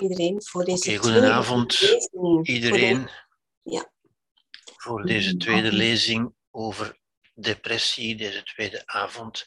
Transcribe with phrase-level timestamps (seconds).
[0.00, 2.46] iedereen voor deze Oké, goedenavond lezing.
[2.46, 3.10] iedereen.
[3.62, 3.92] Ja.
[4.76, 6.98] Voor deze tweede lezing over
[7.34, 9.46] depressie, deze tweede avond.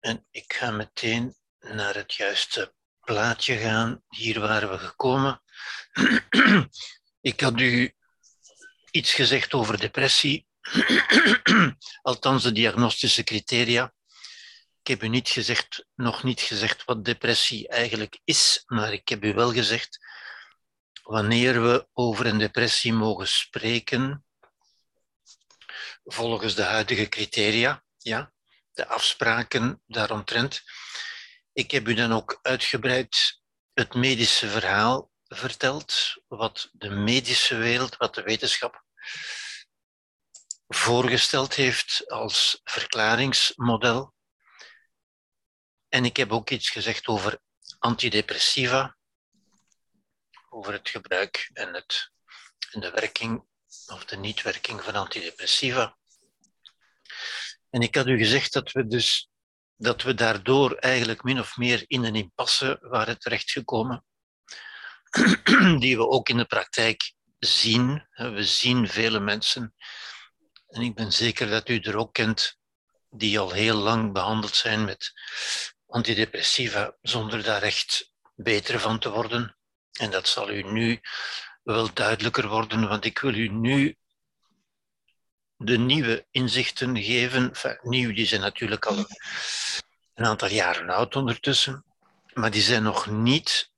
[0.00, 4.02] En ik ga meteen naar het juiste plaatje gaan.
[4.08, 5.42] Hier waren we gekomen.
[7.20, 7.94] ik had u
[8.90, 10.46] iets gezegd over depressie,
[12.02, 13.94] althans de diagnostische criteria.
[14.82, 19.24] Ik heb u niet gezegd, nog niet gezegd wat depressie eigenlijk is, maar ik heb
[19.24, 19.98] u wel gezegd
[21.02, 24.24] wanneer we over een depressie mogen spreken,
[26.04, 28.32] volgens de huidige criteria, ja,
[28.72, 30.62] de afspraken daaromtrent.
[31.52, 33.40] Ik heb u dan ook uitgebreid
[33.72, 38.84] het medische verhaal verteld, wat de medische wereld, wat de wetenschap
[40.68, 44.14] voorgesteld heeft als verklaringsmodel.
[45.92, 47.38] En ik heb ook iets gezegd over
[47.78, 48.96] antidepressiva,
[50.48, 52.10] over het gebruik en, het,
[52.70, 53.44] en de werking
[53.86, 55.96] of de niet-werking van antidepressiva.
[57.70, 59.28] En ik had u gezegd dat we dus
[59.76, 64.04] dat we daardoor eigenlijk min of meer in een impasse waren terechtgekomen,
[65.82, 68.08] die we ook in de praktijk zien.
[68.10, 69.74] We zien vele mensen,
[70.68, 72.56] en ik ben zeker dat u er ook kent,
[73.10, 75.12] die al heel lang behandeld zijn met
[75.92, 79.56] antidepressiva zonder daar echt beter van te worden.
[79.92, 81.00] En dat zal u nu
[81.62, 83.96] wel duidelijker worden, want ik wil u nu
[85.56, 87.52] de nieuwe inzichten geven.
[87.82, 89.06] Nieuw, die zijn natuurlijk al
[90.14, 91.84] een aantal jaren oud ondertussen,
[92.34, 93.70] maar die zijn nog niet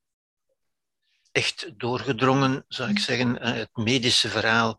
[1.33, 3.41] echt doorgedrongen, zou ik zeggen.
[3.41, 4.79] Eh, het medische verhaal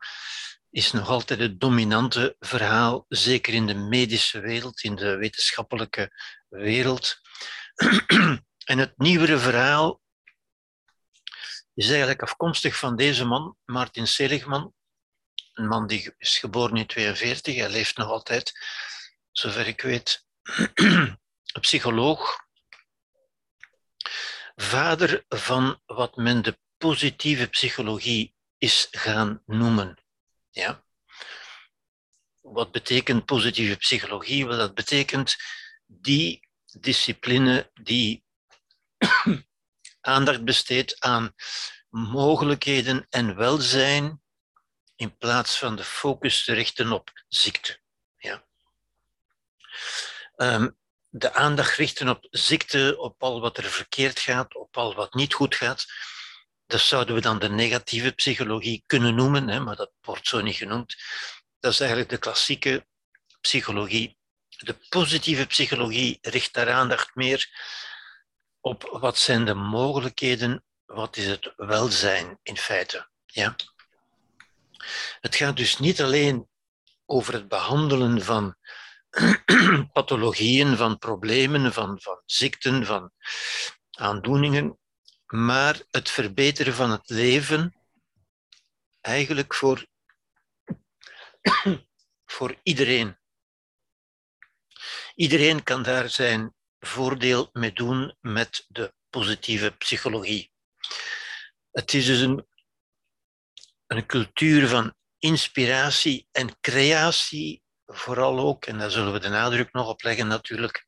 [0.70, 6.12] is nog altijd het dominante verhaal, zeker in de medische wereld, in de wetenschappelijke
[6.50, 7.24] wereld.
[8.66, 10.02] En het nieuwere verhaal
[11.74, 14.74] is eigenlijk afkomstig van deze man, Martin Seligman.
[15.54, 18.52] Een man die is geboren in 42, hij leeft nog altijd,
[19.32, 20.26] zover ik weet.
[20.76, 22.44] Een psycholoog.
[24.56, 30.04] Vader van wat men de positieve psychologie is gaan noemen.
[30.50, 30.84] Ja?
[32.42, 34.48] Wat betekent positieve psychologie?
[34.48, 35.36] Wel, dat betekent
[35.86, 36.45] die
[36.80, 38.24] discipline die
[40.02, 41.34] aandacht besteedt aan
[41.90, 44.22] mogelijkheden en welzijn
[44.96, 47.80] in plaats van de focus te richten op ziekte.
[48.18, 48.46] Ja.
[50.36, 50.78] Um,
[51.10, 55.34] de aandacht richten op ziekte, op al wat er verkeerd gaat, op al wat niet
[55.34, 55.86] goed gaat.
[56.66, 60.56] Dat zouden we dan de negatieve psychologie kunnen noemen, hè, maar dat wordt zo niet
[60.56, 60.96] genoemd.
[61.60, 62.88] Dat is eigenlijk de klassieke
[63.42, 64.18] psychologie.
[64.58, 67.50] De positieve psychologie richt daar aandacht meer
[68.60, 73.10] op wat zijn de mogelijkheden, wat is het welzijn in feite.
[73.26, 73.56] Ja?
[75.20, 76.48] Het gaat dus niet alleen
[77.06, 78.56] over het behandelen van
[79.94, 83.12] pathologieën, van problemen, van, van ziekten, van
[83.92, 84.80] aandoeningen,
[85.26, 87.76] maar het verbeteren van het leven
[89.02, 89.86] eigenlijk voor,
[92.36, 93.18] voor iedereen.
[95.16, 100.52] Iedereen kan daar zijn voordeel mee doen met de positieve psychologie.
[101.72, 102.48] Het is dus een,
[103.88, 109.88] een cultuur van inspiratie en creatie, vooral ook, en daar zullen we de nadruk nog
[109.88, 110.88] op leggen natuurlijk.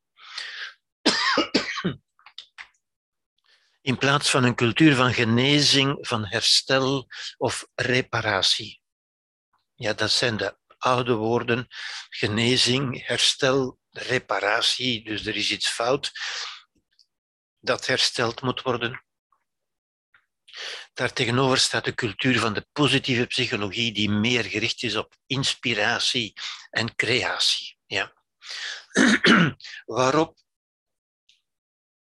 [3.82, 7.08] In plaats van een cultuur van genezing, van herstel
[7.38, 8.82] of reparatie.
[9.76, 11.68] Ja, dat zijn de oude woorden:
[12.10, 16.12] genezing, herstel, reparatie, dus er is iets fout
[17.60, 19.06] dat hersteld moet worden.
[20.94, 26.34] Daartegenover staat de cultuur van de positieve psychologie, die meer gericht is op inspiratie
[26.70, 27.78] en creatie.
[27.86, 28.14] Ja.
[29.86, 30.38] Waarop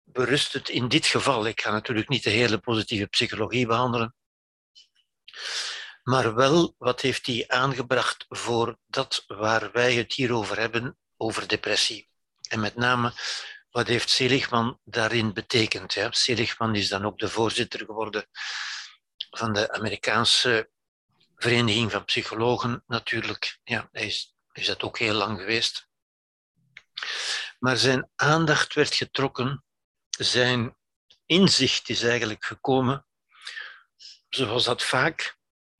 [0.03, 1.45] berust het in dit geval?
[1.45, 4.15] Ik ga natuurlijk niet de hele positieve psychologie behandelen,
[6.03, 11.47] maar wel wat heeft hij aangebracht voor dat waar wij het hier over hebben, over
[11.47, 12.09] depressie.
[12.49, 13.13] En met name,
[13.71, 15.95] wat heeft Seligman daarin betekend?
[16.09, 18.25] Seligman is dan ook de voorzitter geworden
[19.29, 20.69] van de Amerikaanse
[21.35, 23.59] Vereniging van Psychologen natuurlijk.
[23.63, 25.87] Ja, hij is, is dat ook heel lang geweest.
[27.59, 29.63] Maar zijn aandacht werd getrokken,
[30.09, 30.75] zijn
[31.25, 33.05] inzicht is eigenlijk gekomen,
[34.29, 35.37] zoals dat vaak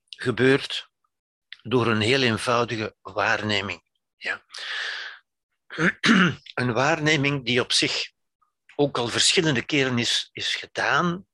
[0.08, 0.88] gebeurt,
[1.62, 3.82] door een heel eenvoudige waarneming.
[4.16, 4.44] Ja.
[6.54, 8.12] Een waarneming die op zich
[8.76, 11.26] ook al verschillende keren is, is gedaan,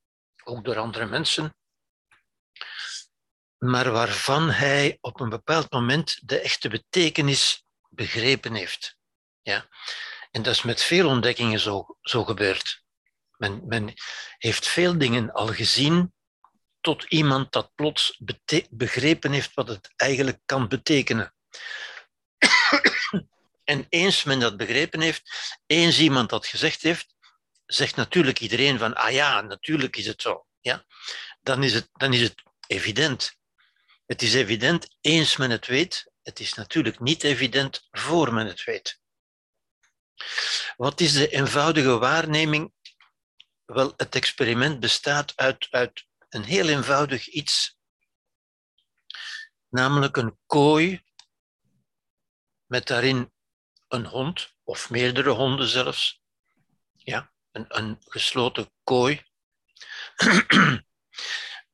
[0.44, 1.54] ook door andere mensen,
[3.58, 8.96] maar waarvan hij op een bepaald moment de echte betekenis begrepen heeft.
[9.42, 9.68] Ja?
[10.30, 12.84] En dat is met veel ontdekkingen zo, zo gebeurd.
[13.36, 13.92] Men, men
[14.38, 16.12] heeft veel dingen al gezien
[16.80, 18.20] tot iemand dat plots
[18.70, 21.34] begrepen heeft wat het eigenlijk kan betekenen.
[23.70, 27.14] En eens men dat begrepen heeft, eens iemand dat gezegd heeft,
[27.66, 30.46] zegt natuurlijk iedereen van, ah ja, natuurlijk is het zo.
[30.60, 30.84] Ja?
[31.40, 33.38] Dan, is het, dan is het evident.
[34.06, 36.12] Het is evident eens men het weet.
[36.22, 39.00] Het is natuurlijk niet evident voor men het weet.
[40.76, 42.72] Wat is de eenvoudige waarneming?
[43.64, 47.78] Wel, het experiment bestaat uit, uit een heel eenvoudig iets,
[49.68, 51.04] namelijk een kooi
[52.66, 53.32] met daarin
[53.90, 56.22] een hond, of meerdere honden zelfs.
[56.96, 59.22] Ja, een, een gesloten kooi.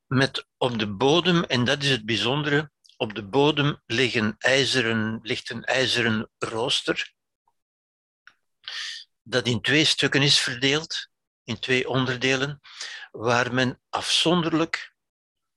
[0.07, 5.51] met op de bodem, en dat is het bijzondere, op de bodem liggen ijzeren, ligt
[5.51, 7.15] een ijzeren rooster
[9.29, 11.09] dat in twee stukken is verdeeld,
[11.45, 12.61] in twee onderdelen,
[13.11, 14.95] waar men afzonderlijk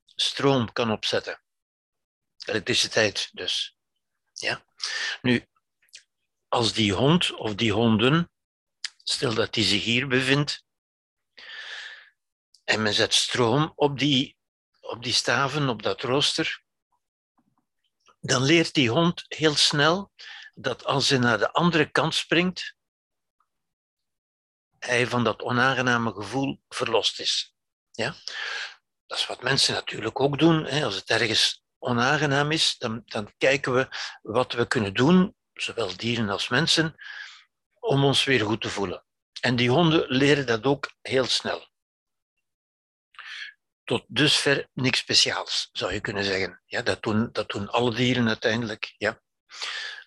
[0.05, 1.41] stroom kan opzetten.
[2.45, 3.77] Elektriciteit dus.
[4.33, 4.65] Ja?
[5.21, 5.47] Nu,
[6.49, 8.31] als die hond of die honden,
[9.03, 10.63] stel dat die zich hier bevindt,
[12.63, 14.37] en men zet stroom op die,
[14.79, 16.63] op die staven, op dat rooster,
[18.19, 20.11] dan leert die hond heel snel
[20.53, 22.75] dat als hij naar de andere kant springt,
[24.79, 27.55] hij van dat onaangename gevoel verlost is.
[27.91, 28.15] Ja?
[29.05, 30.65] Dat is wat mensen natuurlijk ook doen.
[30.65, 30.85] Hè.
[30.85, 33.87] Als het ergens onaangenaam is, dan, dan kijken we
[34.21, 36.95] wat we kunnen doen, zowel dieren als mensen,
[37.79, 39.03] om ons weer goed te voelen.
[39.41, 41.67] En die honden leren dat ook heel snel.
[43.83, 46.61] Tot dusver niks speciaals, zou je kunnen zeggen.
[46.65, 48.93] Ja, dat, doen, dat doen alle dieren uiteindelijk.
[48.97, 49.21] Ja.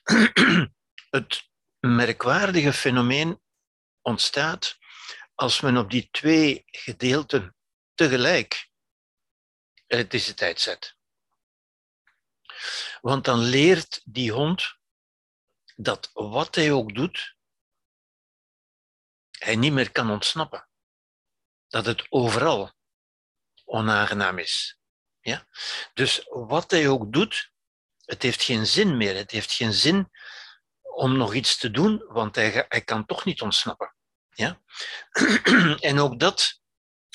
[1.10, 1.48] Het
[1.80, 3.42] merkwaardige fenomeen
[4.00, 4.78] ontstaat
[5.34, 7.56] als men op die twee gedeelten
[7.94, 8.68] tegelijk
[9.86, 10.96] elektriciteit zet.
[13.00, 14.76] Want dan leert die hond
[15.76, 17.36] dat wat hij ook doet,
[19.30, 20.68] hij niet meer kan ontsnappen.
[21.68, 22.72] Dat het overal
[23.64, 24.78] onaangenaam is.
[25.20, 25.46] Ja?
[25.94, 27.52] Dus wat hij ook doet,
[28.04, 29.16] het heeft geen zin meer.
[29.16, 30.10] Het heeft geen zin
[30.80, 33.94] om nog iets te doen, want hij, hij kan toch niet ontsnappen.
[34.30, 34.60] Ja?
[35.80, 36.60] en ook dat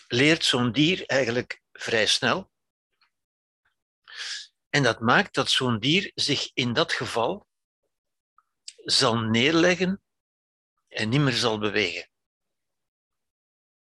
[0.07, 2.51] leert zo'n dier eigenlijk vrij snel.
[4.69, 7.46] En dat maakt dat zo'n dier zich in dat geval
[8.89, 10.01] zal neerleggen
[10.87, 12.09] en niet meer zal bewegen.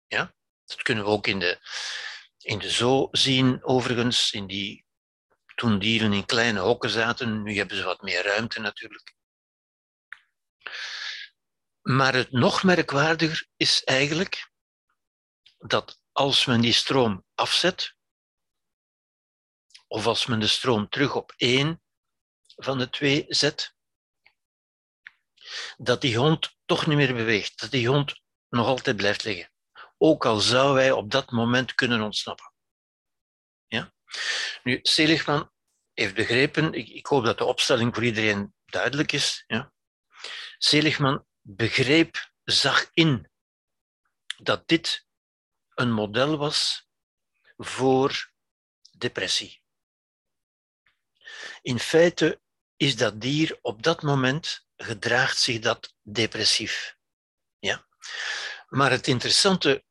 [0.06, 0.34] Ja?
[0.64, 1.60] Dat kunnen we ook in de,
[2.38, 4.86] in de zoo zien, overigens, in die,
[5.54, 7.42] toen dieren in kleine hokken zaten.
[7.42, 9.14] Nu hebben ze wat meer ruimte natuurlijk.
[11.80, 14.50] Maar het nog merkwaardiger is eigenlijk
[15.58, 17.96] dat als men die stroom afzet,
[19.86, 21.82] of als men de stroom terug op één
[22.46, 23.76] van de twee zet,
[25.78, 29.52] dat die hond toch niet meer beweegt, dat die hond nog altijd blijft liggen.
[29.98, 32.52] Ook al zou wij op dat moment kunnen ontsnappen.
[33.66, 33.92] Ja?
[34.62, 35.52] Nu, Seligman
[35.92, 39.44] heeft begrepen, ik, ik hoop dat de opstelling voor iedereen duidelijk is.
[39.46, 39.72] Ja?
[40.58, 43.30] Seligman begreep, zag in
[44.36, 45.06] dat dit
[45.74, 46.88] een model was
[47.56, 48.32] voor
[48.98, 49.62] depressie.
[51.62, 52.40] In feite
[52.76, 56.96] is dat dier op dat moment gedraagt zich dat depressief.
[57.58, 57.86] Ja?
[58.68, 59.84] Maar het interessante,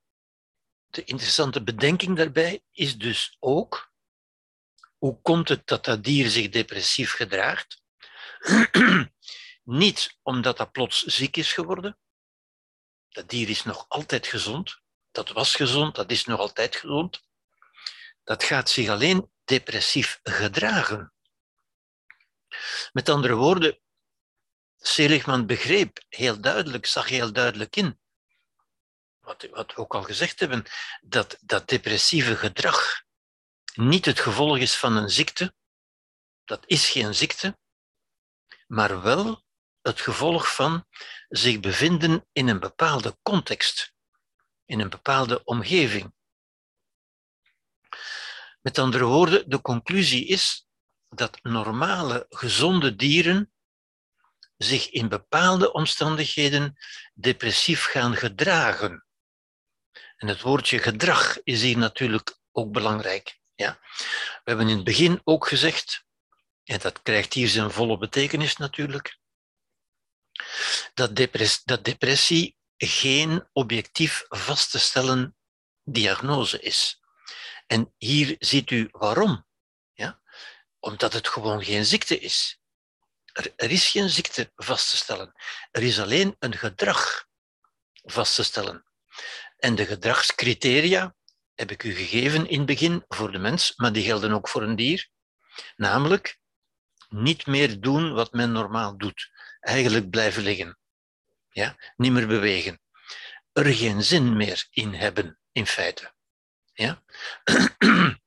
[0.86, 3.92] de interessante bedenking daarbij is dus ook
[4.98, 7.82] hoe komt het dat dat dier zich depressief gedraagt?
[9.64, 11.98] Niet omdat dat plots ziek is geworden.
[13.10, 14.82] Dat dier is nog altijd gezond.
[15.12, 17.22] Dat was gezond, dat is nog altijd gezond.
[18.24, 21.14] Dat gaat zich alleen depressief gedragen.
[22.92, 23.80] Met andere woorden,
[24.78, 28.00] Seligman begreep heel duidelijk, zag heel duidelijk in,
[29.20, 30.66] wat, wat we ook al gezegd hebben,
[31.02, 33.04] dat dat depressieve gedrag
[33.74, 35.54] niet het gevolg is van een ziekte.
[36.46, 37.60] Dat is geen ziekte,
[38.68, 39.44] maar wel
[39.82, 40.88] het gevolg van
[41.28, 43.94] zich bevinden in een bepaalde context,
[44.66, 46.14] in een bepaalde omgeving.
[48.62, 50.68] Met andere woorden, de conclusie is
[51.10, 53.54] dat normale, gezonde dieren
[54.58, 56.78] zich in bepaalde omstandigheden
[57.14, 59.06] depressief gaan gedragen.
[60.18, 63.40] En het woordje gedrag is hier natuurlijk ook belangrijk.
[63.56, 63.80] Ja?
[64.44, 66.06] We hebben in het begin ook gezegd,
[66.64, 69.20] en dat krijgt hier zijn volle betekenis natuurlijk,
[70.94, 75.38] dat, depressie, dat depressie geen objectief vast te stellen
[75.84, 77.02] diagnose is.
[77.68, 79.46] En hier ziet u waarom.
[79.94, 80.22] Ja?
[80.80, 82.60] Omdat het gewoon geen ziekte is.
[83.38, 85.34] Er, is geen ziekte vast te stellen.
[85.72, 87.28] Er is alleen een gedrag
[88.04, 88.86] vast te stellen.
[89.58, 91.16] En de gedragscriteria
[91.56, 94.64] heb ik u gegeven in het begin voor de mens, maar die gelden ook voor
[94.64, 95.10] een dier.
[95.76, 96.40] Namelijk,
[97.10, 99.32] niet meer doen wat men normaal doet.
[99.60, 100.78] Eigenlijk blijven liggen.
[101.50, 101.76] Ja?
[101.96, 102.82] Niet meer bewegen.
[103.54, 106.14] Er geen zin meer in hebben, in feite.
[106.74, 107.04] Ja?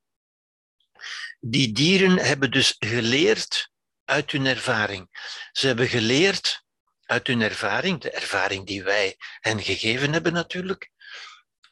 [1.39, 3.70] Die dieren hebben dus geleerd
[4.11, 5.09] uit hun ervaring.
[5.51, 6.63] Ze hebben geleerd
[7.05, 10.91] uit hun ervaring, de ervaring die wij hen gegeven hebben natuurlijk.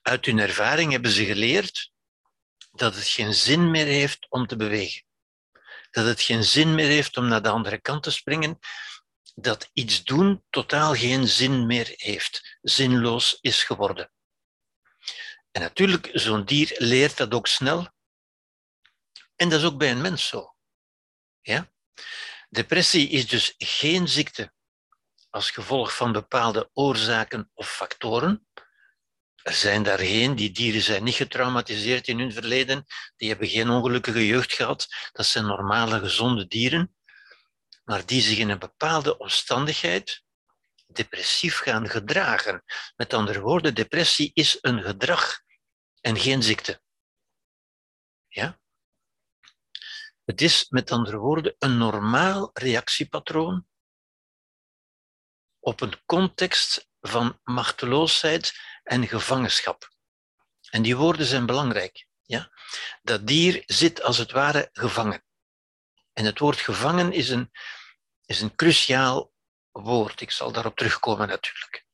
[0.02, 1.92] Uit hun ervaring hebben ze geleerd
[2.72, 5.04] dat het geen zin meer heeft om te bewegen.
[5.92, 8.60] Dat het geen zin meer heeft om naar de andere kant te springen.
[9.36, 14.12] Dat iets doen totaal geen zin meer heeft, zinloos is geworden.
[15.52, 17.88] En natuurlijk, zo'n dier leert dat ook snel.
[19.36, 20.56] En dat is ook bij een mens zo.
[21.42, 21.70] Ja?
[22.50, 24.54] Depressie is dus geen ziekte
[25.30, 28.48] als gevolg van bepaalde oorzaken of factoren.
[29.44, 33.70] Er zijn daar geen, die dieren zijn niet getraumatiseerd in hun verleden, die hebben geen
[33.70, 34.88] ongelukkige jeugd gehad.
[35.12, 36.96] Dat zijn normale, gezonde dieren,
[37.84, 40.24] maar die zich in een bepaalde omstandigheid
[40.88, 42.64] depressief gaan gedragen.
[42.96, 45.40] Met andere woorden, depressie is een gedrag
[46.02, 46.82] en geen ziekte.
[48.28, 48.59] Ja?
[50.30, 53.68] Het is met andere woorden een normaal reactiepatroon
[55.60, 59.90] op een context van machteloosheid en gevangenschap.
[60.70, 62.08] En die woorden zijn belangrijk.
[62.22, 62.52] Ja?
[63.02, 65.24] Dat dier zit als het ware gevangen.
[66.14, 67.52] En het woord gevangen is een,
[68.26, 69.34] is een cruciaal
[69.72, 70.22] woord.
[70.22, 71.86] Ik zal daarop terugkomen natuurlijk.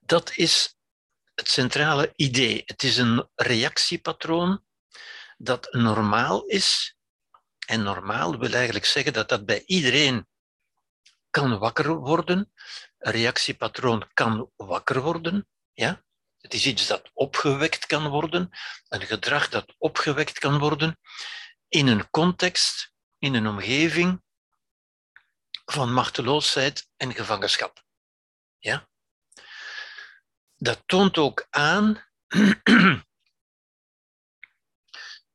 [0.00, 0.76] Dat is
[1.34, 2.62] het centrale idee.
[2.66, 4.64] Het is een reactiepatroon
[5.42, 6.96] dat normaal is.
[7.66, 10.28] En normaal wil eigenlijk zeggen dat dat bij iedereen
[11.30, 12.52] kan wakker worden.
[12.98, 15.48] Een reactiepatroon kan wakker worden.
[15.72, 16.02] Ja?
[16.38, 18.50] Het is iets dat opgewekt kan worden,
[18.88, 20.98] een gedrag dat opgewekt kan worden
[21.68, 24.22] in een context, in een omgeving
[25.64, 27.84] van machteloosheid en gevangenschap.
[28.58, 28.88] Ja?
[30.56, 32.04] Dat toont ook aan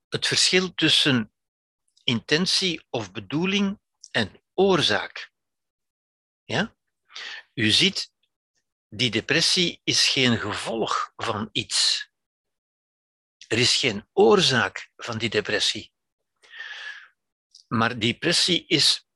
[0.09, 1.33] het verschil tussen
[2.03, 3.79] intentie of bedoeling
[4.11, 5.31] en oorzaak.
[6.43, 6.75] Ja?
[7.53, 8.11] U ziet,
[8.89, 12.09] die depressie is geen gevolg van iets.
[13.47, 15.93] Er is geen oorzaak van die depressie.
[17.67, 19.07] Maar depressie is,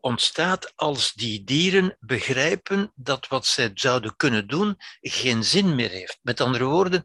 [0.00, 6.18] ontstaat als die dieren begrijpen dat wat zij zouden kunnen doen geen zin meer heeft.
[6.22, 7.02] Met andere woorden,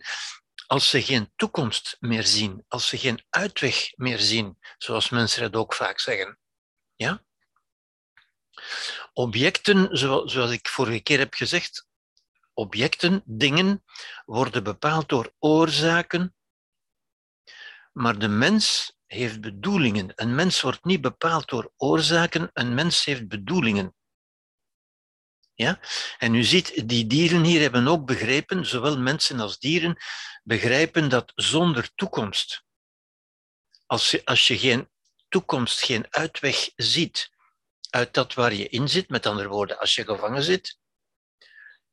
[0.68, 5.56] als ze geen toekomst meer zien, als ze geen uitweg meer zien, zoals mensen het
[5.56, 6.40] ook vaak zeggen.
[6.96, 7.26] Ja?
[9.14, 11.88] Objecten, zoals ik vorige keer heb gezegd,
[12.54, 13.84] objecten, dingen,
[14.26, 16.36] worden bepaald door oorzaken,
[17.92, 20.12] maar de mens heeft bedoelingen.
[20.16, 23.96] Een mens wordt niet bepaald door oorzaken, een mens heeft bedoelingen.
[25.58, 25.80] Ja?
[26.18, 29.98] En u ziet, die dieren hier hebben ook begrepen, zowel mensen als dieren,
[30.44, 32.64] begrijpen dat zonder toekomst,
[33.86, 34.90] als je, als je geen
[35.30, 37.30] toekomst, geen uitweg ziet,
[37.90, 39.10] uit dat waar je in zit.
[39.10, 40.80] Met andere woorden, als je gevangen zit,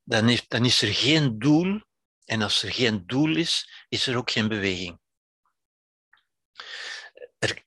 [0.02, 1.80] dan, heeft, dan is er geen doel.
[2.24, 5.00] En als er geen doel is, is er ook geen beweging.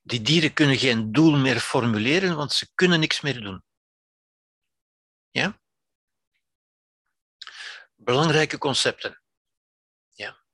[0.02, 3.64] Die dieren kunnen geen doel meer formuleren, want ze kunnen niks meer doen.
[5.30, 5.60] Ja?
[8.08, 9.22] Belangrijke concepten.
[10.14, 10.44] Ja.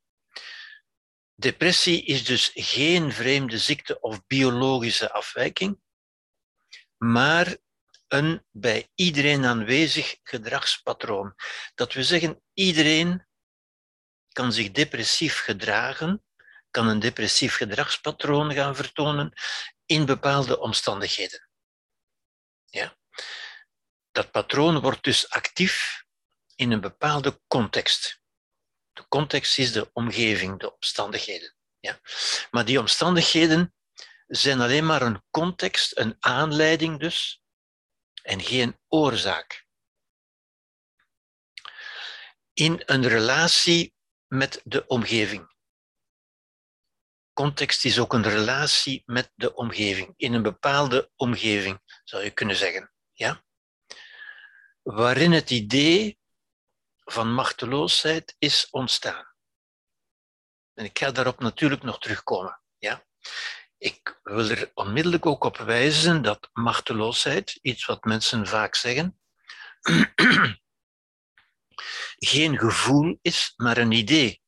[1.35, 5.81] Depressie is dus geen vreemde ziekte of biologische afwijking,
[6.97, 7.57] maar
[8.09, 11.35] een bij iedereen aanwezig gedragspatroon.
[11.75, 13.27] Dat we zeggen, iedereen
[14.33, 16.25] kan zich depressief gedragen,
[16.71, 19.33] kan een depressief gedragspatroon gaan vertonen
[19.87, 21.49] in bepaalde omstandigheden.
[22.65, 22.97] Ja?
[24.11, 26.04] Dat patroon wordt dus actief
[26.57, 28.23] in een bepaalde context.
[28.93, 31.55] De context is de omgeving, de omstandigheden.
[31.81, 32.01] Ja?
[32.51, 33.75] Maar die omstandigheden
[34.27, 37.43] zijn alleen maar een context, een aanleiding dus,
[38.23, 39.65] en geen oorzaak.
[42.55, 43.95] in een relatie
[44.27, 45.53] met de omgeving.
[47.33, 52.57] Context is ook een relatie met de omgeving, in een bepaalde omgeving, zou je kunnen
[52.57, 52.93] zeggen.
[53.13, 53.45] Ja?
[54.83, 56.19] Waarin het idee
[57.05, 59.33] van machteloosheid is ontstaan.
[60.75, 62.61] En ik ga daarop natuurlijk nog terugkomen.
[62.79, 63.05] Ja?
[63.79, 69.21] Ik wil er onmiddellijk ook op wijzen dat machteloosheid, iets wat mensen vaak zeggen,
[72.33, 74.43] geen gevoel is, maar een idee,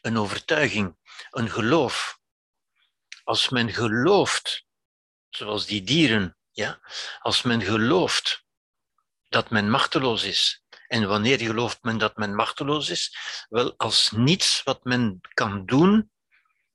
[0.00, 0.96] een overtuiging,
[1.30, 2.18] een geloof.
[3.24, 4.66] Als men gelooft,
[5.28, 6.80] zoals die dieren, ja,
[7.18, 8.44] als men gelooft
[9.28, 13.16] dat men machteloos is, en wanneer gelooft men dat men machteloos is?
[13.48, 16.10] Wel, als niets wat men kan doen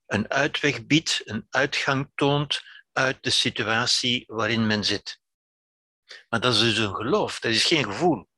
[0.05, 5.19] een uitweg biedt, een uitgang toont uit de situatie waarin men zit.
[6.29, 8.29] Maar dat is dus een geloof, dat is geen gevoel.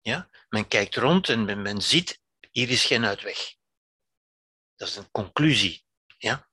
[0.00, 0.30] Ja?
[0.48, 3.54] Men kijkt rond en men, men ziet, hier is geen uitweg.
[4.76, 5.84] Dat is een conclusie.
[6.18, 6.48] Ja?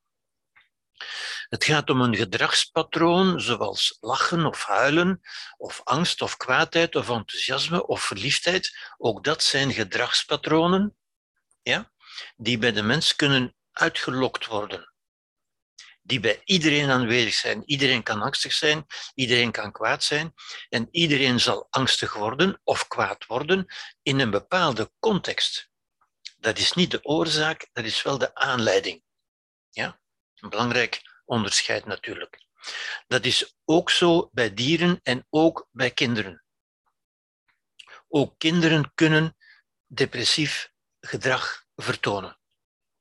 [1.50, 5.22] Het gaat om een gedragspatroon zoals lachen of huilen,
[5.58, 8.77] of angst of kwaadheid of enthousiasme of verliefdheid.
[8.98, 10.98] Ook dat zijn gedragspatronen
[11.62, 11.91] ja,
[12.38, 14.94] die bij de mens kunnen uitgelokt worden.
[16.01, 17.63] Die bij iedereen aanwezig zijn.
[17.65, 20.34] Iedereen kan angstig zijn, iedereen kan kwaad zijn
[20.70, 23.65] en iedereen zal angstig worden of kwaad worden
[24.01, 25.70] in een bepaalde context.
[26.38, 29.03] Dat is niet de oorzaak, dat is wel de aanleiding.
[29.70, 30.00] Ja?
[30.36, 32.39] Een belangrijk onderscheid natuurlijk.
[33.07, 36.43] Dat is ook zo bij dieren en ook bij kinderen.
[38.07, 39.38] Ook kinderen kunnen
[39.86, 42.39] depressief gedrag vertonen.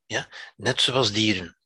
[0.06, 0.28] Ja?
[0.56, 1.58] Net zoals dieren.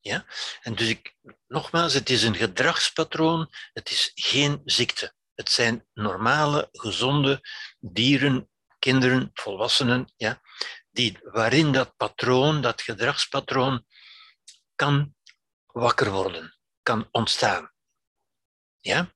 [0.00, 0.26] Ja?
[0.60, 1.14] En dus ik,
[1.46, 5.14] nogmaals, het is een gedragspatroon, het is geen ziekte.
[5.34, 7.40] Het zijn normale, gezonde
[7.78, 10.40] dieren, kinderen, volwassenen, ja,
[10.90, 13.86] die, waarin dat patroon, dat gedragspatroon,
[14.74, 15.14] kan
[15.72, 17.72] wakker worden, kan ontstaan.
[18.80, 19.14] Ja?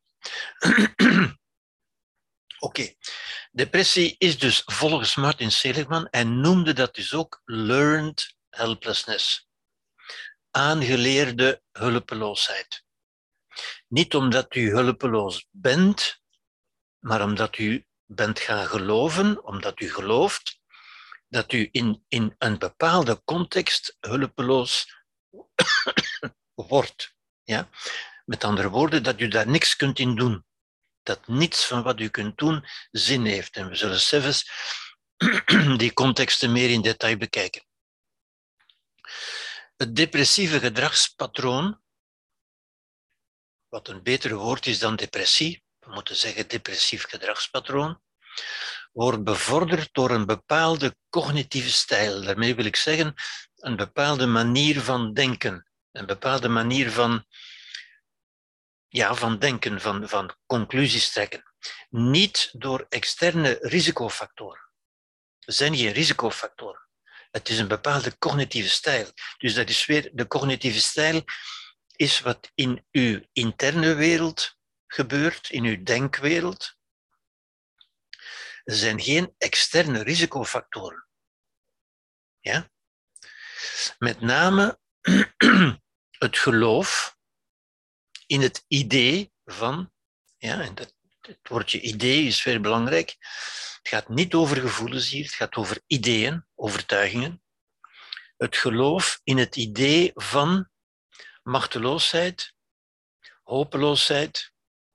[2.58, 2.94] Oké.
[3.50, 9.48] Depressie is dus volgens Martin Seligman, en noemde dat dus ook learned helplessness.
[10.50, 12.84] Aangeleerde hulpeloosheid.
[13.88, 16.20] Niet omdat u hulpeloos bent,
[16.98, 20.60] maar omdat u bent gaan geloven, omdat u gelooft
[21.28, 25.04] dat u in, in een bepaalde context hulpeloos
[26.64, 27.14] wordt.
[27.42, 27.68] Ja?
[28.24, 30.44] Met andere woorden, dat u daar niks kunt in doen.
[31.02, 33.56] Dat niets van wat u kunt doen zin heeft.
[33.56, 34.50] En we zullen zelfs
[35.76, 37.64] die contexten meer in detail bekijken.
[39.76, 41.80] Het depressieve gedragspatroon,
[43.68, 48.00] wat een beter woord is dan depressie, we moeten zeggen depressief gedragspatroon,
[48.92, 52.22] wordt bevorderd door een bepaalde cognitieve stijl.
[52.22, 53.14] Daarmee wil ik zeggen
[53.56, 57.26] een bepaalde manier van denken, een bepaalde manier van,
[58.88, 61.54] ja, van denken, van, van conclusies trekken.
[61.90, 64.70] Niet door externe risicofactoren.
[65.38, 66.88] Er zijn geen risicofactoren.
[67.30, 69.10] Het is een bepaalde cognitieve stijl.
[69.38, 71.24] Dus dat is weer de cognitieve stijl
[71.96, 74.56] is wat in uw interne wereld
[74.86, 76.76] gebeurt, in uw denkwereld.
[78.64, 81.06] Er zijn geen externe risicofactoren.
[82.40, 82.70] Ja?
[83.98, 84.80] Met name
[86.18, 87.16] het geloof
[88.26, 89.92] in het idee van,
[90.36, 93.16] ja, en dat, het woordje idee is veel belangrijk.
[93.78, 97.42] Het gaat niet over gevoelens hier, het gaat over ideeën, overtuigingen.
[98.36, 100.70] Het geloof in het idee van
[101.42, 102.54] machteloosheid,
[103.42, 104.52] hopeloosheid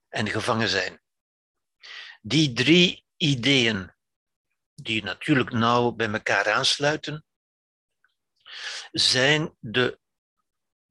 [0.10, 1.02] en gevangen zijn.
[2.22, 3.94] Die drie ideeën,
[4.76, 7.26] die natuurlijk nauw bij elkaar aansluiten,
[8.92, 10.00] zijn de,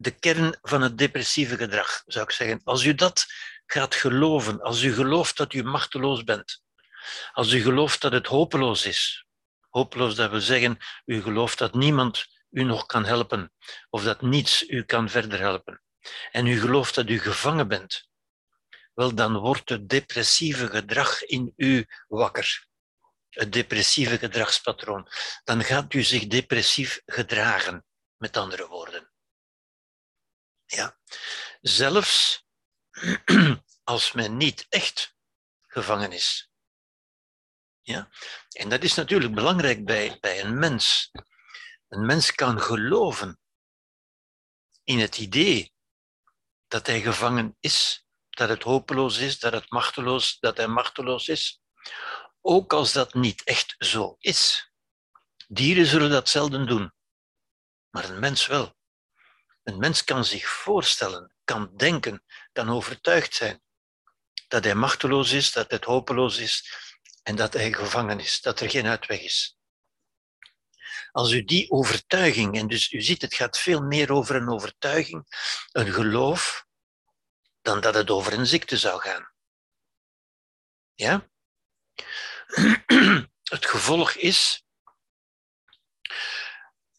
[0.01, 2.61] de kern van het depressieve gedrag, zou ik zeggen.
[2.65, 3.27] Als u dat
[3.67, 6.63] gaat geloven, als u gelooft dat u machteloos bent,
[7.33, 9.27] als u gelooft dat het hopeloos is,
[9.69, 13.53] hopeloos dat wil zeggen, u gelooft dat niemand u nog kan helpen
[13.91, 15.83] of dat niets u kan verder helpen,
[16.31, 18.09] en u gelooft dat u gevangen bent,
[18.95, 22.69] wel dan wordt het depressieve gedrag in u wakker.
[23.31, 25.09] Het depressieve gedragspatroon.
[25.45, 27.85] Dan gaat u zich depressief gedragen,
[28.17, 29.10] met andere woorden.
[30.71, 30.99] Ja.
[31.61, 32.45] Zelfs
[33.85, 35.15] als men niet echt
[35.67, 36.51] gevangen is.
[37.81, 38.09] Ja?
[38.49, 41.11] En dat is natuurlijk belangrijk bij, bij een mens.
[41.89, 43.41] Een mens kan geloven
[44.85, 45.75] in het idee
[46.69, 51.63] dat hij gevangen is, dat het hopeloos is, dat, het machteloos, dat hij machteloos is,
[52.41, 54.73] ook als dat niet echt zo is.
[55.49, 56.93] Dieren zullen dat zelden doen,
[57.91, 58.79] maar een mens wel.
[59.63, 63.63] Een mens kan zich voorstellen, kan denken, kan overtuigd zijn
[64.49, 66.73] dat hij machteloos is, dat het hopeloos is
[67.23, 69.59] en dat hij gevangen is, dat er geen uitweg is.
[71.13, 75.27] Als u die overtuiging, en dus u ziet, het gaat veel meer over een overtuiging,
[75.73, 76.67] een geloof,
[77.63, 79.33] dan dat het over een ziekte zou gaan.
[80.95, 81.29] Ja?
[83.51, 84.65] Het gevolg is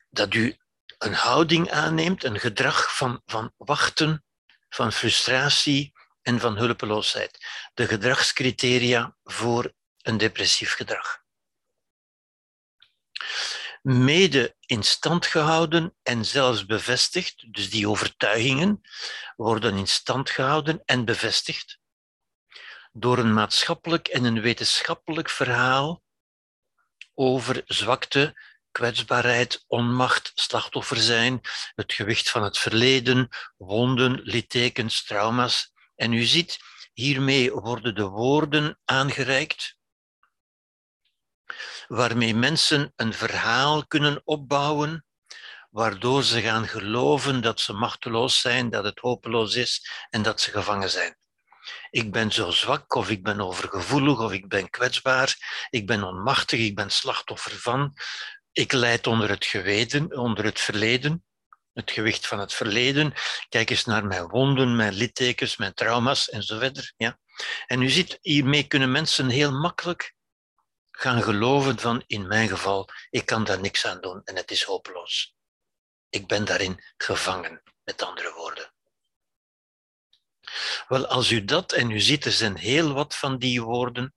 [0.10, 0.61] dat u
[1.04, 4.24] een houding aanneemt, een gedrag van, van wachten,
[4.70, 7.46] van frustratie en van hulpeloosheid.
[7.74, 11.20] De gedragscriteria voor een depressief gedrag.
[13.82, 18.82] Mede in stand gehouden en zelfs bevestigd, dus die overtuigingen
[19.36, 21.80] worden in stand gehouden en bevestigd
[22.92, 26.04] door een maatschappelijk en een wetenschappelijk verhaal
[27.14, 28.36] over zwakte,
[28.72, 31.42] kwetsbaarheid, onmacht, slachtoffer zijn,
[31.76, 35.72] het gewicht van het verleden, wonden, littekens, trauma's.
[35.96, 36.60] En u ziet,
[36.94, 39.80] hiermee worden de woorden aangereikt
[41.88, 45.06] waarmee mensen een verhaal kunnen opbouwen,
[45.70, 50.52] waardoor ze gaan geloven dat ze machteloos zijn, dat het hopeloos is en dat ze
[50.52, 51.18] gevangen zijn.
[51.90, 55.36] Ik ben zo zwak, of ik ben overgevoelig, of ik ben kwetsbaar,
[55.70, 57.94] ik ben onmachtig, ik ben slachtoffer van.
[58.52, 61.26] Ik leid onder het geweten, onder het verleden,
[61.74, 63.14] het gewicht van het verleden.
[63.50, 66.94] Kijk eens naar mijn wonden, mijn littekens, mijn trauma's en zo verder.
[66.98, 67.20] Ja.
[67.68, 70.14] En u ziet, hiermee kunnen mensen heel makkelijk
[70.92, 74.64] gaan geloven van, in mijn geval, ik kan daar niks aan doen en het is
[74.64, 75.36] hopeloos.
[76.10, 78.74] Ik ben daarin gevangen, met andere woorden.
[80.88, 84.14] Wel, als u dat, en u ziet, er zijn heel wat van die woorden,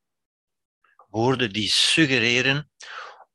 [1.09, 2.71] woorden die suggereren,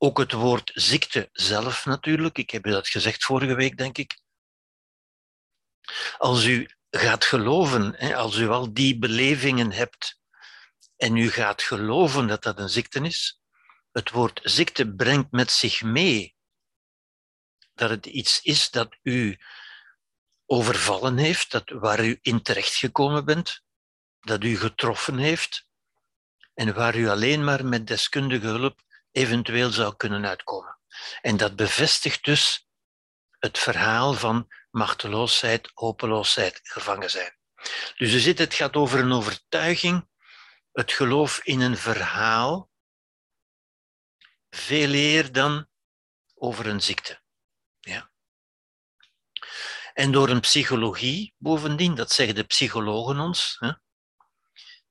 [0.02, 4.20] ook het woord ziekte zelf natuurlijk, ik heb u dat gezegd vorige week, denk ik.
[6.18, 10.20] Als u gaat geloven, als u al die belevingen hebt
[10.96, 13.42] en u gaat geloven dat dat een ziekte is,
[13.92, 16.38] het woord ziekte brengt met zich mee
[17.74, 19.38] dat het iets is dat u
[20.46, 23.64] overvallen heeft, dat, waar u in terechtgekomen bent,
[24.20, 25.68] dat u getroffen heeft
[26.54, 30.80] en waar u alleen maar met deskundige hulp eventueel zou kunnen uitkomen.
[31.22, 32.68] En dat bevestigt dus
[33.40, 37.38] het verhaal van machteloosheid, hopeloosheid, gevangen zijn.
[37.98, 40.08] Dus je ziet, het gaat over een overtuiging,
[40.72, 42.70] het geloof in een verhaal,
[44.50, 45.68] veel eer dan
[46.36, 47.22] over een ziekte.
[47.80, 48.12] Ja.
[49.94, 53.72] En door een psychologie, bovendien, dat zeggen de psychologen ons, hè,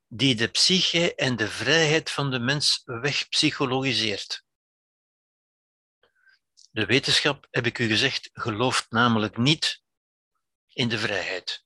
[0.08, 4.44] die de psyche en de vrijheid van de mens wegpsychologiseert.
[6.70, 9.82] De wetenschap, heb ik u gezegd, gelooft namelijk niet
[10.68, 11.64] in de vrijheid.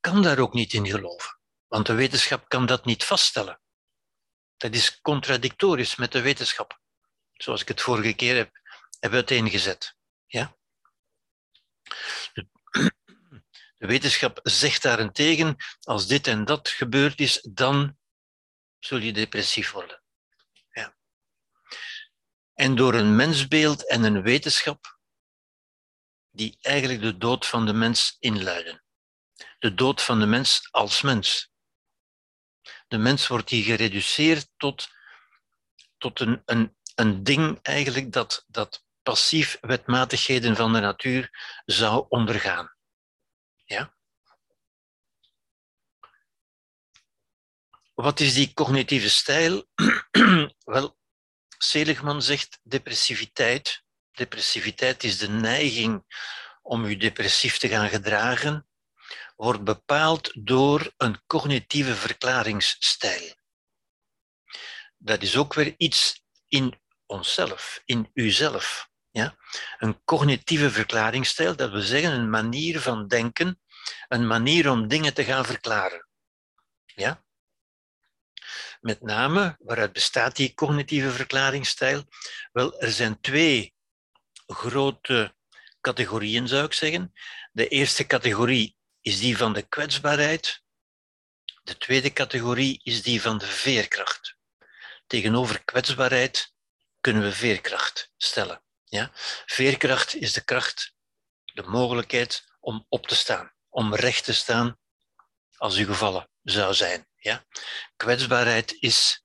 [0.00, 3.60] Kan daar ook niet in geloven, want de wetenschap kan dat niet vaststellen.
[4.56, 6.80] Dat is contradictorisch met de wetenschap,
[7.32, 8.60] zoals ik het vorige keer heb,
[9.00, 9.96] heb uiteengezet.
[10.26, 10.56] Ja?
[13.78, 17.98] De wetenschap zegt daarentegen, als dit en dat gebeurd is, dan
[18.78, 20.02] zul je depressief worden.
[20.70, 20.96] Ja.
[22.54, 24.98] En door een mensbeeld en een wetenschap
[26.30, 28.82] die eigenlijk de dood van de mens inluiden.
[29.58, 31.50] De dood van de mens als mens.
[32.88, 34.88] De mens wordt hier gereduceerd tot,
[35.98, 41.30] tot een, een, een ding eigenlijk dat, dat passief wetmatigheden van de natuur
[41.64, 42.76] zou ondergaan.
[43.68, 43.94] Ja?
[47.94, 49.64] Wat is die cognitieve stijl?
[50.64, 50.98] Wel,
[51.58, 53.84] Seligman zegt depressiviteit.
[54.10, 56.04] Depressiviteit is de neiging
[56.62, 58.68] om u depressief te gaan gedragen,
[59.36, 63.34] wordt bepaald door een cognitieve verklaringsstijl.
[64.96, 68.87] Dat is ook weer iets in onszelf, in uzelf.
[69.78, 73.60] Een cognitieve verklaringsstijl, dat we zeggen een manier van denken,
[74.08, 76.08] een manier om dingen te gaan verklaren.
[76.84, 77.24] Ja?
[78.80, 82.04] Met name, waaruit bestaat die cognitieve verklaringsstijl?
[82.52, 83.74] Wel, er zijn twee
[84.46, 85.34] grote
[85.80, 87.12] categorieën, zou ik zeggen.
[87.52, 90.62] De eerste categorie is die van de kwetsbaarheid.
[91.62, 94.36] De tweede categorie is die van de veerkracht.
[95.06, 96.52] Tegenover kwetsbaarheid
[97.00, 98.62] kunnen we veerkracht stellen.
[98.88, 99.10] Ja?
[99.46, 100.94] Veerkracht is de kracht,
[101.44, 104.78] de mogelijkheid om op te staan, om recht te staan
[105.56, 107.08] als u gevallen zou zijn.
[107.16, 107.44] Ja?
[107.96, 109.22] Kwetsbaarheid is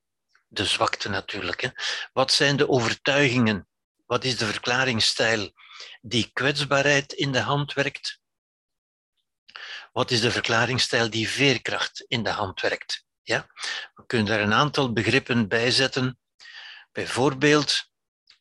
[0.47, 1.61] de zwakte natuurlijk.
[1.61, 1.69] Hè.
[2.13, 3.67] Wat zijn de overtuigingen?
[4.05, 5.51] Wat is de verklaringsstijl
[6.01, 8.21] die kwetsbaarheid in de hand werkt?
[9.91, 13.05] Wat is de verklaringsstijl die veerkracht in de hand werkt?
[13.21, 13.47] Ja?
[13.95, 16.19] We kunnen daar een aantal begrippen bij zetten.
[16.91, 17.91] Bijvoorbeeld,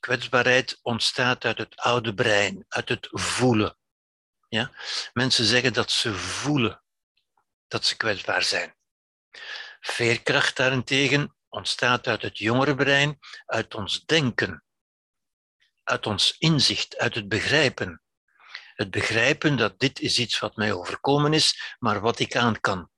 [0.03, 3.77] kwetsbaarheid ontstaat uit het oude brein, uit het voelen.
[4.49, 4.71] Ja?
[5.13, 6.83] Mensen zeggen dat ze voelen
[7.69, 8.75] dat ze kwetsbaar zijn.
[9.81, 14.65] Veerkracht daarentegen ontstaat uit het jongere brein, uit ons denken,
[15.85, 18.03] uit ons inzicht, uit het begrijpen.
[18.75, 22.91] Het begrijpen dat dit is iets wat mij overkomen is, maar wat ik aan kan.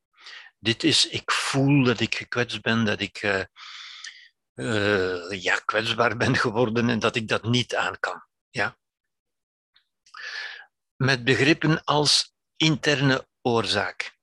[0.59, 3.45] Dit is, ik voel dat ik gekwetst ben, dat ik uh,
[4.55, 8.25] uh, ja, kwetsbaar ben geworden en dat ik dat niet aan kan.
[8.51, 8.79] Ja?
[10.97, 14.19] Met begrippen als interne oorzaak.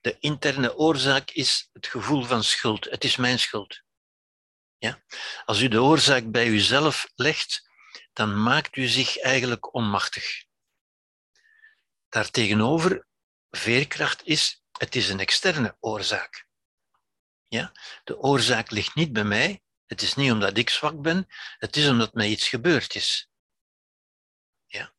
[0.00, 2.84] De interne oorzaak is het gevoel van schuld.
[2.84, 3.82] Het is mijn schuld.
[4.78, 5.02] Ja?
[5.44, 7.68] Als u de oorzaak bij uzelf legt,
[8.12, 10.44] dan maakt u zich eigenlijk onmachtig.
[12.08, 13.06] Daartegenover,
[13.50, 16.46] veerkracht is, het is een externe oorzaak.
[17.54, 17.72] Ja?
[18.04, 19.62] De oorzaak ligt niet bij mij.
[19.86, 21.26] Het is niet omdat ik zwak ben,
[21.58, 23.28] het is omdat mij iets gebeurd is.
[24.66, 24.92] Ja?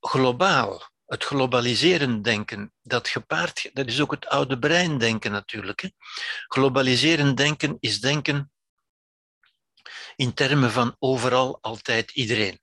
[0.00, 5.80] Globaal, het globaliseren denken, dat gepaard, dat is ook het oude brein denken natuurlijk.
[5.80, 5.88] Hè?
[6.46, 8.52] Globaliseren denken is denken
[10.16, 12.60] in termen van overal, altijd, iedereen.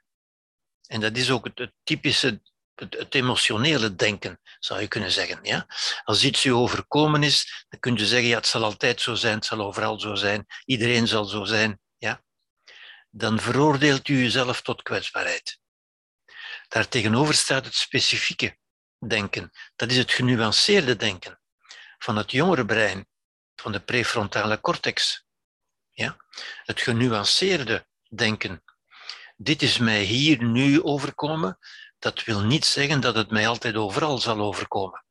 [0.87, 2.41] En dat is ook het, typische,
[2.75, 5.39] het, emotionele denken, zou je kunnen zeggen.
[5.41, 5.67] Ja?
[6.03, 9.35] Als iets u overkomen is, dan kun je zeggen, ja, het zal altijd zo zijn,
[9.35, 11.79] het zal overal zo zijn, iedereen zal zo zijn.
[11.97, 12.23] Ja?
[13.09, 15.59] Dan veroordeelt u uzelf tot kwetsbaarheid.
[16.67, 18.57] Daartegenover staat het specifieke
[19.07, 19.51] denken.
[19.75, 21.39] Dat is het genuanceerde denken
[21.97, 23.07] van het jongere brein,
[23.55, 25.25] van de prefrontale cortex.
[25.91, 26.17] Ja?
[26.63, 28.63] Het genuanceerde denken.
[29.37, 31.57] Dit is mij hier nu overkomen.
[32.05, 35.05] Dat wil niet zeggen dat het mij altijd overal zal overkomen.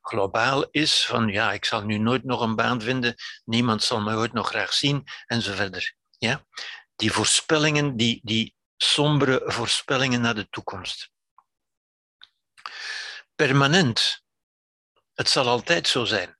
[0.00, 4.14] Globaal is van ja, ik zal nu nooit nog een baan vinden, niemand zal me
[4.14, 5.94] ooit nog graag zien en zo verder.
[6.18, 6.46] Ja?
[6.96, 11.10] Die voorspellingen, die, die sombere voorspellingen naar de toekomst.
[13.34, 14.22] Permanent.
[15.14, 16.38] Het zal altijd zo zijn.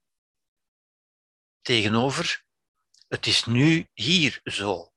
[1.61, 2.43] Tegenover,
[3.07, 4.92] het is nu hier zo.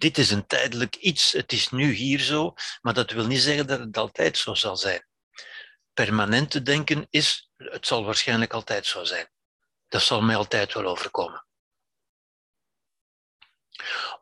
[0.00, 3.66] Dit is een tijdelijk iets, het is nu hier zo, maar dat wil niet zeggen
[3.66, 5.06] dat het altijd zo zal zijn.
[5.92, 9.30] Permanent te denken is, het zal waarschijnlijk altijd zo zijn.
[9.88, 11.46] Dat zal mij altijd wel overkomen.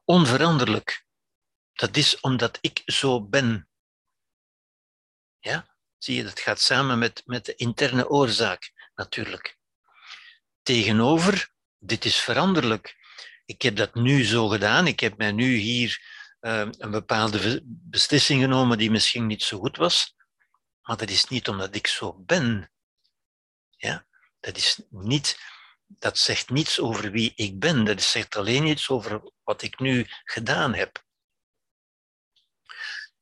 [0.05, 1.07] Onveranderlijk
[1.73, 3.69] dat is omdat ik zo ben.
[5.39, 5.77] Ja?
[5.99, 9.59] Zie je, dat gaat samen met, met de interne oorzaak natuurlijk.
[10.63, 12.98] Tegenover, dit is veranderlijk.
[13.49, 16.01] Ik heb dat nu zo gedaan, ik heb mij nu hier
[16.41, 20.15] uh, een bepaalde beslissing genomen die misschien niet zo goed was,
[20.83, 22.71] maar dat is niet omdat ik zo ben.
[23.77, 24.07] Ja?
[24.41, 25.39] Dat, is niet,
[25.87, 30.07] dat zegt niets over wie ik ben, dat zegt alleen iets over wat ik nu
[30.25, 31.07] gedaan heb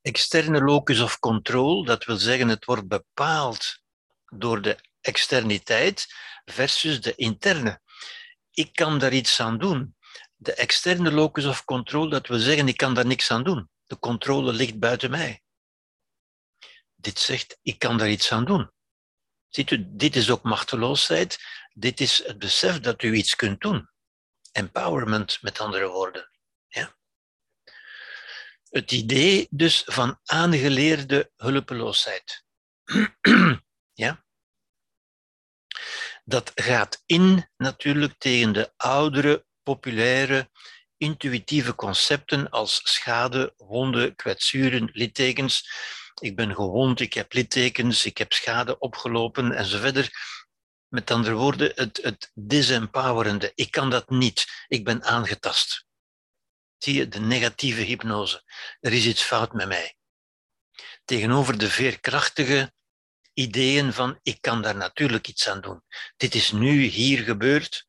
[0.06, 3.78] externe locus of control, dat wil zeggen het wordt bepaald
[4.26, 7.80] door de externiteit versus de interne.
[8.50, 9.95] Ik kan daar iets aan doen.
[10.36, 13.70] De externe locus of control, dat wil zeggen ik kan daar niks aan doen.
[13.86, 15.42] De controle ligt buiten mij.
[16.94, 18.70] Dit zegt ik kan daar iets aan doen.
[19.48, 21.38] Ziet u, dit is ook machteloosheid.
[21.72, 23.90] Dit is het besef dat u iets kunt doen.
[24.52, 26.30] Empowerment, met andere woorden.
[26.68, 26.96] Ja?
[28.68, 32.44] Het idee dus van aangeleerde hulpeloosheid.
[34.04, 34.24] ja?
[36.24, 40.50] Dat gaat in natuurlijk tegen de oudere, populaire,
[40.96, 45.70] intuïtieve concepten als schade, wonden, kwetsuren, littekens.
[46.20, 50.10] Ik ben gewond, ik heb littekens, ik heb schade opgelopen en zo verder.
[50.88, 53.52] Met andere woorden, het, het disempowerende.
[53.54, 55.86] Ik kan dat niet, ik ben aangetast.
[56.78, 58.42] Zie je, de negatieve hypnose.
[58.80, 59.96] Er is iets fout met mij.
[61.04, 62.72] Tegenover de veerkrachtige
[63.34, 65.82] ideeën van ik kan daar natuurlijk iets aan doen.
[66.16, 67.86] Dit is nu hier gebeurd.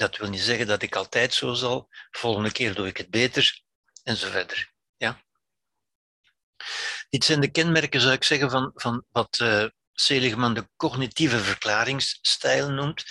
[0.00, 1.88] Dat wil niet zeggen dat ik altijd zo zal.
[2.10, 3.62] Volgende keer doe ik het beter.
[4.02, 4.72] En zo verder.
[4.96, 5.22] Ja?
[7.08, 12.70] Dit zijn de kenmerken, zou ik zeggen, van, van wat uh, Seligman de cognitieve verklaringsstijl
[12.70, 13.04] noemt.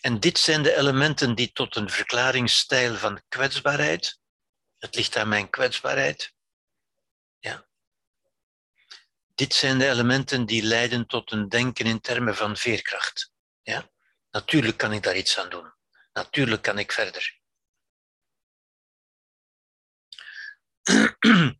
[0.00, 4.18] En dit zijn de elementen die tot een verklaringsstijl van kwetsbaarheid,
[4.78, 6.34] het ligt aan mijn kwetsbaarheid.
[7.38, 7.66] Ja.
[9.34, 13.32] Dit zijn de elementen die leiden tot een denken in termen van veerkracht.
[13.62, 13.90] Ja.
[14.30, 15.75] Natuurlijk kan ik daar iets aan doen.
[16.16, 17.38] Natuurlijk kan ik verder.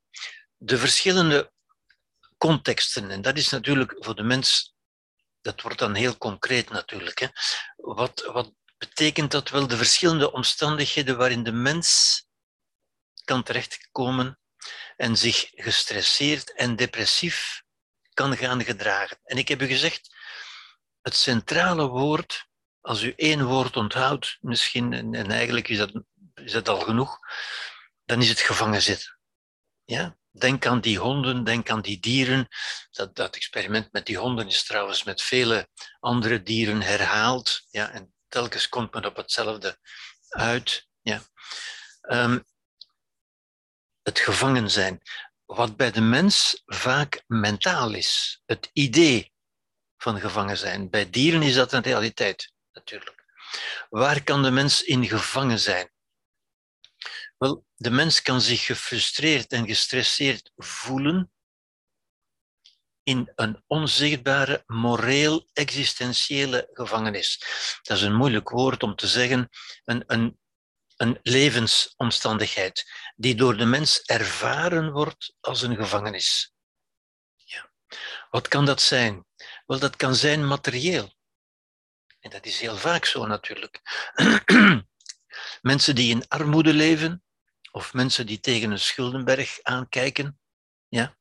[0.56, 1.52] De verschillende
[2.38, 4.74] contexten, en dat is natuurlijk voor de mens,
[5.40, 7.18] dat wordt dan heel concreet natuurlijk.
[7.18, 7.26] Hè.
[7.76, 9.66] Wat, wat betekent dat wel?
[9.66, 12.22] De verschillende omstandigheden waarin de mens
[13.24, 14.38] kan terechtkomen
[14.96, 17.62] en zich gestresseerd en depressief
[18.14, 19.20] kan gaan gedragen.
[19.24, 20.14] En ik heb u gezegd,
[21.00, 22.48] het centrale woord,
[22.86, 25.92] als u één woord onthoudt, misschien, en, eigenlijk is dat,
[26.34, 27.18] is dat al genoeg,
[28.04, 29.18] dan is het gevangen zitten.
[29.84, 30.16] Ja?
[30.30, 32.48] Denk aan die honden, denk aan die dieren.
[32.90, 35.68] Dat, dat experiment met die honden is trouwens met vele
[36.00, 37.60] andere dieren herhaald.
[37.70, 37.90] Ja?
[37.90, 39.78] En telkens komt men op hetzelfde
[40.28, 40.88] uit.
[41.02, 41.22] Ja?
[42.00, 42.44] Um,
[44.02, 45.02] het gevangen zijn.
[45.44, 48.42] Wat bij de mens vaak mentaal is.
[48.44, 49.32] Het idee
[49.96, 50.90] van gevangen zijn.
[50.90, 52.54] Bij dieren is dat een realiteit,
[53.90, 55.90] Waar kan de mens in gevangen zijn?
[57.38, 61.30] Wel, de mens kan zich gefrustreerd en gestresseerd voelen
[63.02, 67.38] in een onzichtbare, moreel-existentiële gevangenis.
[67.82, 69.48] Dat is een moeilijk woord om te zeggen,
[69.84, 70.38] een, een,
[70.96, 76.54] een levensomstandigheid die door de mens ervaren wordt als een gevangenis.
[77.34, 77.70] Ja.
[78.30, 79.26] Wat kan dat zijn?
[79.66, 81.15] Wel, dat kan zijn materieel.
[82.26, 83.80] En dat is heel vaak zo natuurlijk.
[85.72, 87.24] mensen die in armoede leven,
[87.70, 90.38] of mensen die tegen een schuldenberg aankijken,
[90.88, 91.16] ja,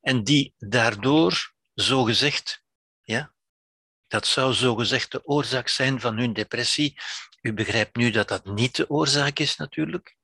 [0.00, 2.62] en die daardoor, zogezegd,
[3.02, 3.32] ja,
[4.08, 7.00] dat zou zogezegd de oorzaak zijn van hun depressie.
[7.40, 10.16] U begrijpt nu dat dat niet de oorzaak is, natuurlijk.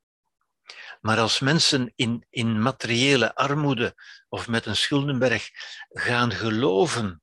[1.01, 3.95] Maar als mensen in, in materiële armoede
[4.29, 5.51] of met een schuldenberg
[5.89, 7.23] gaan geloven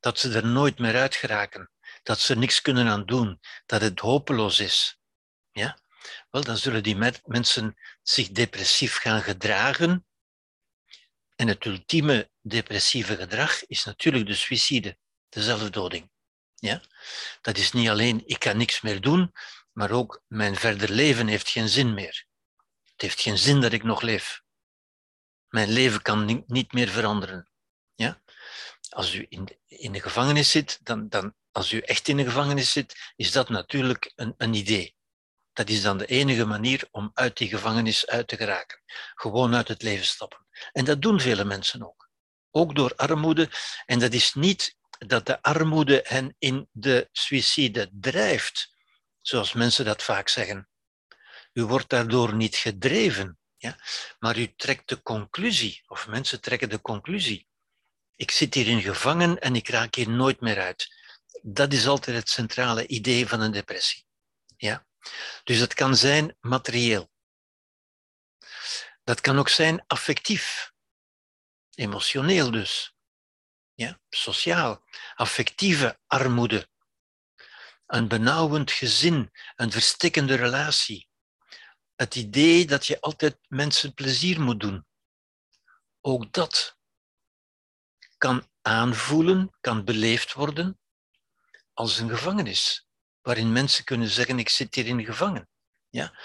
[0.00, 1.70] dat ze er nooit meer uit geraken,
[2.08, 4.98] dat ze niks kunnen aan doen, dat het hopeloos is,
[5.50, 5.78] ja,
[6.30, 10.06] wel, dan zullen die mensen zich depressief gaan gedragen.
[11.36, 16.10] En het ultieme depressieve gedrag is natuurlijk de suïcide, de zelfdoding.
[16.54, 16.82] Ja?
[17.40, 19.32] Dat is niet alleen ik kan niks meer doen,
[19.72, 22.26] maar ook mijn verder leven heeft geen zin meer.
[22.84, 24.42] Het heeft geen zin dat ik nog leef.
[25.48, 27.50] Mijn leven kan niet meer veranderen.
[27.94, 28.22] Ja?
[28.88, 32.24] Als u in de, in de gevangenis zit, dan, dan, als u echt in de
[32.24, 34.94] gevangenis zit, is dat natuurlijk een, een idee.
[35.52, 38.82] Dat is dan de enige manier om uit die gevangenis uit te geraken.
[39.14, 40.46] Gewoon uit het leven stappen.
[40.72, 42.10] En dat doen vele mensen ook.
[42.50, 43.50] Ook door armoede.
[43.86, 48.74] En dat is niet dat de armoede hen in de suïcide drijft,
[49.20, 50.68] zoals mensen dat vaak zeggen.
[51.52, 53.76] U wordt daardoor niet gedreven, ja?
[54.18, 57.46] maar u trekt de conclusie, of mensen trekken de conclusie.
[58.16, 60.97] Ik zit hierin gevangen en ik raak hier nooit meer uit.
[61.42, 64.06] Dat is altijd het centrale idee van een depressie.
[64.56, 64.86] Ja?
[65.44, 67.10] Dus het kan zijn materieel.
[69.04, 70.72] Dat kan ook zijn affectief,
[71.74, 72.96] emotioneel dus.
[73.74, 76.68] Ja, sociaal, affectieve armoede,
[77.86, 81.08] een benauwend gezin, een verstikkende relatie,
[81.94, 84.86] het idee dat je altijd mensen plezier moet doen.
[86.00, 86.76] Ook dat
[88.16, 90.77] kan aanvoelen, kan beleefd worden
[91.78, 92.86] als een gevangenis
[93.20, 95.48] waarin mensen kunnen zeggen, ik zit hierin gevangen.
[95.88, 96.18] Ja?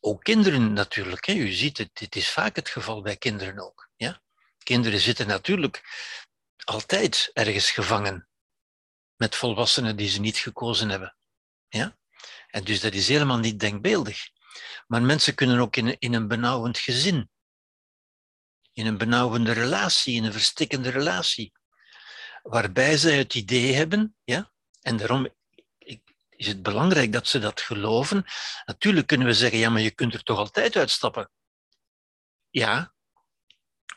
[0.00, 1.26] Ook kinderen natuurlijk.
[1.26, 1.32] Hè.
[1.32, 3.90] U ziet het, dit is vaak het geval bij kinderen ook.
[3.96, 4.22] Ja?
[4.58, 5.82] Kinderen zitten natuurlijk
[6.64, 8.28] altijd ergens gevangen
[9.16, 11.16] met volwassenen die ze niet gekozen hebben.
[11.68, 11.98] Ja?
[12.46, 14.28] En dus dat is helemaal niet denkbeeldig.
[14.86, 17.30] Maar mensen kunnen ook in, in een benauwend gezin,
[18.72, 21.52] in een benauwende relatie, in een verstikkende relatie,
[22.42, 24.52] waarbij ze het idee hebben, ja,
[24.84, 25.28] en daarom
[26.30, 28.24] is het belangrijk dat ze dat geloven.
[28.64, 31.30] Natuurlijk kunnen we zeggen, ja, maar je kunt er toch altijd uitstappen.
[32.50, 32.94] Ja,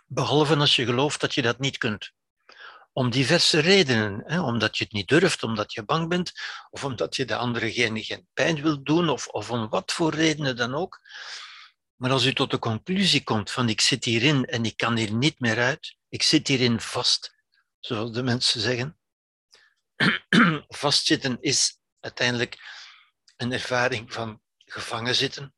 [0.05, 2.11] behalve als je gelooft dat je dat niet kunt.
[2.93, 4.23] Om diverse redenen.
[4.25, 4.41] Hè?
[4.41, 6.33] Omdat je het niet durft, omdat je bang bent,
[6.69, 10.55] of omdat je de andere geen, pijn wilt doen, of, of om wat voor redenen
[10.55, 11.01] dan ook.
[11.95, 15.13] Maar als u tot de conclusie komt van ik zit hierin en ik kan hier
[15.13, 17.35] niet meer uit, ik zit hierin vast,
[17.79, 18.97] zoals de mensen zeggen.
[20.67, 22.57] Vastzitten is uiteindelijk
[23.35, 25.55] een ervaring van gevangen zitten.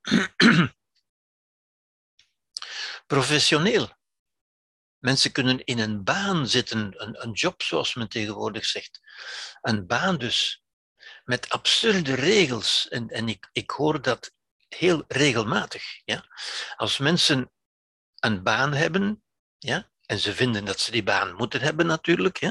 [3.06, 3.94] Professioneel.
[4.98, 9.00] Mensen kunnen in een baan zitten, een, een job zoals men tegenwoordig zegt.
[9.60, 10.64] Een baan dus,
[11.24, 12.88] met absurde regels.
[12.88, 14.32] En, en ik, ik hoor dat
[14.68, 15.82] heel regelmatig.
[16.04, 16.24] Ja?
[16.76, 17.52] Als mensen
[18.18, 19.24] een baan hebben,
[19.58, 22.36] ja, en ze vinden dat ze die baan moeten hebben natuurlijk.
[22.38, 22.50] Hè.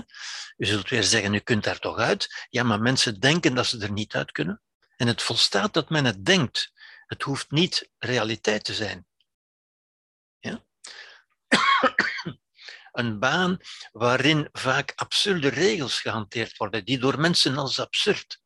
[0.58, 2.45] U zult weer zeggen, u kunt daar toch uit.
[2.49, 4.62] Ja, maar mensen denken dat ze er niet uit kunnen.
[4.97, 6.74] En het volstaat dat men het denkt.
[7.06, 9.08] Het hoeft niet realiteit te zijn.
[10.39, 10.66] Ja?
[12.91, 13.58] Een baan
[13.91, 18.41] waarin vaak absurde regels gehanteerd worden, die door mensen als absurd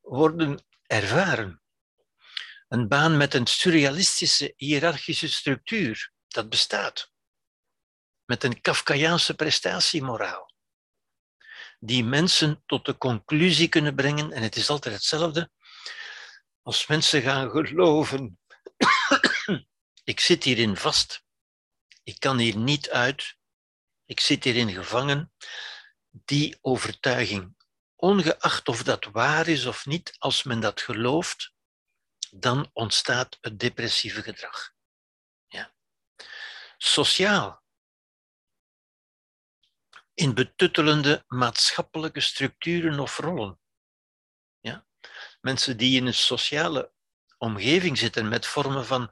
[0.00, 1.62] worden ervaren.
[2.68, 7.12] Een baan met een surrealistische hiërarchische structuur, dat bestaat.
[8.28, 10.52] Met een Kafkaiaanse prestatiemoraal.
[11.78, 15.50] Die mensen tot de conclusie kunnen brengen, en het is altijd hetzelfde,
[16.62, 18.38] als mensen gaan geloven,
[20.04, 21.24] ik zit hierin vast,
[22.02, 23.36] ik kan hier niet uit,
[24.04, 25.32] ik zit hierin gevangen,
[26.10, 27.56] die overtuiging,
[27.96, 31.52] ongeacht of dat waar is of niet, als men dat gelooft,
[32.30, 34.72] dan ontstaat het depressieve gedrag.
[35.46, 35.74] Ja.
[36.76, 37.66] Sociaal.
[40.18, 43.60] In betuttelende maatschappelijke structuren of rollen.
[44.60, 44.86] Ja.
[45.40, 46.92] Mensen die in een sociale
[47.36, 49.10] omgeving zitten met vormen van,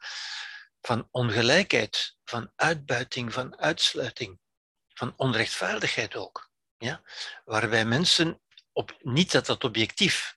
[0.80, 4.40] van ongelijkheid, van uitbuiting, van uitsluiting,
[4.94, 6.50] van onrechtvaardigheid ook.
[6.78, 7.02] Ja.
[7.44, 8.40] Waarbij mensen,
[8.72, 10.36] op, niet dat dat objectief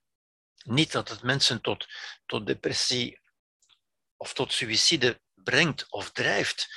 [0.64, 1.88] niet dat het mensen tot,
[2.26, 3.20] tot depressie
[4.16, 6.74] of tot suïcide brengt of drijft,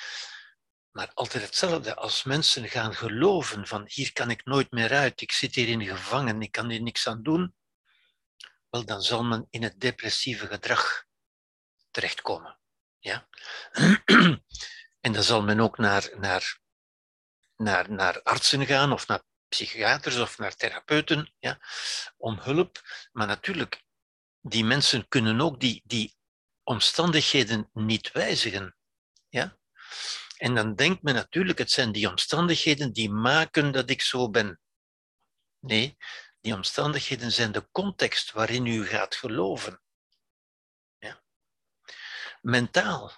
[0.94, 1.96] maar altijd hetzelfde.
[1.96, 6.42] Als mensen gaan geloven van hier kan ik nooit meer uit, ik zit hierin gevangen,
[6.42, 7.56] ik kan hier niks aan doen,
[8.70, 11.06] wel dan zal men in het depressieve gedrag
[11.92, 12.60] terechtkomen.
[13.00, 13.28] Ja?
[15.00, 16.60] En dan zal men ook naar, naar,
[17.56, 21.60] naar, naar artsen gaan of naar psychiaters of naar therapeuten ja,
[22.18, 22.82] om hulp.
[23.12, 23.84] Maar natuurlijk,
[24.42, 26.18] die mensen kunnen ook die, die
[26.64, 28.76] omstandigheden niet wijzigen.
[29.30, 29.58] Ja?
[30.44, 34.60] En dan denkt men natuurlijk, het zijn die omstandigheden die maken dat ik zo ben.
[35.60, 35.98] Nee,
[36.42, 39.82] die omstandigheden zijn de context waarin u gaat geloven.
[40.98, 41.24] Ja?
[42.42, 43.12] Mentaal.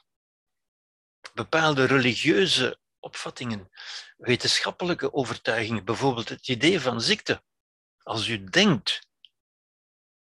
[1.34, 3.69] Bepaalde religieuze opvattingen,
[4.17, 7.43] wetenschappelijke overtuigingen, bijvoorbeeld het idee van ziekte.
[8.03, 9.07] Als u denkt,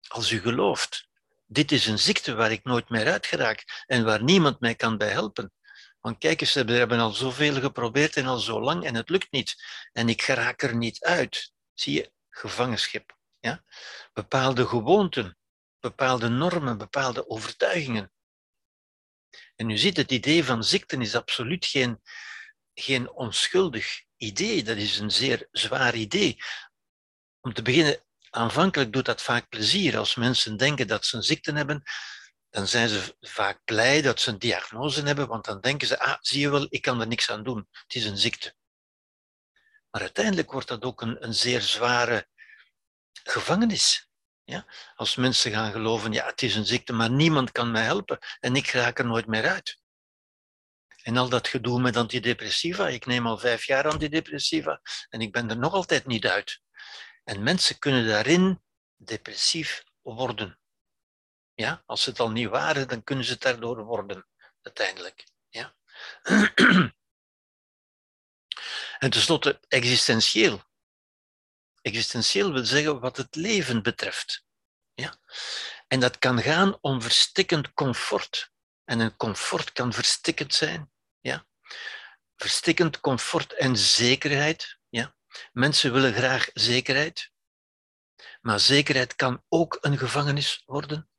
[0.08, 1.08] als u gelooft,
[1.46, 4.98] dit is een ziekte waar ik nooit meer uit geraak en waar niemand mij kan
[4.98, 5.52] bij helpen.
[6.02, 9.30] Want kijk eens, we hebben al zoveel geprobeerd en al zo lang en het lukt
[9.30, 9.64] niet.
[9.92, 11.52] En ik geraak er niet uit.
[11.74, 13.16] Zie je, gevangenschap.
[13.40, 13.64] Ja?
[14.12, 15.38] Bepaalde gewoonten,
[15.80, 18.12] bepaalde normen, bepaalde overtuigingen.
[19.56, 22.00] En u ziet, het idee van ziekte is absoluut geen,
[22.74, 24.62] geen onschuldig idee.
[24.62, 26.36] Dat is een zeer zwaar idee.
[27.40, 29.98] Om te beginnen, aanvankelijk doet dat vaak plezier.
[29.98, 31.82] Als mensen denken dat ze een ziekte hebben,
[32.52, 36.16] dan zijn ze vaak blij dat ze een diagnose hebben, want dan denken ze, ah,
[36.20, 37.68] zie je wel, ik kan er niks aan doen.
[37.70, 38.54] Het is een ziekte.
[39.90, 42.28] Maar uiteindelijk wordt dat ook een, een zeer zware
[43.12, 44.08] gevangenis.
[44.44, 44.66] Ja?
[44.94, 48.56] Als mensen gaan geloven, ja, het is een ziekte, maar niemand kan mij helpen en
[48.56, 49.80] ik raak er nooit meer uit.
[51.02, 55.50] En al dat gedoe met antidepressiva, ik neem al vijf jaar antidepressiva en ik ben
[55.50, 56.60] er nog altijd niet uit.
[57.24, 58.62] En mensen kunnen daarin
[58.96, 60.60] depressief worden.
[61.54, 64.26] Ja, als ze het al niet waren, dan kunnen ze het daardoor worden,
[64.62, 65.26] uiteindelijk.
[65.48, 65.74] Ja.
[68.98, 70.62] En tenslotte, existentieel.
[71.80, 74.44] Existentieel wil zeggen wat het leven betreft.
[74.94, 75.16] Ja?
[75.88, 78.52] En dat kan gaan om verstikkend comfort.
[78.84, 80.92] En een comfort kan verstikkend zijn.
[81.20, 81.46] Ja?
[82.36, 84.78] Verstikkend comfort en zekerheid.
[84.88, 85.16] Ja?
[85.52, 87.30] Mensen willen graag zekerheid.
[88.40, 91.10] Maar zekerheid kan ook een gevangenis worden.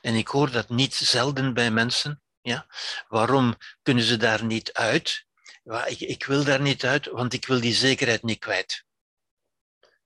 [0.00, 2.22] En ik hoor dat niet zelden bij mensen.
[2.40, 2.66] Ja?
[3.08, 5.26] Waarom kunnen ze daar niet uit?
[5.86, 8.84] Ik, ik wil daar niet uit, want ik wil die zekerheid niet kwijt.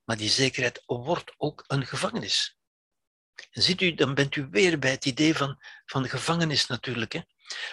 [0.04, 2.56] Maar die zekerheid wordt ook een gevangenis.
[3.50, 7.12] En ziet u, dan bent u weer bij het idee van, van gevangenis natuurlijk.
[7.12, 7.20] Hè?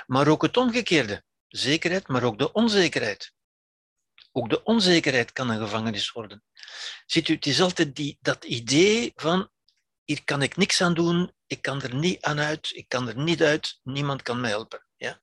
[0.06, 1.24] Maar ook het omgekeerde.
[1.48, 3.34] Zekerheid, maar ook de onzekerheid.
[4.32, 6.44] Ook de onzekerheid kan een gevangenis worden.
[7.06, 9.50] Ziet u, het is altijd die, dat idee van
[10.10, 13.18] hier kan ik niks aan doen, ik kan er niet aan uit, ik kan er
[13.18, 14.86] niet uit, niemand kan mij helpen.
[14.96, 15.22] Ja?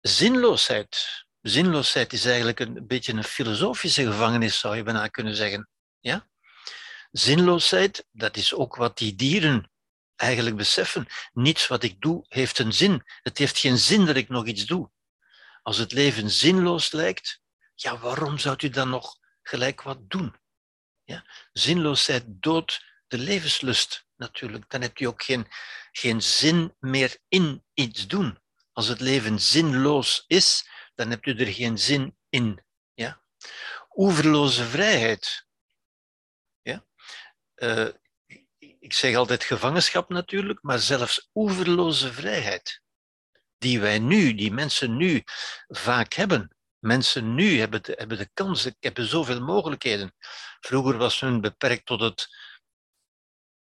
[0.00, 1.24] Zinloosheid.
[1.40, 5.68] Zinloosheid is eigenlijk een beetje een filosofische gevangenis, zou je bijna kunnen zeggen.
[6.00, 6.28] Ja?
[7.10, 9.70] Zinloosheid, dat is ook wat die dieren
[10.16, 11.06] eigenlijk beseffen.
[11.32, 13.02] Niets wat ik doe heeft een zin.
[13.22, 14.90] Het heeft geen zin dat ik nog iets doe.
[15.62, 17.40] Als het leven zinloos lijkt,
[17.74, 20.36] ja, waarom zou u dan nog gelijk wat doen?
[21.04, 21.24] Ja?
[21.52, 24.70] Zinloosheid doodt de levenslust natuurlijk.
[24.70, 25.46] Dan heb je ook geen,
[25.92, 28.38] geen zin meer in iets doen.
[28.72, 32.64] Als het leven zinloos is, dan heb je er geen zin in.
[32.94, 33.22] Ja?
[33.94, 35.46] Oeverloze vrijheid.
[36.62, 36.84] Ja?
[37.54, 37.88] Uh,
[38.58, 42.82] ik zeg altijd gevangenschap natuurlijk, maar zelfs oeverloze vrijheid,
[43.58, 45.22] die wij nu, die mensen nu
[45.68, 46.56] vaak hebben.
[46.78, 50.14] Mensen nu hebben de, hebben de kans, hebben zoveel mogelijkheden.
[50.60, 52.28] Vroeger was hun beperkt tot het,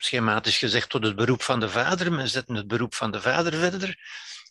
[0.03, 2.13] schematisch gezegd, tot het beroep van de vader.
[2.13, 3.99] Men zette het beroep van de vader verder.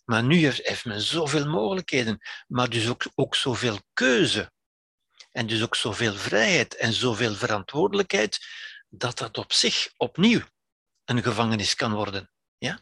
[0.06, 4.52] Maar nu heeft, heeft men zoveel mogelijkheden, maar dus ook, ook zoveel keuze.
[5.32, 8.40] En dus ook zoveel vrijheid en zoveel verantwoordelijkheid,
[8.90, 10.42] dat dat op zich opnieuw
[11.06, 12.32] een gevangenis kan worden.
[12.58, 12.80] Ja?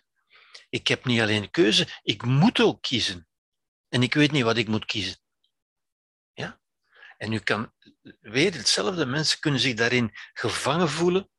[0.70, 3.28] Ik heb niet alleen keuze, ik moet ook kiezen.
[3.89, 5.18] En ik weet niet wat ik moet kiezen.
[6.34, 6.59] Ja?
[7.18, 7.74] En u kan
[8.20, 11.30] weer hetzelfde, mensen kunnen zich daarin gevangen voelen,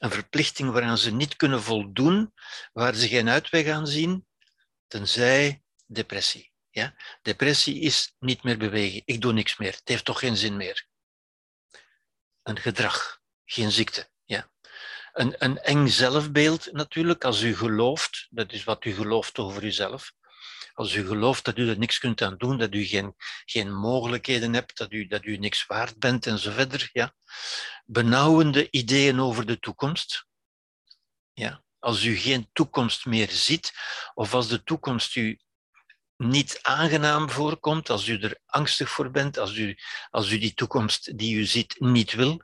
[0.00, 2.32] een verplichting waaraan ze niet kunnen voldoen,
[2.72, 4.26] waar ze geen uitweg aan zien,
[4.86, 6.52] tenzij depressie.
[6.70, 6.94] Ja?
[7.22, 9.02] Depressie is niet meer bewegen.
[9.04, 9.72] Ik doe niks meer.
[9.72, 10.86] Het heeft toch geen zin meer.
[12.42, 14.10] Een gedrag, geen ziekte.
[14.24, 14.50] Ja?
[15.12, 20.12] Een, een eng zelfbeeld natuurlijk, als u gelooft, dat is wat u gelooft over uzelf.
[20.80, 23.14] Als u gelooft dat u er niks kunt aan doen, dat u geen,
[23.44, 26.90] geen mogelijkheden hebt, dat u, dat u niks waard bent en zo verder.
[26.92, 27.14] Ja?
[27.84, 30.26] Benauwende ideeën over de toekomst.
[31.32, 31.62] Ja?
[31.78, 33.72] Als u geen toekomst meer ziet,
[34.14, 35.38] of als de toekomst u
[36.16, 39.78] niet aangenaam voorkomt, als u er angstig voor bent, als u,
[40.10, 42.42] als u die toekomst die u ziet niet wil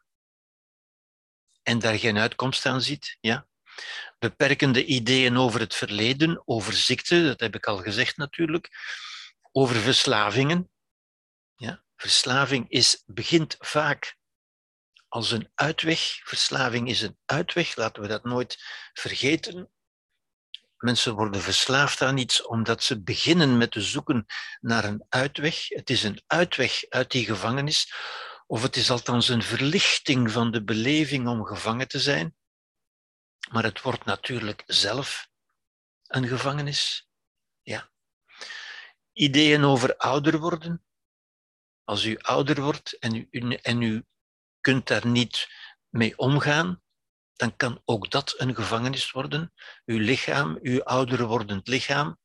[1.62, 3.47] en daar geen uitkomst aan ziet, ja.
[4.18, 8.68] Beperkende ideeën over het verleden, over ziekte, dat heb ik al gezegd natuurlijk,
[9.53, 10.70] over verslavingen.
[11.57, 11.85] Ja.
[11.97, 14.16] Verslaving is, begint vaak
[15.09, 16.20] als een uitweg.
[16.24, 19.70] Verslaving is een uitweg, laten we dat nooit vergeten.
[20.77, 24.27] Mensen worden verslaafd aan iets omdat ze beginnen met te zoeken
[24.61, 25.68] naar een uitweg.
[25.68, 27.93] Het is een uitweg uit die gevangenis,
[28.47, 32.35] of het is althans een verlichting van de beleving om gevangen te zijn.
[33.51, 35.28] Maar het wordt natuurlijk zelf
[36.07, 37.09] een gevangenis.
[37.62, 37.90] Ja.
[39.12, 40.84] Ideeën over ouder worden.
[41.84, 44.05] Als u ouder wordt en u, en u
[44.61, 45.49] kunt daar niet
[45.88, 46.82] mee omgaan,
[47.32, 49.53] dan kan ook dat een gevangenis worden.
[49.84, 52.18] Uw lichaam, uw ouder wordend lichaam.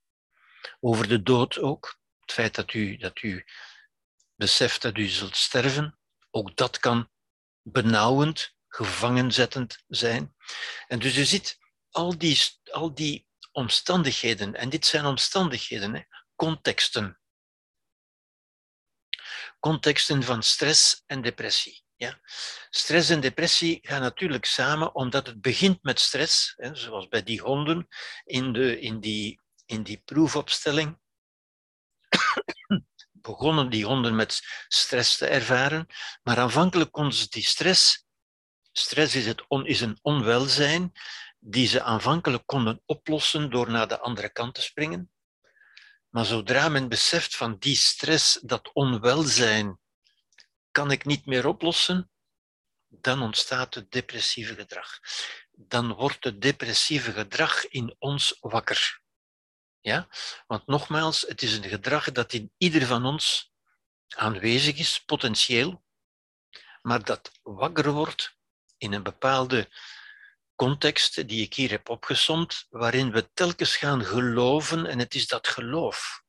[0.79, 1.99] Over de dood ook.
[2.19, 3.45] Het feit dat u, dat u
[4.35, 5.99] beseft dat u zult sterven,
[6.29, 7.09] ook dat kan
[7.61, 10.35] benauwend, gevangenzettend zijn.
[10.87, 11.57] En dus u ziet
[11.89, 12.39] al die,
[12.71, 16.01] al die omstandigheden, en dit zijn omstandigheden, hè,
[16.35, 17.19] contexten.
[19.59, 21.83] Contexten van stress en depressie.
[21.95, 22.19] Ja.
[22.69, 27.41] Stress en depressie gaan natuurlijk samen, omdat het begint met stress, hè, zoals bij die
[27.41, 27.87] honden
[28.23, 30.99] in, de, in, die, in die proefopstelling.
[33.11, 35.87] begonnen die honden met stress te ervaren,
[36.23, 38.05] maar aanvankelijk konden ze die stress,
[38.71, 40.91] stress is, het on, is een onwelzijn,
[41.39, 45.11] die ze aanvankelijk konden oplossen door naar de andere kant te springen.
[46.09, 49.79] Maar zodra men beseft van die stress, dat onwelzijn,
[50.71, 52.11] kan ik niet meer oplossen,
[52.87, 54.99] dan ontstaat het depressieve gedrag.
[55.51, 59.01] Dan wordt het depressieve gedrag in ons wakker.
[59.79, 60.07] Ja?
[60.47, 63.53] Want nogmaals, het is een gedrag dat in ieder van ons
[64.07, 65.83] aanwezig is, potentieel,
[66.81, 68.39] maar dat wakker wordt
[68.81, 69.69] in een bepaalde
[70.55, 75.47] context die ik hier heb opgesomd, waarin we telkens gaan geloven, en het is dat
[75.47, 76.21] geloof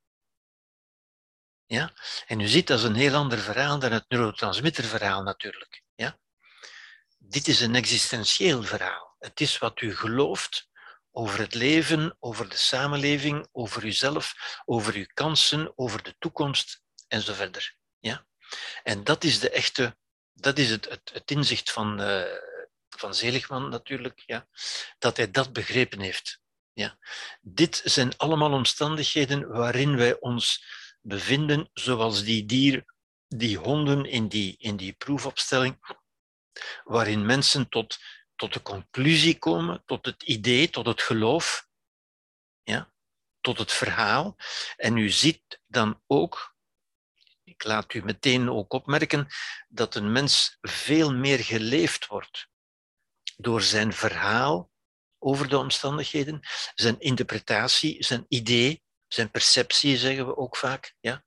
[1.72, 1.92] ja?
[2.26, 5.82] En u ziet, dat is een heel ander verhaal dan het neurotransmitterverhaal natuurlijk.
[5.94, 6.18] Ja?
[7.18, 9.16] Dit is een existentieel verhaal.
[9.18, 10.68] Het is wat u gelooft
[11.11, 14.34] over het leven, over de samenleving, over uzelf,
[14.64, 17.76] over uw kansen, over de toekomst en zo verder.
[17.98, 18.26] Ja?
[18.82, 19.96] En dat is de echte,
[20.33, 22.22] dat is het, het, inzicht van, uh,
[22.89, 24.49] van Zeligman natuurlijk, ja?
[24.99, 26.41] dat hij dat begrepen heeft.
[26.72, 26.99] Ja?
[27.41, 30.64] Dit zijn allemaal omstandigheden waarin wij ons
[31.01, 32.85] bevinden, zoals die dier,
[33.28, 36.01] die honden in die, in die proefopstelling,
[36.85, 37.99] waarin mensen tot,
[38.37, 41.68] tot de conclusie komen, tot het idee, tot het geloof,
[42.62, 42.93] ja,
[43.41, 44.37] tot het verhaal.
[44.76, 46.51] En u ziet dan ook,
[47.64, 49.26] laat u meteen ook opmerken,
[49.68, 52.48] dat een mens veel meer geleefd wordt
[53.36, 54.70] door zijn verhaal
[55.18, 56.40] over de omstandigheden,
[56.74, 61.24] zijn interpretatie, zijn idee, zijn perceptie, zeggen we ook vaak, ja?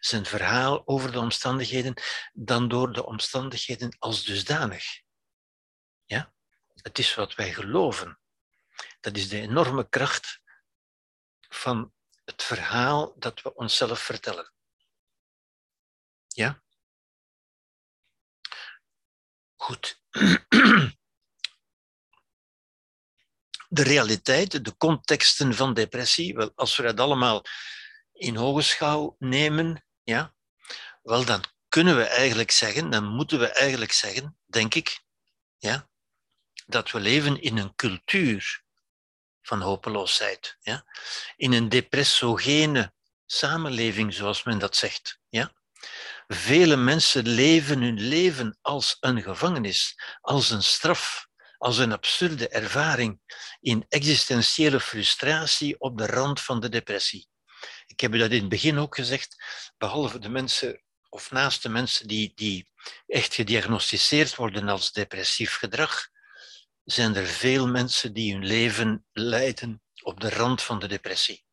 [0.00, 1.94] zijn verhaal over de omstandigheden,
[2.32, 4.84] dan door de omstandigheden als dusdanig.
[6.04, 6.32] Ja?
[6.74, 8.20] Het is wat wij geloven.
[9.00, 10.40] Dat is de enorme kracht
[11.48, 11.92] van
[12.24, 14.52] het verhaal dat we onszelf vertellen.
[16.34, 16.62] Ja?
[19.56, 20.02] Goed.
[23.68, 27.44] de realiteit, de contexten van depressie, wel, als we dat allemaal
[28.12, 30.34] in hogeschouw nemen, ja,
[31.02, 35.00] wel, dan kunnen we eigenlijk zeggen, dan moeten we eigenlijk zeggen, denk ik,
[35.58, 35.88] ja,
[36.66, 38.62] dat we leven in een cultuur
[39.42, 40.56] van hopeloosheid.
[40.60, 40.84] Ja?
[41.36, 42.92] In een depressogene
[43.26, 45.20] samenleving, zoals men dat zegt.
[45.28, 45.52] Ja?
[46.32, 51.26] Vele mensen leven hun leven als een gevangenis, als een straf,
[51.58, 53.20] als een absurde ervaring,
[53.60, 57.28] in existentiële frustratie op de rand van de depressie.
[57.86, 59.44] Ik heb u dat in het begin ook gezegd,
[59.78, 62.70] behalve de mensen of naast de mensen die, die
[63.06, 66.08] echt gediagnosticeerd worden als depressief gedrag,
[66.84, 71.44] zijn er veel mensen die hun leven leiden op de rand van de depressie,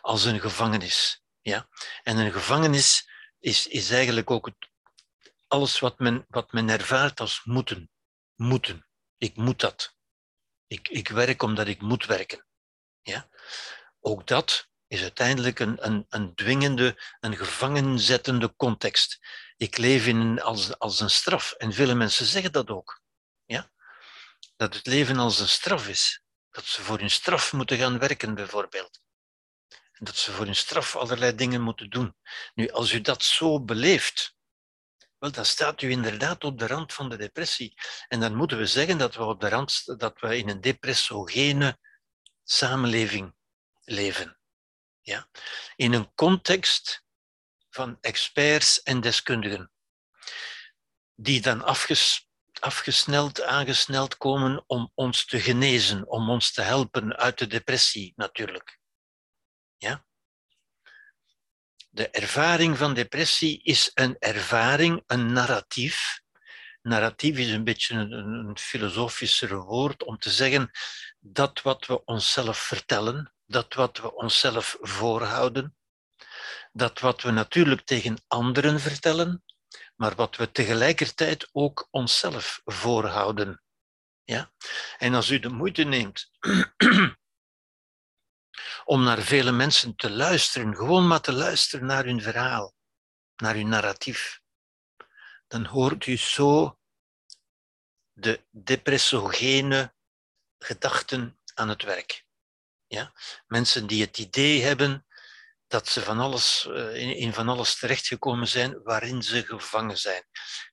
[0.00, 1.22] als een gevangenis.
[1.40, 1.68] Ja?
[2.02, 4.70] En een gevangenis is, is eigenlijk ook het,
[5.48, 7.90] alles wat men, wat men ervaart als moeten.
[8.34, 8.86] Moeten.
[9.16, 9.96] Ik moet dat.
[10.66, 12.46] Ik, ik werk omdat ik moet werken.
[13.02, 13.28] Ja?
[14.00, 19.18] Ook dat is uiteindelijk een, een, een dwingende, een gevangenzettende context.
[19.56, 21.52] Ik leef in, als, als een straf.
[21.52, 23.02] En vele mensen zeggen dat ook.
[23.44, 23.70] Ja?
[24.56, 26.22] Dat het leven als een straf is.
[26.50, 29.00] Dat ze voor hun straf moeten gaan werken, bijvoorbeeld.
[29.96, 32.16] En dat ze voor hun straf allerlei dingen moeten doen.
[32.54, 34.36] Nu, als u dat zo beleeft,
[35.18, 37.74] wel, dan staat u inderdaad op de rand van de depressie.
[38.08, 41.78] En dan moeten we zeggen dat we, op de rand, dat we in een depressogene
[42.44, 43.34] samenleving
[43.80, 44.38] leven.
[45.00, 45.28] Ja?
[45.76, 47.04] In een context
[47.70, 49.72] van experts en deskundigen,
[51.14, 57.38] die dan afges, afgesneld, aangesneld komen om ons te genezen, om ons te helpen uit
[57.38, 58.78] de depressie natuurlijk.
[59.76, 60.04] Ja?
[61.90, 66.20] De ervaring van depressie is een ervaring, een narratief.
[66.82, 70.70] Narratief is een beetje een, filosofischer woord om te zeggen
[71.18, 75.76] dat wat we onszelf vertellen, dat wat we onszelf voorhouden,
[76.72, 79.44] dat wat we natuurlijk tegen anderen vertellen,
[79.96, 83.62] maar wat we tegelijkertijd ook onszelf voorhouden.
[84.24, 84.52] Ja?
[84.98, 86.30] En als u de moeite neemt
[88.84, 92.74] om naar vele mensen te luisteren, gewoon maar te luisteren naar hun verhaal,
[93.36, 94.40] naar hun narratief,
[95.48, 96.78] dan hoort u zo
[98.12, 99.94] de depressogene
[100.58, 102.24] gedachten aan het werk.
[102.86, 103.12] Ja?
[103.46, 105.06] Mensen die het idee hebben
[105.66, 110.24] dat ze van alles, eh, in, van alles terechtgekomen zijn waarin ze gevangen zijn.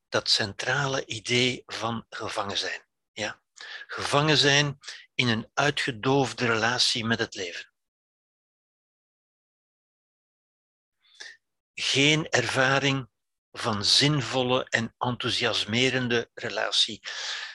[0.09, 2.87] Dat centrale idee van gevangen zijn.
[3.11, 3.41] Ja?
[3.87, 4.79] Gevangen zijn
[5.13, 7.72] in een uitgedoofde relatie met het leven.
[11.73, 13.09] Geen ervaring
[13.51, 17.01] van zinvolle en enthousiasmerende relatie.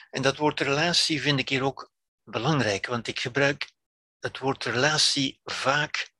[0.09, 1.91] En dat woord relatie vind ik hier ook
[2.23, 3.71] belangrijk, want ik gebruik
[4.19, 6.11] het woord relatie vaak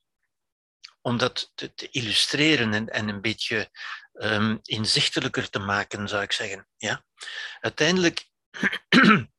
[1.02, 3.70] om dat te, illustreren en, en, een beetje
[4.14, 6.68] um, inzichtelijker te maken, zou ik zeggen.
[6.78, 7.06] Ja?
[7.60, 8.30] Uiteindelijk,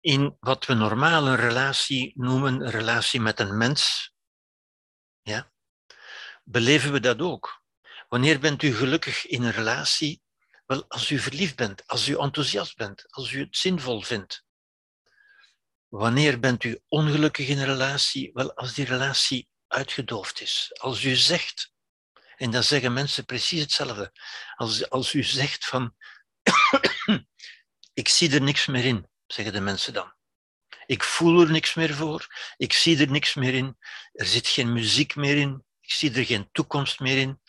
[0.00, 4.12] in wat we normaal een relatie noemen, een relatie met een mens,
[6.50, 7.62] beleven we dat ook.
[8.08, 10.22] Wanneer bent u gelukkig in een relatie?
[10.66, 14.44] Wel, als u verliefd bent, als u enthousiast bent, als u het zinvol vindt.
[15.88, 18.30] Wanneer bent u ongelukkig in een relatie?
[18.32, 20.70] Wel, als die relatie uitgedoofd is.
[20.80, 21.72] Als u zegt,
[22.36, 24.12] en dan zeggen mensen precies hetzelfde,
[24.54, 25.94] als, als u zegt van,
[28.00, 30.16] ik zie er niks meer in, zeggen de mensen dan.
[30.86, 32.26] Ik voel er niks meer voor,
[32.56, 33.78] ik zie er niks meer in,
[34.12, 37.40] er zit geen muziek meer in, ik zie er geen toekomst meer in.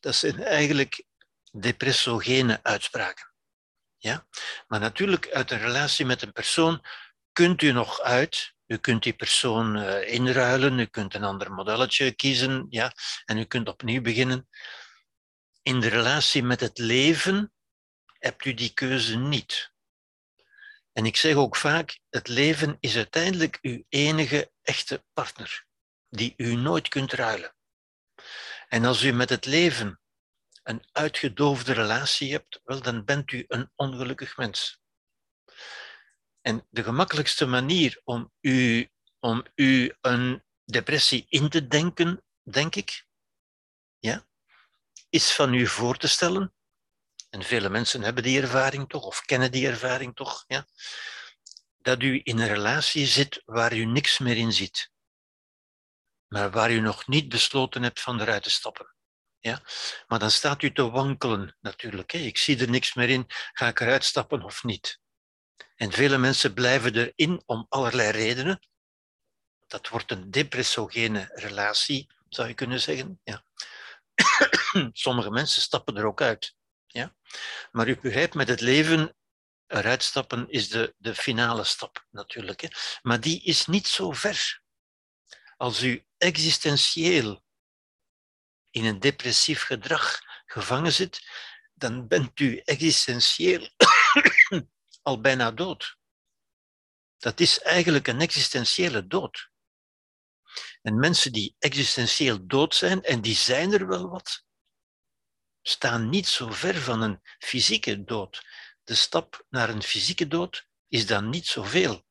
[0.00, 1.04] Dat zijn eigenlijk
[1.52, 3.32] depressogene uitspraken.
[3.96, 4.26] Ja?
[4.66, 6.84] Maar natuurlijk, uit een relatie met een persoon
[7.32, 8.54] kunt u nog uit.
[8.66, 12.92] U kunt die persoon uh, inruilen, u kunt een ander modelletje kiezen ja,
[13.24, 14.48] en u kunt opnieuw beginnen.
[15.62, 17.52] In de relatie met het leven
[18.18, 19.72] hebt u die keuze niet.
[20.92, 25.66] En ik zeg ook vaak, het leven is uiteindelijk uw enige echte partner,
[26.08, 27.54] die u nooit kunt ruilen.
[28.68, 30.00] En als u met het leven
[30.62, 34.80] een uitgedoofde relatie hebt, wel, dan bent u een ongelukkig mens.
[36.40, 38.88] En de gemakkelijkste manier om u,
[39.18, 43.06] om u een depressie in te denken, denk ik,
[43.98, 44.26] ja,
[45.10, 46.54] is van u voor te stellen,
[47.30, 50.66] en vele mensen hebben die ervaring toch, of kennen die ervaring toch, ja,
[51.78, 54.90] dat u in een relatie zit waar u niks meer in ziet,
[56.28, 58.94] maar waar u nog niet besloten hebt van eruit te stappen.
[59.38, 59.62] Ja?
[60.06, 62.10] Maar dan staat u te wankelen natuurlijk.
[62.10, 62.18] Hè.
[62.18, 65.00] Ik zie er niks meer in, ga ik eruit stappen of niet?
[65.76, 68.68] En vele mensen blijven erin om allerlei redenen.
[69.66, 73.20] Dat wordt een depressogene relatie, zou je kunnen zeggen.
[73.24, 73.44] Ja.
[74.92, 76.56] Sommige mensen stappen er ook uit.
[76.86, 77.14] Ja?
[77.70, 79.16] Maar u begrijpt, met het leven
[79.66, 82.60] eruit stappen is de, de finale stap natuurlijk.
[82.60, 82.68] Hè?
[83.02, 84.62] Maar die is niet zo ver.
[85.58, 87.44] Als u existentieel
[88.70, 91.28] in een depressief gedrag gevangen zit,
[91.74, 93.68] dan bent u existentieel
[95.02, 95.96] al bijna dood.
[97.16, 99.50] Dat is eigenlijk een existentiële dood.
[100.82, 104.44] En mensen die existentieel dood zijn, en die zijn er wel wat,
[105.62, 108.46] staan niet zo ver van een fysieke dood.
[108.84, 112.06] De stap naar een fysieke dood is dan niet zoveel.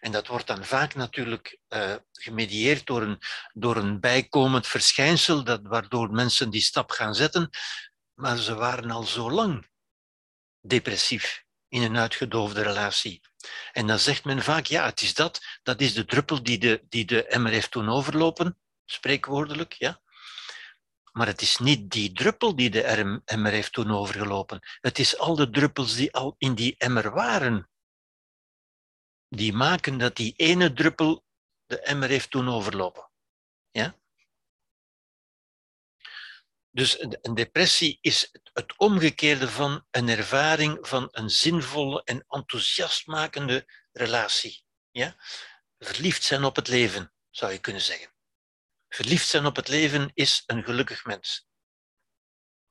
[0.00, 3.18] En dat wordt dan vaak natuurlijk uh, gemedieerd door een,
[3.52, 7.50] door een bijkomend verschijnsel, dat, waardoor mensen die stap gaan zetten,
[8.14, 9.68] maar ze waren al zo lang
[10.60, 13.20] depressief in een uitgedoofde relatie.
[13.72, 16.84] En dan zegt men vaak, ja, het is dat, dat is de druppel die de,
[16.88, 20.00] die de emmer heeft toen overlopen, spreekwoordelijk, ja.
[21.12, 22.82] Maar het is niet die druppel die de
[23.24, 24.60] emmer heeft toen overgelopen.
[24.80, 27.68] Het is al de druppels die al in die emmer waren.
[29.28, 31.24] Die maken dat die ene druppel
[31.66, 33.10] de emmer heeft toen overlopen.
[33.70, 33.94] Ja?
[36.70, 44.64] Dus een depressie is het omgekeerde van een ervaring van een zinvolle en enthousiastmakende relatie.
[44.90, 45.16] Ja?
[45.78, 48.14] Verliefd zijn op het leven, zou je kunnen zeggen.
[48.88, 51.48] Verliefd zijn op het leven is een gelukkig mens.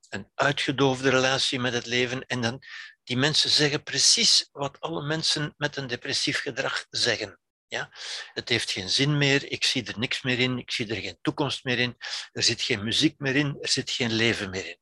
[0.10, 2.26] Een uitgedoofde relatie met het leven.
[2.26, 2.64] En dan,
[3.06, 7.40] die mensen zeggen precies wat alle mensen met een depressief gedrag zeggen.
[7.68, 7.92] Ja?
[8.34, 11.18] Het heeft geen zin meer, ik zie er niks meer in, ik zie er geen
[11.22, 11.96] toekomst meer in,
[12.32, 14.80] er zit geen muziek meer in, er zit geen leven meer in.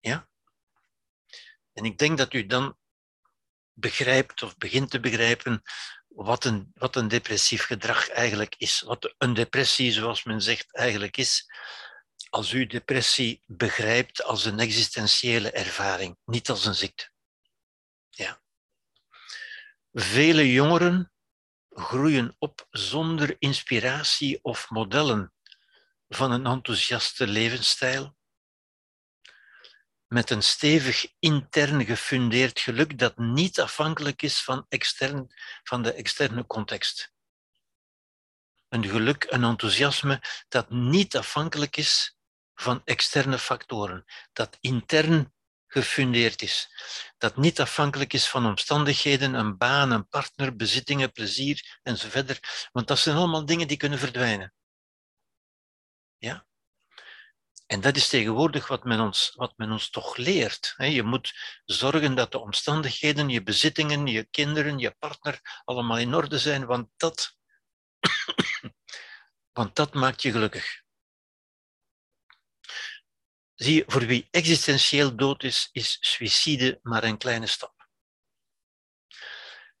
[0.00, 0.28] Ja?
[1.72, 2.78] En ik denk dat u dan
[3.72, 5.62] begrijpt of begint te begrijpen
[6.08, 8.80] wat een, wat een depressief gedrag eigenlijk is.
[8.80, 11.46] Wat een depressie, zoals men zegt, eigenlijk is.
[12.30, 17.10] Als u depressie begrijpt als een existentiële ervaring, niet als een ziekte.
[18.10, 18.42] Ja.
[19.92, 21.12] Vele jongeren
[21.70, 25.32] groeien op zonder inspiratie of modellen
[26.08, 28.16] van een enthousiaste levensstijl,
[30.06, 36.46] met een stevig intern gefundeerd geluk dat niet afhankelijk is van, extern, van de externe
[36.46, 37.12] context.
[38.68, 42.18] Een geluk, een enthousiasme dat niet afhankelijk is
[42.60, 45.32] van externe factoren, dat intern
[45.66, 46.68] gefundeerd is,
[47.18, 52.98] dat niet afhankelijk is van omstandigheden, een baan, een partner, bezittingen, plezier enzovoort, want dat
[52.98, 54.54] zijn allemaal dingen die kunnen verdwijnen.
[56.18, 56.46] Ja?
[57.66, 60.74] En dat is tegenwoordig wat men ons, wat men ons toch leert.
[60.76, 66.38] Je moet zorgen dat de omstandigheden, je bezittingen, je kinderen, je partner allemaal in orde
[66.38, 67.36] zijn, want dat,
[69.58, 70.82] want dat maakt je gelukkig.
[73.60, 77.88] Zie je, voor wie existentieel dood is, is suïcide maar een kleine stap.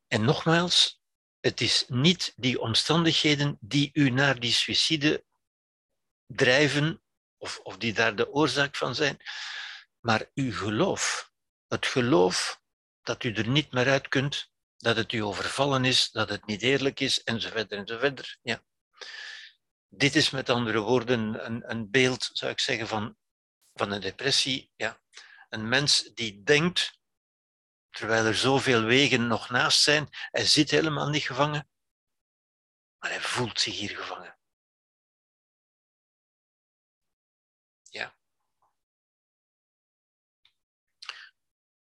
[0.06, 1.00] En nogmaals,
[1.40, 5.24] het is niet die omstandigheden die u naar die suïcide
[6.26, 7.02] drijven
[7.36, 9.16] of, of die daar de oorzaak van zijn,
[10.00, 11.32] maar uw geloof.
[11.68, 12.60] Het geloof
[13.02, 16.62] dat u er niet meer uit kunt, dat het u overvallen is, dat het niet
[16.62, 18.38] eerlijk is, enzovoort, enzovoort.
[18.42, 18.62] Ja.
[19.88, 23.18] Dit is met andere woorden een, een beeld, zou ik zeggen, van,
[23.80, 24.72] van een depressie.
[24.76, 25.00] Ja.
[25.48, 27.00] Een mens die denkt,
[27.90, 31.68] terwijl er zoveel wegen nog naast zijn, hij zit helemaal niet gevangen,
[32.98, 34.40] maar hij voelt zich hier gevangen.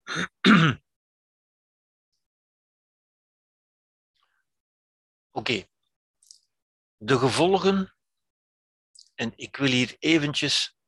[5.31, 5.67] Oké.
[6.97, 7.95] De gevolgen,
[9.15, 10.78] en ik wil hier eventjes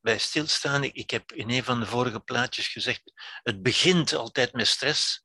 [0.00, 0.84] bij stilstaan.
[0.84, 5.24] Ik heb in een van de vorige plaatjes gezegd, het begint altijd met stress.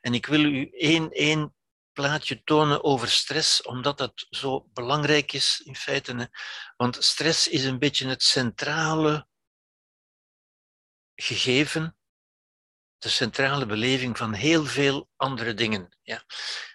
[0.00, 1.54] En ik wil u één, één
[1.92, 6.30] plaatje tonen over stress, omdat dat zo belangrijk is in feite.
[6.76, 9.28] Want stress is een beetje het centrale
[11.14, 11.96] gegeven
[12.98, 15.96] de centrale beleving van heel veel andere dingen.
[16.02, 16.22] Ja.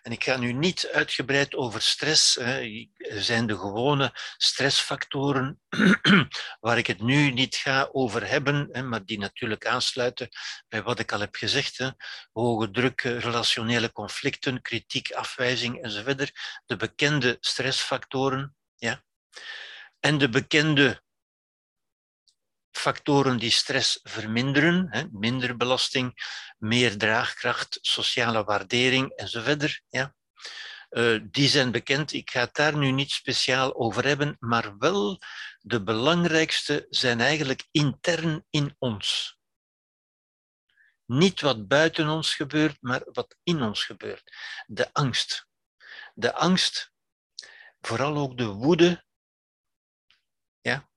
[0.02, 2.38] En ik ga nu niet uitgebreid over stress.
[2.38, 5.62] Er zijn de gewone stressfactoren
[6.60, 10.30] waar ik het nu niet ga over hebben, maar die natuurlijk aansluiten
[10.68, 11.94] bij wat ik al heb gezegd.
[12.32, 16.32] Hoge druk, relationele conflicten, kritiek, afwijzing enzovoort.
[16.66, 18.56] De bekende stressfactoren.
[18.76, 19.04] Ja.
[20.00, 21.02] En de bekende
[22.72, 26.14] factoren die stress verminderen, hè, minder belasting,
[26.58, 29.82] meer draagkracht, sociale waardering enzovoort.
[29.90, 30.16] Ja.
[30.90, 32.14] Uh, die zijn bekend.
[32.14, 35.22] Ik ga het daar nu niet speciaal over hebben, maar wel
[35.60, 39.40] de belangrijkste zijn eigenlijk intern in ons.
[41.06, 44.36] Niet wat buiten ons gebeurt, maar wat in ons gebeurt.
[44.66, 45.48] De angst.
[46.14, 46.92] De angst,
[47.80, 49.06] vooral ook de woede,
[50.62, 50.91] ja,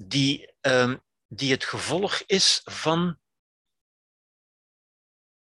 [0.00, 3.18] die, um, die het gevolg is van,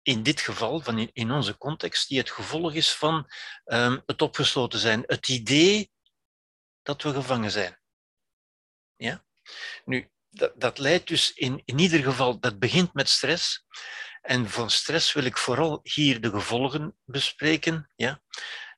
[0.03, 3.31] in dit geval, van in, in onze context, die het gevolg is van
[3.65, 5.03] um, het opgesloten zijn.
[5.07, 5.91] Het idee
[6.83, 7.81] dat we gevangen zijn.
[8.97, 9.25] Ja?
[9.85, 13.65] Nu, dat, dat leidt dus in, in ieder geval, dat begint met stress.
[14.23, 17.91] En van stress wil ik vooral hier de gevolgen bespreken.
[17.97, 18.23] Ja?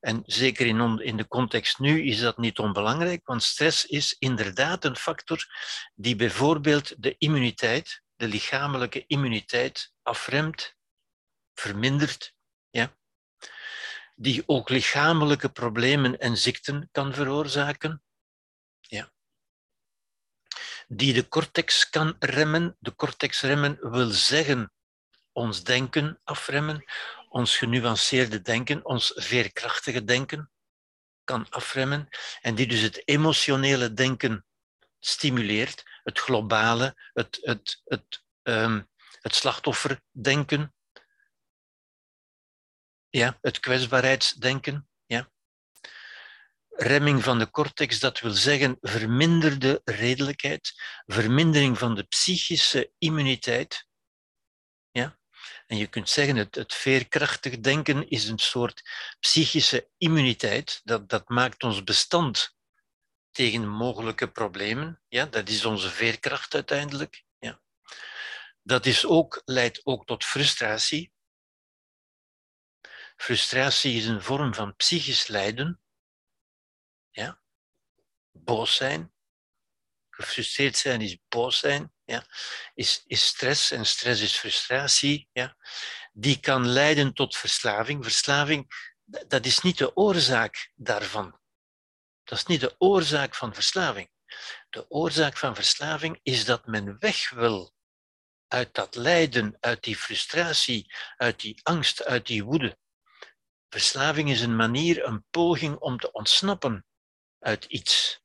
[0.07, 4.85] En zeker in, in de context nu is dat niet onbelangrijk, want stress is inderdaad
[4.85, 5.47] een factor
[5.95, 10.75] die bijvoorbeeld de immuniteit, de lichamelijke immuniteit, afremt,
[11.55, 12.35] vermindert.
[12.71, 12.97] Ja?
[14.15, 18.03] Die ook lichamelijke problemen en ziekten kan veroorzaken.
[20.89, 22.77] Die de cortex kan remmen.
[22.79, 24.73] De cortex remmen wil zeggen
[25.33, 26.85] ons denken afremmen,
[27.37, 30.51] ons genuanceerde denken, ons veerkrachtige denken
[31.25, 32.09] kan afremmen
[32.41, 34.47] en die dus het emotionele denken
[34.99, 38.89] stimuleert, het globale, het, het, het, um,
[39.21, 40.75] het slachtofferdenken,
[43.09, 44.89] ja, het kwetsbaarheidsdenken.
[45.07, 45.31] Ja.
[46.69, 50.73] Remming van de cortex, dat wil zeggen verminderde redelijkheid,
[51.07, 53.86] vermindering van de psychische immuniteit.
[55.67, 58.83] En je kunt zeggen, het, het veerkrachtig denken is een soort
[59.21, 60.81] psychische immuniteit.
[60.85, 62.57] Dat, dat maakt ons bestand
[63.31, 65.03] tegen mogelijke problemen.
[65.09, 67.25] Ja, dat is onze veerkracht uiteindelijk.
[67.39, 67.61] Ja.
[68.63, 71.13] Dat is ook, leidt ook tot frustratie.
[73.17, 75.81] Frustratie is een vorm van psychisch lijden.
[77.11, 77.41] Ja.
[78.33, 79.13] Boos zijn.
[80.11, 82.27] Gefrustreerd zijn is boos zijn ja,
[82.75, 85.29] is, is stress en stress is frustratie.
[85.33, 85.57] Ja.
[86.13, 88.05] Die kan leiden tot verslaving.
[88.05, 88.67] Verslaving,
[89.05, 91.41] dat is niet de oorzaak daarvan.
[92.25, 94.11] Dat is niet de oorzaak van verslaving.
[94.71, 97.75] De oorzaak van verslaving is dat men weg wil
[98.49, 102.79] uit dat lijden, uit die frustratie, uit die angst, uit die woede.
[103.69, 106.87] Verslaving is een manier, een poging om te ontsnappen
[107.39, 108.21] uit iets.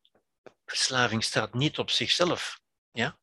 [0.66, 2.60] Verslaving staat niet op zichzelf.
[2.92, 3.21] Ja?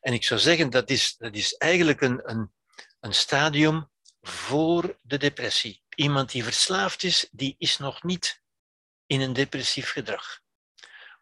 [0.00, 2.52] En ik zou zeggen, dat is, dat is eigenlijk een, een,
[3.00, 5.82] een stadium voor de depressie.
[5.94, 8.42] Iemand die verslaafd is, die is nog niet
[9.06, 10.40] in een depressief gedrag.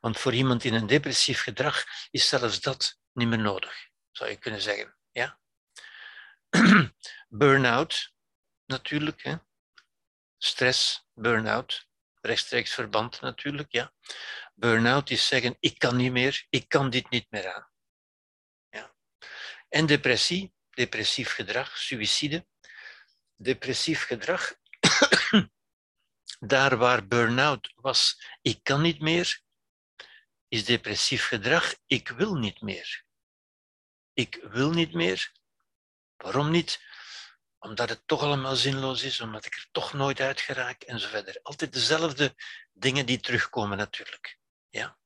[0.01, 4.37] Want voor iemand in een depressief gedrag is zelfs dat niet meer nodig, zou je
[4.37, 4.97] kunnen zeggen.
[5.11, 5.39] Ja?
[7.29, 8.13] Burn-out,
[8.67, 9.23] natuurlijk.
[9.23, 9.37] Hè?
[10.39, 11.89] Stress, burn-out,
[12.21, 13.73] rechtstreeks verband natuurlijk.
[13.73, 13.93] Ja?
[14.55, 17.69] Burn-out is zeggen, ik kan niet meer, ik kan dit niet meer aan.
[19.77, 22.47] En depressie, depressief gedrag, suïcide.
[23.37, 24.55] Depressief gedrag,
[26.53, 29.41] daar waar burn-out was, ik kan niet meer,
[30.49, 33.05] is depressief gedrag, ik wil niet meer.
[34.13, 35.33] Ik wil niet meer.
[36.17, 36.81] Waarom niet?
[37.59, 41.09] Omdat het toch allemaal zinloos is, omdat ik er toch nooit uit geraak en zo
[41.09, 41.39] verder.
[41.43, 42.35] Altijd dezelfde
[42.73, 44.39] dingen die terugkomen natuurlijk.
[44.69, 44.99] Ja.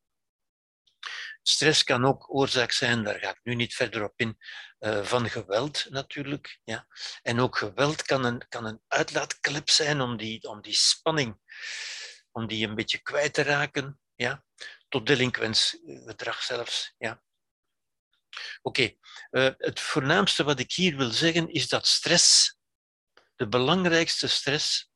[1.43, 4.38] Stress kan ook oorzaak zijn, daar ga ik nu niet verder op in,
[4.80, 6.61] uh, van geweld natuurlijk.
[6.64, 6.86] Ja.
[7.22, 11.38] En ook geweld kan een, kan een uitlaatklep zijn om die, om die spanning,
[12.30, 14.01] om die een beetje kwijt te raken.
[14.14, 14.45] Ja.
[14.88, 16.95] Tot delinquensgedrag zelfs.
[16.99, 17.22] Ja.
[18.62, 18.95] Oké,
[19.30, 22.57] eh, het voornaamste wat ik hier wil zeggen is dat stress,
[23.36, 24.91] de belangrijkste stress,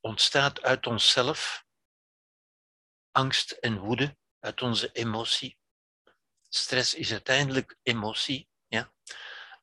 [0.00, 1.64] ontstaat uit onszelf,
[3.10, 5.59] angst en woede, uit onze emotie.
[6.52, 8.48] Stress is uiteindelijk emotie.
[8.66, 8.92] Ja?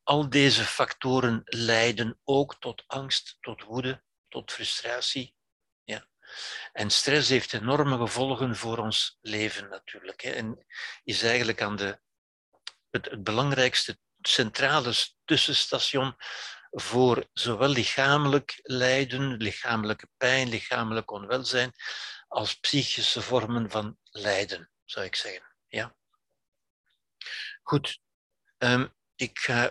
[0.04, 5.36] Al deze factoren leiden ook tot angst, tot woede, tot frustratie.
[5.84, 6.08] Ja?
[6.74, 10.22] En stress heeft enorme gevolgen voor ons leven natuurlijk.
[10.22, 10.32] Hè?
[10.32, 10.66] En
[11.04, 12.00] is eigenlijk aan de,
[12.90, 14.94] het, het belangrijkste centrale
[15.26, 16.16] tussenstation
[16.72, 21.72] voor zowel lichamelijk lijden, lichamelijke pijn, lichamelijk onwelzijn,
[22.28, 25.56] als psychische vormen van lijden, zou ik zeggen.
[25.68, 25.97] Ja?
[27.68, 28.02] Goed,
[28.58, 29.68] ehm, ik, uh,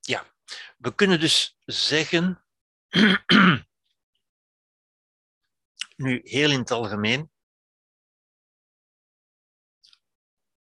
[0.00, 0.34] ja.
[0.78, 2.44] we kunnen dus zeggen,
[5.96, 7.32] nu heel in het algemeen,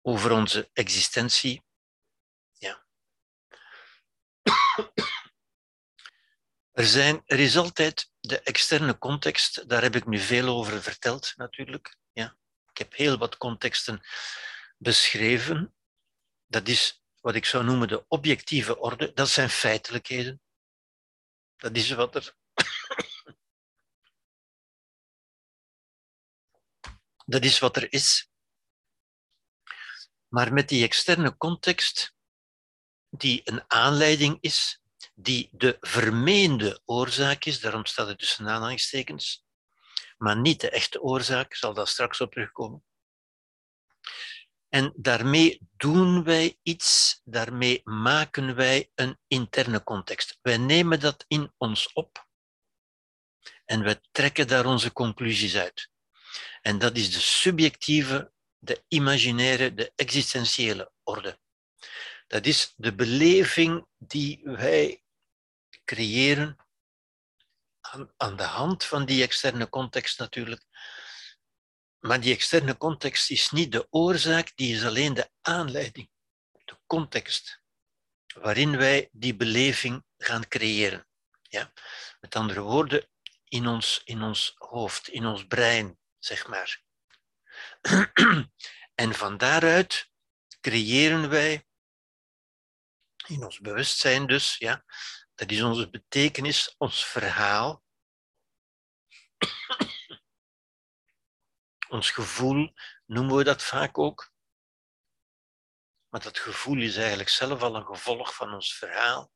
[0.02, 1.66] over onze existentie.
[2.52, 2.86] Ja.
[6.72, 11.34] Er, zijn, er is altijd de externe context, daar heb ik nu veel over verteld
[11.36, 11.98] natuurlijk.
[12.12, 12.38] Ja.
[12.70, 14.02] Ik heb heel wat contexten
[14.78, 15.75] beschreven.
[16.48, 20.42] Dat is wat ik zou noemen de objectieve orde, dat zijn feitelijkheden.
[21.56, 22.36] Dat is wat er.
[27.28, 28.30] Dat is wat er is.
[30.28, 32.16] Maar met die externe context,
[33.10, 34.82] die een aanleiding is,
[35.14, 39.46] die de vermeende oorzaak is, daarom staat het tussen aanhalingstekens,
[40.18, 42.84] maar niet de echte oorzaak, zal daar straks op terugkomen.
[44.76, 50.40] En daarmee doen wij iets, daarmee maken wij een interne context.
[50.42, 52.28] Wij nemen dat in ons op
[53.66, 55.90] en we trekken daar onze conclusies uit.
[56.62, 61.40] En dat is de subjectieve, de imaginaire, de existentiële orde.
[62.28, 65.04] Dat is de beleving die wij
[65.86, 66.58] creëren
[67.82, 70.66] aan, aan de hand van die externe context natuurlijk.
[72.06, 76.10] Maar die externe context is niet de oorzaak, die is alleen de aanleiding,
[76.66, 77.62] de context
[78.34, 81.08] waarin wij die beleving gaan creëren.
[81.42, 81.72] Ja?
[82.20, 83.10] Met andere woorden,
[83.44, 86.82] in ons, in ons hoofd, in ons brein, zeg maar.
[88.96, 90.10] En van daaruit
[90.62, 91.66] creëren wij
[93.28, 94.86] in ons bewustzijn dus, ja,
[95.36, 97.85] dat is onze betekenis, ons verhaal,
[101.96, 102.74] ons gevoel,
[103.06, 104.34] noemen we dat vaak ook.
[106.10, 109.32] Maar dat gevoel is eigenlijk zelf al een gevolg van ons verhaal.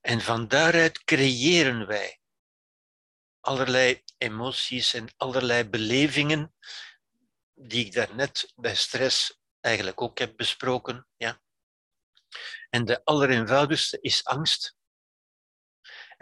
[0.00, 2.20] En van daaruit creëren wij
[3.40, 6.54] allerlei emoties en allerlei belevingen,
[7.54, 11.06] die ik daarnet bij stress eigenlijk ook heb besproken.
[11.16, 11.42] Ja.
[12.70, 14.76] En de allereenvoudigste is angst.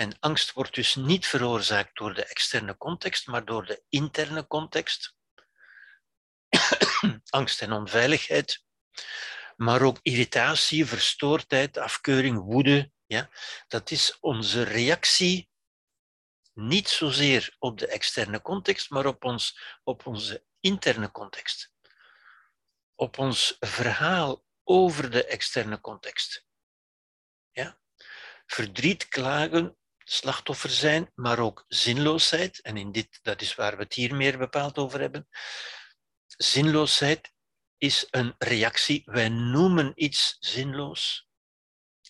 [0.01, 5.17] En angst wordt dus niet veroorzaakt door de externe context, maar door de interne context.
[7.29, 8.65] angst en onveiligheid,
[9.57, 12.93] maar ook irritatie, verstoordheid, afkeuring, woede.
[13.07, 13.31] Ja?
[13.69, 15.51] Dat is onze reactie
[16.53, 21.73] niet zozeer op de externe context, maar op, ons, op onze interne context.
[22.95, 26.47] Op ons verhaal over de externe context.
[27.51, 27.81] Ja?
[28.47, 29.79] Verdriet, klagen,
[30.13, 32.61] slachtoffer zijn, maar ook zinloosheid.
[32.61, 35.29] En in dit, dat is waar we het hier meer bepaald over hebben.
[36.27, 37.33] Zinloosheid
[37.79, 39.03] is een reactie.
[39.05, 41.29] Wij noemen iets zinloos.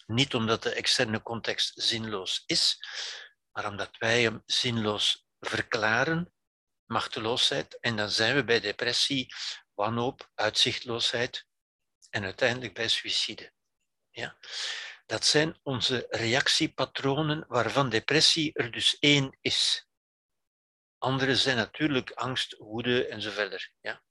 [0.07, 2.79] Niet omdat de externe context zinloos is,
[3.53, 6.33] maar omdat wij hem zinloos verklaren,
[6.87, 9.35] machteloosheid, en dan zijn we bij depressie,
[9.75, 11.47] wanhoop, uitzichtloosheid
[12.11, 13.53] en uiteindelijk bij suïcide.
[14.11, 14.37] Ja?
[15.11, 19.87] Dat zijn onze reactiepatronen waarvan depressie er dus één is.
[20.99, 23.73] Andere zijn natuurlijk angst, woede enzovoort.
[23.81, 24.03] Ja?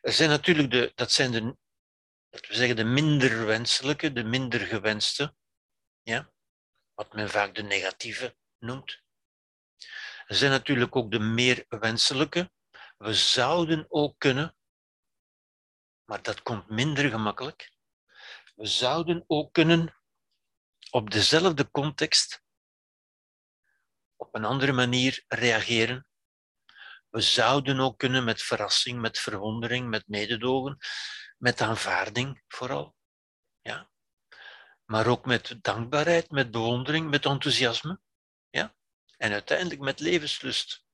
[0.00, 1.56] Er zijn natuurlijk de, dat zijn de,
[2.30, 5.34] we zeggen, de minder wenselijke, de minder gewenste,
[6.02, 6.32] ja?
[6.94, 9.02] wat men vaak de negatieve noemt.
[10.26, 12.50] Er zijn natuurlijk ook de meer wenselijke.
[12.96, 14.56] We zouden ook kunnen,
[16.04, 17.72] maar dat komt minder gemakkelijk.
[18.54, 19.96] We zouden ook kunnen
[20.90, 22.42] op dezelfde context
[24.16, 26.06] op een andere manier reageren.
[27.08, 30.78] We zouden ook kunnen met verrassing, met verwondering, met mededogen,
[31.38, 32.94] met aanvaarding vooral.
[33.60, 33.90] Ja.
[34.84, 38.00] Maar ook met dankbaarheid, met bewondering, met enthousiasme.
[38.50, 38.74] Ja?
[39.16, 40.84] En uiteindelijk met levenslust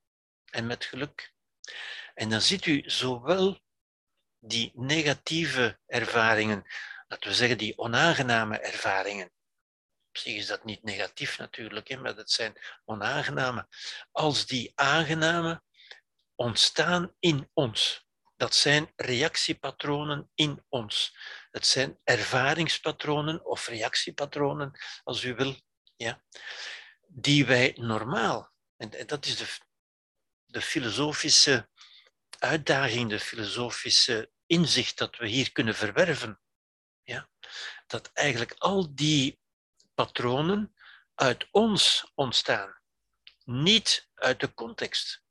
[0.45, 1.34] en met geluk.
[2.14, 3.61] En dan ziet u zowel
[4.38, 6.64] die negatieve ervaringen,
[7.09, 9.32] laten we zeggen die onaangename ervaringen.
[10.12, 13.68] Op zich is dat niet negatief natuurlijk, hè, maar dat zijn onaangename.
[14.10, 15.62] Als die aangename
[16.34, 18.06] ontstaan in ons.
[18.36, 21.16] Dat zijn reactiepatronen in ons.
[21.50, 24.72] Het zijn ervaringspatronen of reactiepatronen,
[25.04, 25.60] als u wil.
[25.96, 26.22] Ja
[27.14, 29.46] die wij normaal, en dat is de,
[30.46, 31.68] de filosofische
[32.38, 36.40] uitdaging, de filosofische inzicht dat we hier kunnen verwerven,
[37.02, 37.30] ja?
[37.86, 39.40] dat eigenlijk al die
[40.03, 40.74] patronen
[41.14, 42.78] uit ons ontstaan,
[43.44, 45.22] niet uit de context.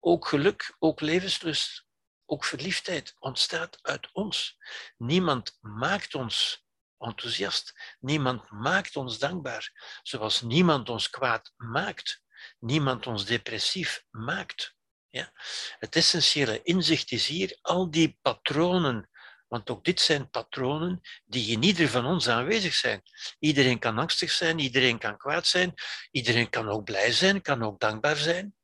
[0.00, 1.86] Ook geluk, ook levenslust,
[2.26, 4.56] ook verliefdheid ontstaat uit ons.
[4.96, 6.64] Niemand maakt ons
[6.98, 7.74] enthousiast.
[8.00, 12.22] Niemand maakt ons dankbaar, zoals niemand ons kwaad maakt.
[12.58, 14.76] Niemand ons depressief maakt.
[15.08, 15.32] Ja?
[15.78, 19.08] Het essentiële inzicht is hier, al die patronen
[19.54, 23.02] Want ook dit zijn patronen die in ieder van ons aanwezig zijn.
[23.38, 25.74] Iedereen kan angstig zijn, iedereen kan kwaad zijn,
[26.10, 28.54] iedereen kan ook blij zijn, kan ook dankbaar zijn.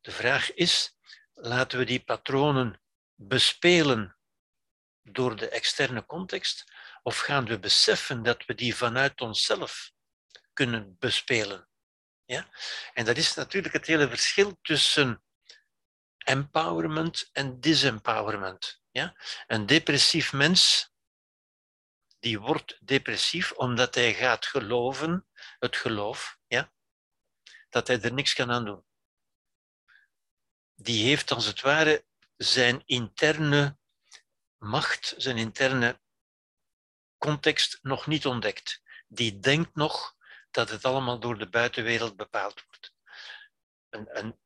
[0.00, 0.96] De vraag is,
[1.34, 2.80] laten we die patronen
[3.14, 4.16] bespelen
[5.02, 6.64] door de externe context,
[7.02, 9.92] of gaan we beseffen dat we die vanuit onszelf
[10.52, 11.68] kunnen bespelen?
[12.24, 12.48] Ja?
[12.92, 15.22] En dat is natuurlijk het hele verschil tussen
[16.18, 18.79] empowerment en disempowerment.
[18.90, 19.16] Ja?
[19.46, 20.92] Een depressief mens,
[22.18, 25.26] die wordt depressief omdat hij gaat geloven,
[25.58, 26.72] het geloof, ja?
[27.68, 28.84] dat hij er niks kan aan doen.
[30.74, 33.78] Die heeft als het ware zijn interne
[34.58, 36.00] macht, zijn interne
[37.18, 38.82] context nog niet ontdekt.
[39.08, 40.16] Die denkt nog
[40.50, 42.94] dat het allemaal door de buitenwereld bepaald wordt.
[43.88, 44.39] Een,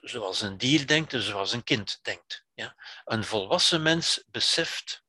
[0.00, 2.44] zoals een dier denkt en zoals een kind denkt.
[2.54, 2.76] Ja?
[3.04, 5.04] Een volwassen mens beseft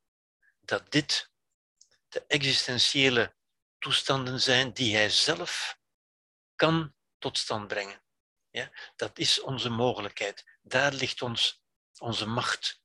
[0.61, 1.29] dat dit
[2.07, 3.35] de existentiële
[3.79, 5.79] toestanden zijn die hij zelf
[6.55, 8.01] kan tot stand brengen.
[8.49, 8.71] Ja?
[8.95, 10.45] Dat is onze mogelijkheid.
[10.61, 11.61] Daar ligt ons,
[11.97, 12.81] onze macht.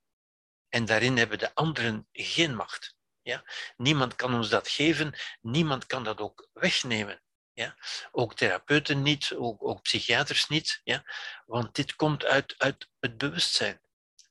[0.69, 2.97] En daarin hebben de anderen geen macht.
[3.23, 3.45] Ja?
[3.77, 7.23] Niemand kan ons dat geven, niemand kan dat ook wegnemen.
[7.57, 7.77] Ja?
[8.11, 11.05] Ook therapeuten niet, ook, ook psychiaters niet, ja?
[11.47, 13.81] want dit komt uit, uit het bewustzijn,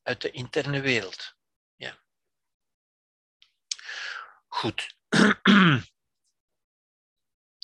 [0.04, 1.36] uit de interne wereld.
[1.76, 2.00] Ja?
[4.48, 4.96] Goed.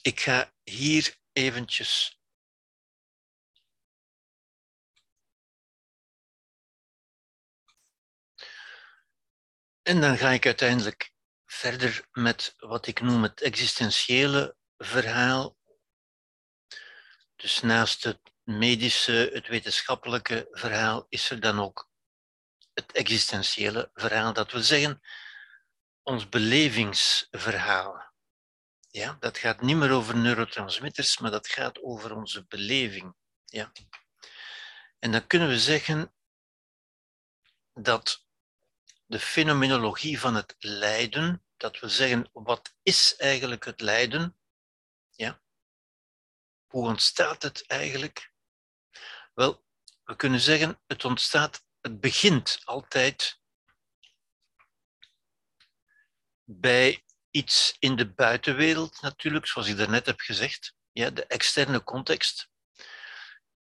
[0.01, 2.22] Ik ga hier eventjes
[9.82, 11.12] En dan ga ik uiteindelijk
[11.45, 15.57] verder met wat ik noem het existentiële verhaal.
[17.36, 21.89] Dus naast het medische, het wetenschappelijke verhaal is er dan ook
[22.73, 24.34] het existentiële verhaal.
[24.34, 25.01] Dat wil zeggen,
[26.03, 28.09] ons belevingsverhaal.
[28.88, 33.15] Ja, dat gaat niet meer over neurotransmitters, maar dat gaat over onze beleving.
[33.45, 33.71] Ja.
[34.99, 36.13] En dan kunnen we zeggen
[37.73, 38.25] dat
[39.05, 44.36] de fenomenologie van het lijden, dat we zeggen, wat is eigenlijk het lijden?
[45.22, 45.41] Ja?
[46.67, 48.34] Hoe ontstaat het eigenlijk?
[49.34, 49.65] Wel,
[50.03, 53.39] we kunnen zeggen, het ontstaat, het begint altijd
[56.43, 62.49] bij iets in de buitenwereld natuurlijk, zoals ik daarnet heb gezegd, ja, de externe context.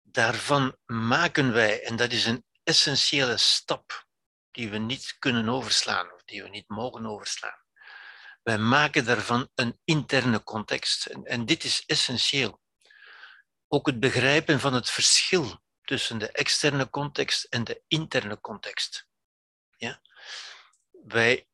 [0.01, 4.07] Daarvan maken wij, en dat is een essentiële stap
[4.51, 7.66] die we niet kunnen overslaan of die we niet mogen overslaan.
[8.47, 12.61] Wij maken daarvan een interne context en, en dit is essentieel.
[13.67, 19.07] Ook het begrijpen van het verschil tussen de externe context en de interne context.
[19.77, 20.01] Ja?
[20.91, 21.47] Wij,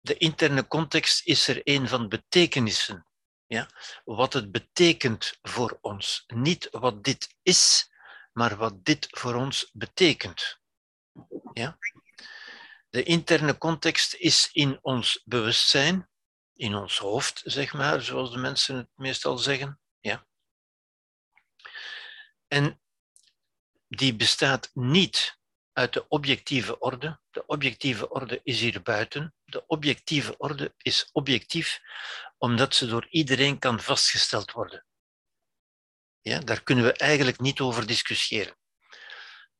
[0.00, 3.06] de interne context is er een van betekenissen.
[3.46, 3.68] Ja?
[4.04, 6.24] Wat het betekent voor ons.
[6.26, 7.90] Niet wat dit is,
[8.32, 10.58] maar wat dit voor ons betekent.
[11.52, 11.78] Ja?
[12.90, 16.07] De interne context is in ons bewustzijn,
[16.58, 19.80] in ons hoofd, zeg maar, zoals de mensen het meestal zeggen.
[20.00, 20.26] Ja.
[22.48, 22.80] En
[23.88, 25.38] die bestaat niet
[25.72, 27.20] uit de objectieve orde.
[27.30, 29.34] De objectieve orde is hier buiten.
[29.44, 31.80] De objectieve orde is objectief
[32.38, 34.86] omdat ze door iedereen kan vastgesteld worden.
[36.20, 38.56] Ja, daar kunnen we eigenlijk niet over discussiëren.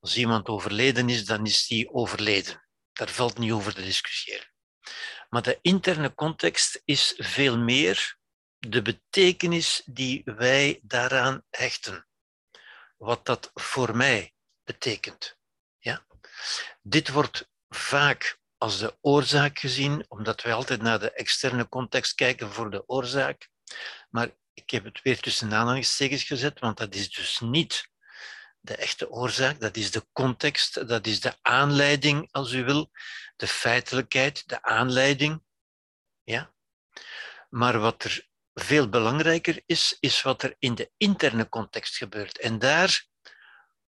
[0.00, 2.68] Als iemand overleden is, dan is die overleden.
[2.92, 4.52] Daar valt niet over te discussiëren.
[5.28, 8.18] Maar de interne context is veel meer
[8.58, 12.06] de betekenis die wij daaraan hechten.
[12.96, 14.34] Wat dat voor mij
[14.64, 15.38] betekent.
[15.78, 16.06] Ja?
[16.82, 22.52] Dit wordt vaak als de oorzaak gezien, omdat wij altijd naar de externe context kijken
[22.52, 23.48] voor de oorzaak.
[24.10, 27.90] Maar ik heb het weer tussen aanhalingstekens gezet, want dat is dus niet
[28.60, 32.90] de echte oorzaak, dat is de context, dat is de aanleiding, als u wil,
[33.36, 35.42] de feitelijkheid, de aanleiding.
[36.22, 36.54] Ja?
[37.48, 42.38] Maar wat er veel belangrijker is, is wat er in de interne context gebeurt.
[42.38, 43.06] En daar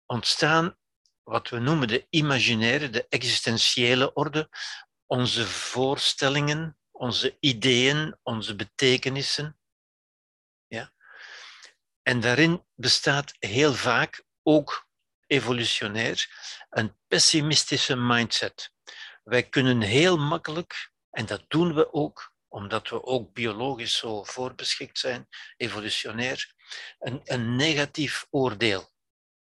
[0.05, 0.77] ontstaan
[1.23, 4.49] wat we noemen de imaginaire, de existentiële orde,
[5.05, 9.59] onze voorstellingen, onze ideeën, onze betekenissen.
[10.67, 10.91] Ja?
[12.01, 14.87] En daarin bestaat heel vaak ook
[15.27, 16.27] evolutionair
[16.69, 18.71] een pessimistische mindset.
[19.23, 24.99] Wij kunnen heel makkelijk, en dat doen we ook, omdat we ook biologisch zo voorbeschikt
[24.99, 26.53] zijn, evolutionair,
[26.99, 28.89] een, een negatief oordeel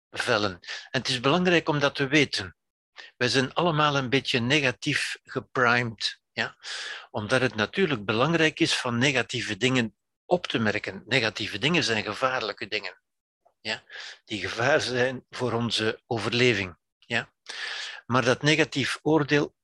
[0.09, 0.51] vellen.
[0.89, 2.55] En het is belangrijk om dat te weten.
[3.17, 6.19] Wij zijn allemaal een beetje negatief geprimed.
[6.31, 6.57] Ja?
[7.09, 9.95] Omdat het natuurlijk belangrijk is van negatieve dingen
[10.25, 11.03] op te merken.
[11.05, 13.01] Negatieve dingen zijn gevaarlijke dingen.
[13.61, 13.83] Ja?
[14.25, 16.77] Die gevaar zijn voor onze overleving.
[16.99, 17.33] Ja?
[18.05, 19.55] Maar dat negatief oordeel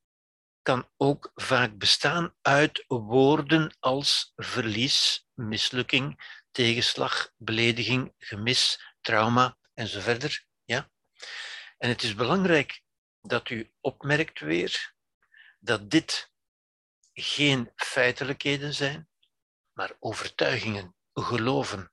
[0.61, 10.45] kan ook vaak bestaan uit woorden als verlies, mislukking, tegenslag, belediging, gemis, trauma enzovoort.
[10.63, 10.91] Ja?
[11.77, 12.81] En het is belangrijk
[13.21, 14.93] dat u opmerkt weer
[15.59, 16.31] dat dit
[17.13, 19.09] geen feitelijkheden zijn,
[19.73, 21.91] maar overtuigingen, geloven.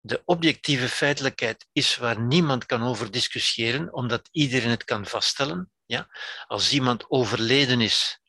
[0.00, 5.72] De objectieve feitelijkheid is waar niemand kan over discussiëren, omdat iedereen het kan vaststellen.
[5.86, 6.08] Ja?
[6.46, 8.20] Als iemand overleden is,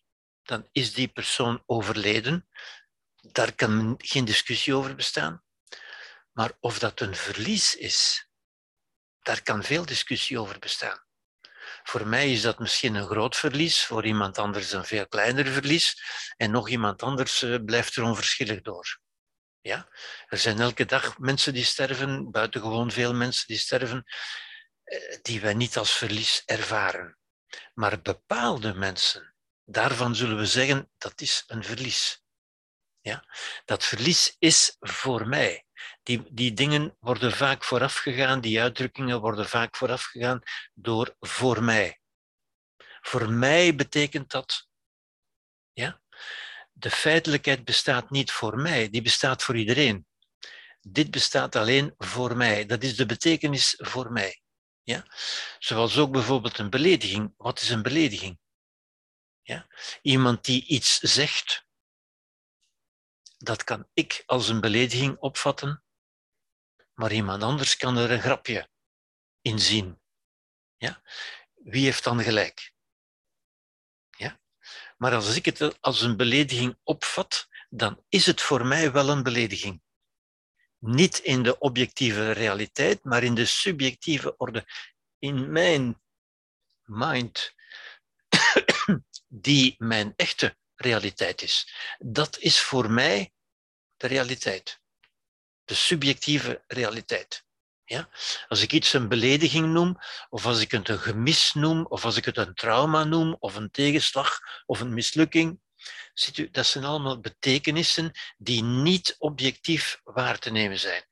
[0.43, 2.47] dan is die persoon overleden.
[3.15, 5.43] Daar kan geen discussie over bestaan.
[6.31, 8.29] Maar of dat een verlies is,
[9.21, 11.07] daar kan veel discussie over bestaan.
[11.83, 16.01] Voor mij is dat misschien een groot verlies, voor iemand anders een veel kleiner verlies
[16.37, 18.99] en nog iemand anders eh, blijft er onverschillig door.
[19.61, 19.89] Ja?
[20.27, 24.03] Er zijn elke dag mensen die sterven, buitengewoon veel mensen die sterven,
[24.83, 27.17] eh, die wij niet als verlies ervaren.
[27.73, 32.23] Maar bepaalde mensen, daarvan zullen we zeggen dat is een verlies.
[33.01, 33.23] Ja?
[33.65, 35.65] Dat verlies is voor mij.
[36.03, 40.41] Die, die dingen worden vaak voorafgegaan, die uitdrukkingen worden vaak voorafgegaan
[40.73, 41.99] door voor mij.
[43.01, 44.67] Voor mij betekent dat,
[45.71, 46.01] ja,
[46.79, 50.07] de feitelijkheid bestaat niet voor mij, die bestaat voor iedereen.
[50.81, 52.65] Dit bestaat alleen voor mij.
[52.65, 54.41] Dat is de betekenis voor mij.
[54.83, 55.05] Ja?
[55.59, 57.33] Zoals ook bijvoorbeeld een belediging.
[57.37, 58.39] Wat is een belediging?
[59.41, 59.67] Ja?
[60.01, 61.65] Iemand die iets zegt,
[63.37, 65.83] dat kan ik als een belediging opvatten,
[66.93, 68.69] maar iemand anders kan er een grapje
[69.41, 70.01] in zien.
[70.77, 71.01] Ja?
[71.55, 72.73] Wie heeft dan gelijk?
[74.99, 79.23] Maar als ik het als een belediging opvat, dan is het voor mij wel een
[79.23, 79.81] belediging.
[80.77, 84.65] Niet in de objectieve realiteit, maar in de subjectieve orde.
[85.19, 86.01] In mijn
[86.83, 87.53] mind,
[89.27, 91.73] die mijn echte realiteit is.
[91.97, 93.33] Dat is voor mij
[93.97, 94.81] de realiteit.
[95.63, 97.45] De subjectieve realiteit.
[97.89, 98.09] Ja?
[98.47, 99.97] Als ik iets een belediging noem,
[100.29, 103.55] of als ik het een gemis noem, of als ik het een trauma noem, of
[103.55, 105.59] een tegenslag, of een mislukking,
[106.13, 111.07] ziet u, dat zijn allemaal betekenissen die niet objectief waar te nemen zijn.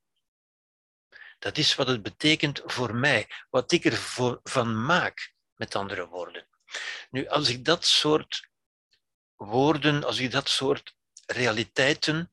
[1.40, 6.48] Dat is wat het betekent voor mij, wat ik ervan maak, met andere woorden.
[7.10, 8.49] Nu, als ik dat soort
[9.36, 10.95] woorden, als ik dat soort
[11.26, 12.32] realiteiten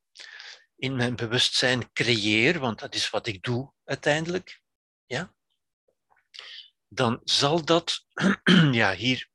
[0.77, 4.61] in mijn bewustzijn creëer, want dat is wat ik doe uiteindelijk,
[5.07, 5.35] ja,
[6.89, 8.05] dan zal dat,
[8.71, 9.29] ja, hier,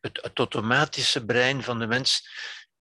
[0.00, 2.28] het, automatische brein van de mens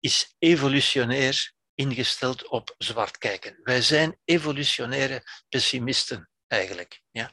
[0.00, 3.60] is evolutionair ingesteld op zwart kijken.
[3.62, 7.02] Wij zijn evolutionaire pessimisten eigenlijk.
[7.10, 7.32] Ja.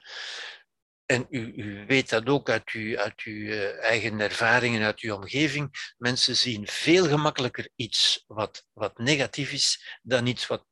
[1.14, 5.94] En u, u, weet dat ook uit uw, eh, eigen ervaringen, uit uw omgeving.
[5.98, 10.66] Mensen zien veel gemakkelijker iets wat, wat negatief is dan iets wat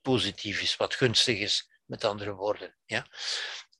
[0.00, 2.76] positief is, wat gunstig is, met andere woorden.
[2.84, 3.06] Ja?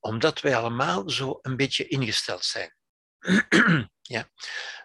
[0.00, 2.76] Omdat wij allemaal zo een beetje ingesteld zijn.
[4.14, 4.30] ja?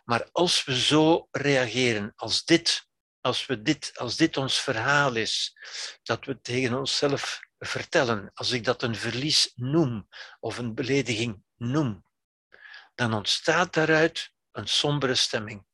[0.04, 2.88] Maar als we zo reageren, als dit,
[3.22, 5.54] als, we dit, als dit ons verhaal is,
[6.04, 10.08] dat we tegen onszelf vertellen, als ik dat een verlies noem
[10.40, 12.06] of een belediging noem,
[12.96, 15.66] dan ontstaat daaruit een sombere stemming.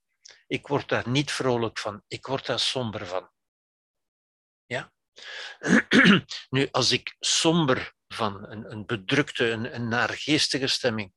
[0.48, 3.32] Ik word daar niet vrolijk van, ik word daar somber van.
[4.66, 4.94] Ja?
[6.50, 11.14] nu, als ik somber van, een, een bedrukte, een, een naargeestige stemming,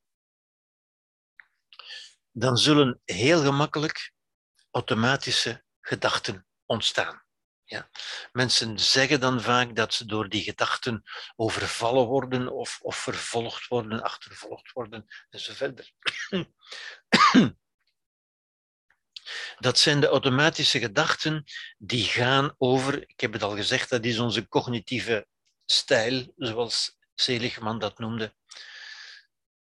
[2.31, 4.11] dan zullen heel gemakkelijk
[4.71, 7.23] automatische gedachten ontstaan.
[7.69, 7.89] Ja.
[8.31, 11.03] Mensen zeggen dan vaak dat ze door die gedachten
[11.35, 15.93] overvallen worden of, of vervolgd worden, achtervolgd worden enzovoort.
[19.59, 21.43] Dat zijn de automatische gedachten
[21.77, 25.27] die gaan over, ik heb het al gezegd, dat is onze cognitieve
[25.65, 28.35] stijl, zoals Seligman dat noemde.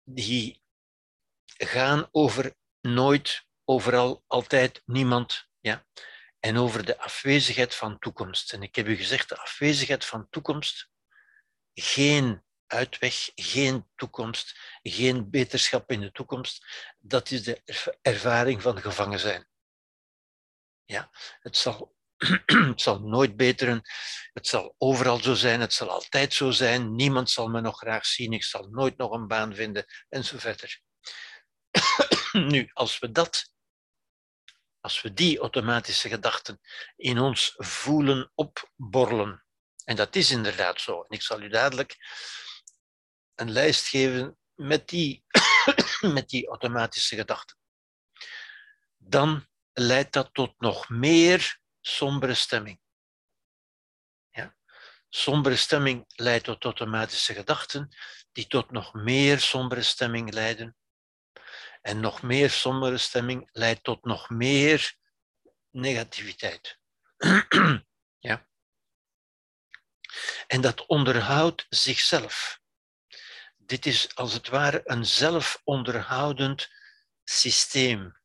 [0.05, 0.62] Die
[1.47, 5.49] gaan over nooit, overal, altijd, niemand.
[5.61, 5.87] Ja
[6.49, 8.53] en over de afwezigheid van toekomst.
[8.53, 10.91] En ik heb u gezegd, de afwezigheid van toekomst,
[11.75, 16.66] geen uitweg, geen toekomst, geen beterschap in de toekomst,
[16.99, 17.62] dat is de
[18.03, 19.49] ervaring van gevangen zijn.
[20.85, 21.11] Ja,
[21.41, 21.97] het zal,
[22.77, 23.83] zal nooit beteren,
[24.33, 28.07] het zal overal zo zijn, het zal altijd zo zijn, niemand zal me nog graag
[28.07, 30.81] zien, ik zal nooit nog een baan vinden, enzovoort.
[32.33, 33.53] nu, als we dat,
[34.80, 36.60] als we die automatische gedachten
[36.96, 39.44] in ons voelen opborrelen,
[39.84, 41.96] en dat is inderdaad zo, en ik zal u dadelijk
[43.34, 45.24] een lijst geven met die,
[46.14, 47.56] met die automatische gedachten,
[48.96, 52.80] dan leidt dat tot nog meer sombere stemming.
[54.30, 54.56] Ja?
[55.09, 57.96] Sombere stemming leidt tot automatische gedachten,
[58.32, 60.76] die tot nog meer sombere stemming leiden.
[61.82, 64.96] En nog meer sombere stemming leidt tot nog meer
[65.70, 66.78] negativiteit.
[68.28, 68.46] ja?
[70.46, 72.60] En dat onderhoudt zichzelf.
[73.56, 76.68] Dit is als het ware een zelfonderhoudend
[77.24, 78.16] systeem.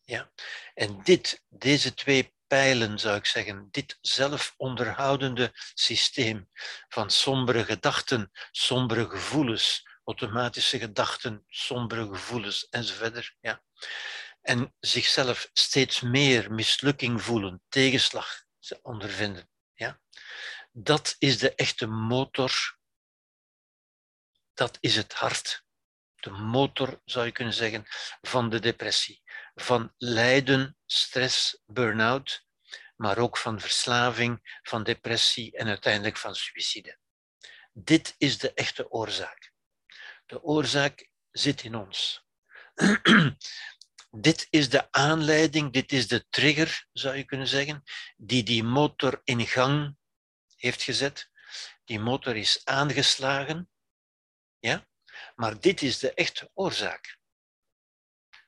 [0.00, 0.32] Ja?
[0.74, 6.48] En dit, deze twee pijlen, zou ik zeggen, dit zelfonderhoudende systeem
[6.88, 13.36] van sombere gedachten, sombere gevoelens, automatische gedachten, sombere gevoelens enzovoort.
[13.40, 13.62] Ja.
[14.40, 18.44] En zichzelf steeds meer mislukking voelen, tegenslag
[18.82, 19.50] ondervinden.
[19.74, 20.00] Ja.
[20.72, 22.78] Dat is de echte motor.
[24.54, 25.64] Dat is het hart.
[26.14, 27.84] De motor, zou je kunnen zeggen,
[28.20, 29.22] van de depressie
[29.54, 32.46] van lijden, stress, burn-out,
[32.96, 36.98] maar ook van verslaving, van depressie en uiteindelijk van suïcide.
[37.72, 39.51] Dit is de echte oorzaak.
[40.32, 42.24] De oorzaak zit in ons.
[44.10, 47.82] dit is de aanleiding, dit is de trigger, zou je kunnen zeggen,
[48.16, 49.96] die die motor in gang
[50.56, 51.30] heeft gezet.
[51.84, 53.70] Die motor is aangeslagen,
[54.58, 54.86] ja?
[55.34, 57.18] maar dit is de echte oorzaak.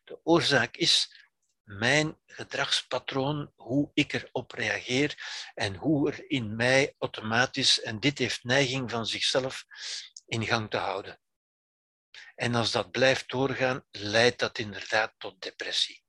[0.04, 1.16] De oorzaak is
[1.62, 5.18] mijn gedragspatroon, hoe ik erop reageer
[5.54, 9.64] en hoe er in mij automatisch, en dit heeft neiging van zichzelf
[10.26, 11.18] in gang te houden.
[12.34, 16.04] En als dat blijft doorgaan, leidt dat inderdaad tot depressie.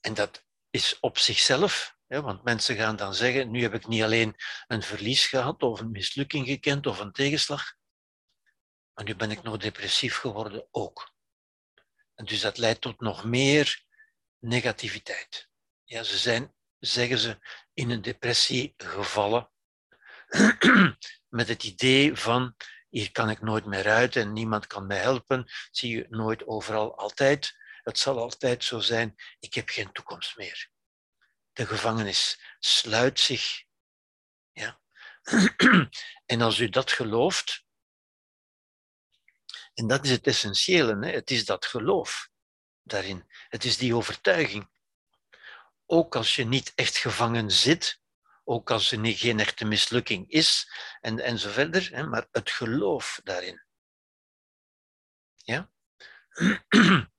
[0.00, 4.34] En dat is op zichzelf, want mensen gaan dan zeggen, nu heb ik niet alleen
[4.66, 7.74] een verlies gehad of een mislukking gekend of een tegenslag,
[8.94, 11.12] maar nu ben ik nog depressief geworden ook.
[12.14, 13.84] En dus dat leidt tot nog meer
[14.38, 15.48] negativiteit.
[15.84, 17.38] Ja, ze zijn, zeggen ze,
[17.72, 19.50] in een depressie gevallen
[21.38, 22.56] met het idee van
[22.94, 25.50] hier kan ik nooit meer uit en niemand kan mij helpen.
[25.70, 27.56] Zie je nooit overal altijd.
[27.82, 29.14] Het zal altijd zo zijn.
[29.38, 30.70] Ik heb geen toekomst meer.
[31.52, 33.64] De gevangenis sluit zich.
[34.52, 34.80] Ja.
[36.32, 37.64] en als u dat gelooft,
[39.74, 41.06] en dat is het essentiële.
[41.06, 41.12] Hè?
[41.12, 42.28] Het is dat geloof
[42.82, 43.24] daarin.
[43.48, 44.70] Het is die overtuiging.
[45.86, 48.00] Ook als je niet echt gevangen zit,
[48.44, 52.06] ook als er niet, geen echte mislukking is, en, en zo verder, hè?
[52.06, 53.64] maar het geloof daarin.
[55.36, 55.70] Ja?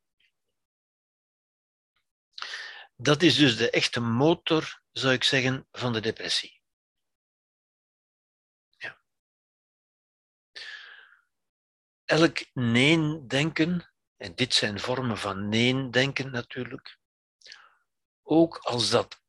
[2.97, 6.56] Dat is dus de echte motor, zou ik zeggen, van de depressie.
[12.06, 16.97] elk nee-denken, en dit zijn vormen van nee-denken natuurlijk,
[18.23, 19.23] ook als dat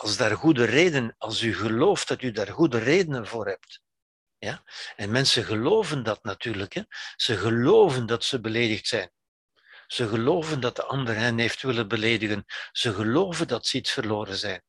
[0.00, 3.82] als daar goede reden, als u gelooft dat u daar goede redenen voor hebt.
[4.38, 4.62] Ja?
[4.96, 6.72] En mensen geloven dat natuurlijk.
[6.72, 6.82] Hè?
[7.16, 9.10] Ze geloven dat ze beledigd zijn.
[9.86, 12.44] Ze geloven dat de ander hen heeft willen beledigen.
[12.72, 14.62] Ze geloven dat ze iets verloren zijn.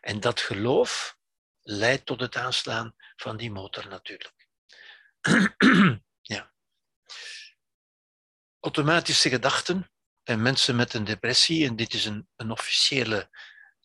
[0.00, 1.16] En dat geloof
[1.62, 4.48] leidt tot het aanslaan van die motor natuurlijk.
[6.34, 6.52] ja.
[8.60, 9.90] Automatische gedachten
[10.22, 13.30] en mensen met een depressie, en dit is een, een officiële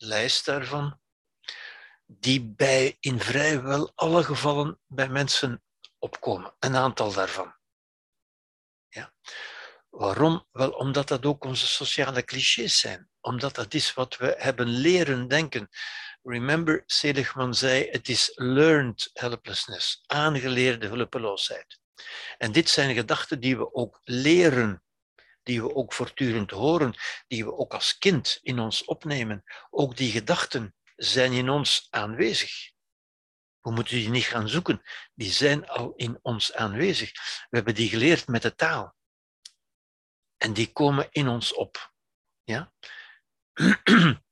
[0.02, 1.00] lijst daarvan,
[2.06, 5.62] die bij in vrijwel alle gevallen bij mensen
[5.98, 6.54] opkomen.
[6.58, 7.54] Een aantal daarvan.
[8.88, 9.12] Ja.
[9.90, 10.46] Waarom?
[10.52, 13.10] Wel omdat dat ook onze sociale clichés zijn.
[13.20, 15.68] Omdat dat is wat we hebben leren denken.
[16.22, 21.80] Remember, Seligman zei, het is learned helplessness, aangeleerde hulpeloosheid.
[22.38, 24.82] En dit zijn gedachten die we ook leren,
[25.50, 26.94] die we ook voortdurend horen,
[27.26, 29.42] die we ook als kind in ons opnemen.
[29.70, 32.70] Ook die gedachten zijn in ons aanwezig.
[33.60, 34.82] We moeten die niet gaan zoeken,
[35.14, 37.12] die zijn al in ons aanwezig.
[37.48, 38.94] We hebben die geleerd met de taal.
[40.36, 41.92] En die komen in ons op.
[42.42, 42.72] Ja?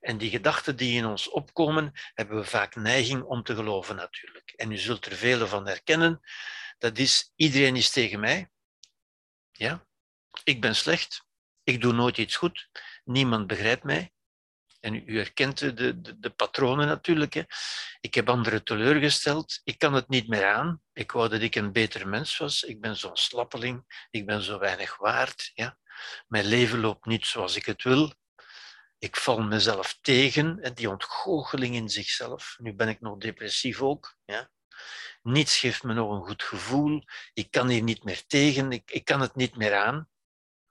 [0.00, 4.50] En die gedachten die in ons opkomen, hebben we vaak neiging om te geloven natuurlijk.
[4.50, 6.20] En u zult er vele van herkennen.
[6.78, 8.50] Dat is, iedereen is tegen mij.
[9.50, 9.86] Ja?
[10.46, 11.26] Ik ben slecht.
[11.62, 12.68] Ik doe nooit iets goed.
[13.04, 14.12] Niemand begrijpt mij.
[14.80, 17.34] En u, herkent de, de, de patronen natuurlijk.
[17.34, 17.42] Hè.
[18.00, 19.60] Ik heb anderen teleurgesteld.
[19.64, 20.82] Ik kan het niet meer aan.
[20.92, 22.62] Ik wou dat ik een beter mens was.
[22.62, 24.06] Ik ben zo'n slappeling.
[24.10, 25.50] Ik ben zo weinig waard.
[25.54, 25.78] Ja.
[26.26, 28.12] Mijn leven loopt niet zoals ik het wil.
[28.98, 30.60] Ik val mezelf tegen.
[30.60, 32.56] En die ontgoocheling in zichzelf.
[32.58, 34.16] Nu ben ik nog depressief ook.
[34.24, 34.50] Ja.
[35.22, 37.02] Niets geeft me nog een goed gevoel.
[37.32, 38.72] Ik kan hier niet meer tegen.
[38.72, 40.08] Ik, ik kan het niet meer aan.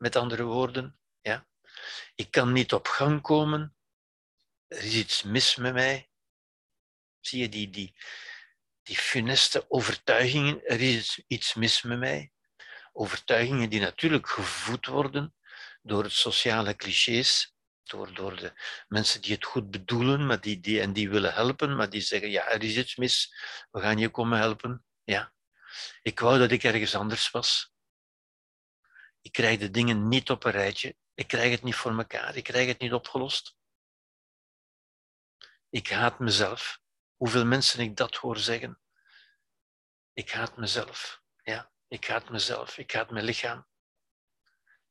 [0.05, 0.99] Met andere woorden.
[1.21, 1.47] Ja.
[2.15, 3.75] Ik kan niet op gang komen.
[4.67, 6.09] Er is iets mis met mij.
[7.19, 7.95] Zie je die, die,
[8.83, 10.65] die funeste overtuigingen?
[10.65, 12.31] Er is iets mis met mij.
[12.93, 15.35] Overtuigingen die natuurlijk gevoed worden
[15.81, 18.53] door het sociale clichés, door, door de
[18.87, 22.29] mensen die het goed bedoelen maar die, die, en die willen helpen, maar die zeggen,
[22.29, 23.35] ja, er is iets mis,
[23.71, 24.85] we gaan je komen helpen.
[25.03, 25.33] Ja.
[26.01, 27.74] Ik wou dat ik ergens anders was.
[29.25, 30.95] Ik krijg de dingen niet op een rijtje.
[31.13, 32.35] Ik krijg het niet voor mekaar.
[32.35, 33.55] Ik krijg het niet opgelost.
[35.69, 36.79] Ik haat mezelf.
[37.15, 38.79] Hoeveel mensen ik dat hoor zeggen.
[40.13, 41.21] Ik haat mezelf.
[41.43, 42.77] Ja, ik haat mezelf.
[42.77, 43.67] Ik haat mijn lichaam.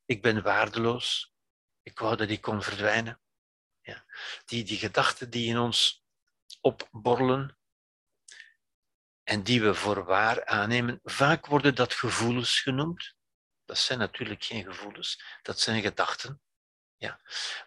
[0.05, 1.35] Ik ben waardeloos.
[1.83, 3.21] Ik wou dat ik kon verdwijnen.
[3.81, 4.05] Ja.
[4.45, 6.05] Die, die gedachten die in ons
[6.61, 7.59] opborrelen
[9.23, 13.15] en die we voor waar aannemen, vaak worden dat gevoelens genoemd.
[13.65, 16.41] Dat zijn natuurlijk geen gevoelens, dat zijn gedachten.
[16.97, 17.21] Ja.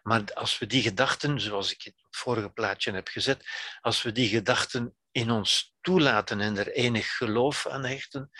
[0.04, 3.48] Maar als we die gedachten, zoals ik in het vorige plaatje heb gezet,
[3.82, 8.32] als we die gedachten in ons toelaten en er enig geloof aan hechten,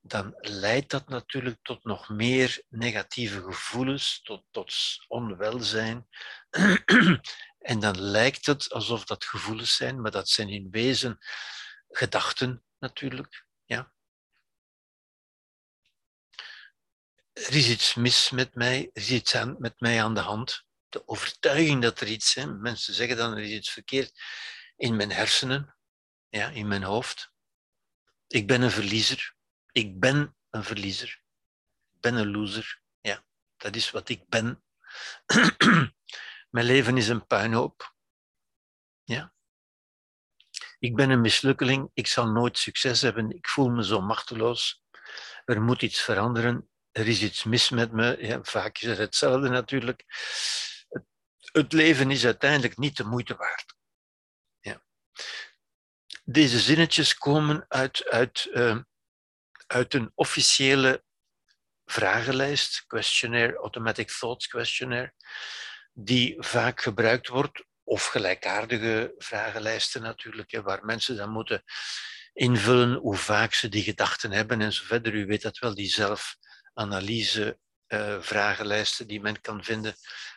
[0.00, 4.74] dan leidt dat natuurlijk tot nog meer negatieve gevoelens, tot, tot
[5.08, 6.08] onwelzijn.
[7.72, 11.18] en dan lijkt het alsof dat gevoelens zijn, maar dat zijn in wezen
[11.88, 13.46] gedachten natuurlijk.
[13.64, 13.92] Ja.
[17.36, 20.64] Er is iets mis met mij, er is iets aan, met mij aan de hand.
[20.88, 24.20] De overtuiging dat er iets is, mensen zeggen dan er is iets verkeerd
[24.76, 25.76] in mijn hersenen,
[26.28, 27.32] ja, in mijn hoofd.
[28.26, 29.34] Ik ben een verliezer.
[29.72, 31.22] Ik ben een verliezer.
[31.94, 32.80] Ik ben een loser.
[33.00, 33.24] Ja,
[33.56, 34.64] dat is wat ik ben.
[36.50, 37.94] Mijn leven is een puinhoop.
[39.04, 39.34] Ja.
[40.78, 41.90] Ik ben een mislukkeling.
[41.94, 43.30] Ik zal nooit succes hebben.
[43.30, 44.84] Ik voel me zo machteloos.
[45.44, 46.70] Er moet iets veranderen.
[46.96, 48.16] Er is iets mis met me.
[48.20, 50.04] Ja, vaak is het hetzelfde natuurlijk.
[50.88, 51.04] Het,
[51.52, 53.74] het leven is uiteindelijk niet de moeite waard.
[54.60, 54.82] Ja.
[56.24, 58.78] Deze zinnetjes komen uit, uit uh,
[59.66, 61.04] uit een officiële
[61.84, 65.12] vragenlijst, questionnaire, automatic thoughts questionnaire,
[65.92, 71.64] die vaak gebruikt wordt, of gelijkaardige vragenlijsten natuurlijk, waar mensen dan moeten
[72.32, 75.14] invullen hoe vaak ze die gedachten hebben en zo verder.
[75.14, 75.88] U weet dat wel, die
[76.76, 77.58] zelfanalyse
[77.88, 79.96] uh, vragenlijsten die men kan vinden.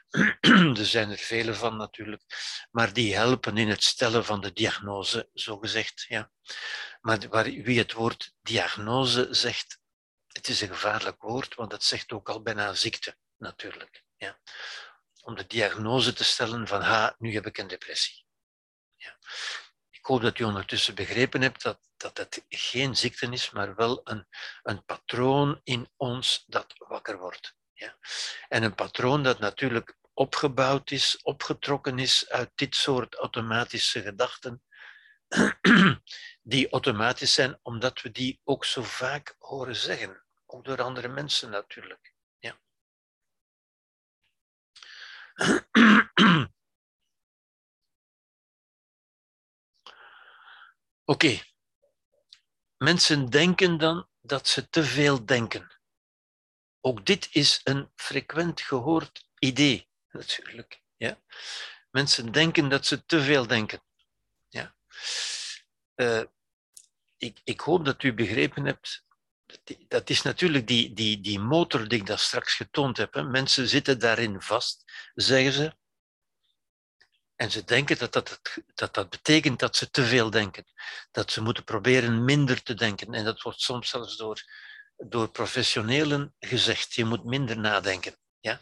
[0.79, 2.23] er zijn er vele van natuurlijk,
[2.71, 6.05] maar die helpen in het stellen van de diagnose, zo gezegd.
[6.07, 6.31] Ja.
[7.01, 9.79] Maar waar, wie het woord diagnose zegt,
[10.27, 14.03] het is een gevaarlijk woord, want het zegt ook al bijna ziekte, natuurlijk.
[14.17, 14.39] Ja.
[15.21, 18.25] Om de diagnose te stellen van, ha, nu heb ik een depressie.
[18.95, 19.17] Ja.
[20.09, 24.27] Hoop dat u ondertussen begrepen hebt dat, dat het geen ziekte is, maar wel een,
[24.63, 27.55] een patroon in ons dat wakker wordt.
[27.73, 27.97] Ja.
[28.47, 34.63] En een patroon dat natuurlijk opgebouwd is, opgetrokken is uit dit soort automatische gedachten,
[36.41, 41.49] die automatisch zijn, omdat we die ook zo vaak horen zeggen, ook door andere mensen
[41.49, 42.13] natuurlijk.
[42.39, 42.59] Ja.
[51.09, 51.41] Oké.
[52.77, 55.79] Mensen denken dan dat ze te veel denken.
[56.81, 60.81] Ook dit is een frequent gehoord idee, natuurlijk.
[60.97, 61.21] Ja?
[61.91, 63.83] Mensen denken dat ze te veel denken.
[64.49, 64.75] Ja?
[65.95, 66.23] Uh,
[67.17, 69.03] ik, ik hoop dat u begrepen hebt
[69.87, 73.13] dat is natuurlijk die, die, die motor die ik daar straks getoond heb.
[73.13, 73.23] Hè.
[73.23, 74.83] Mensen zitten daarin vast,
[75.15, 75.77] zeggen ze.
[77.41, 78.41] En ze denken dat dat,
[78.73, 80.65] dat dat betekent dat ze te veel denken.
[81.11, 83.13] Dat ze moeten proberen minder te denken.
[83.13, 84.43] En dat wordt soms zelfs door,
[84.95, 86.93] door professionelen gezegd.
[86.93, 88.17] Je moet minder nadenken.
[88.39, 88.61] Ja?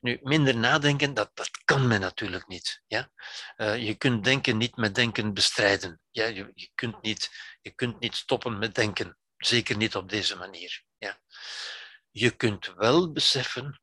[0.00, 2.82] Nu, minder nadenken, dat, dat kan men natuurlijk niet.
[2.86, 3.10] Ja?
[3.56, 6.00] Uh, je kunt denken niet met denken bestrijden.
[6.10, 6.26] Ja?
[6.26, 7.30] Je, je, kunt niet,
[7.60, 9.18] je kunt niet stoppen met denken.
[9.36, 10.82] Zeker niet op deze manier.
[10.98, 11.20] Ja?
[12.10, 13.80] Je kunt wel beseffen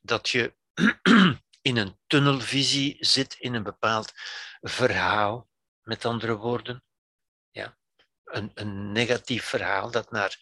[0.00, 0.54] dat je
[1.64, 4.12] in een tunnelvisie zit, in een bepaald
[4.60, 5.48] verhaal,
[5.82, 6.84] met andere woorden.
[7.50, 7.78] Ja?
[8.24, 10.38] Een, een negatief verhaal dat naar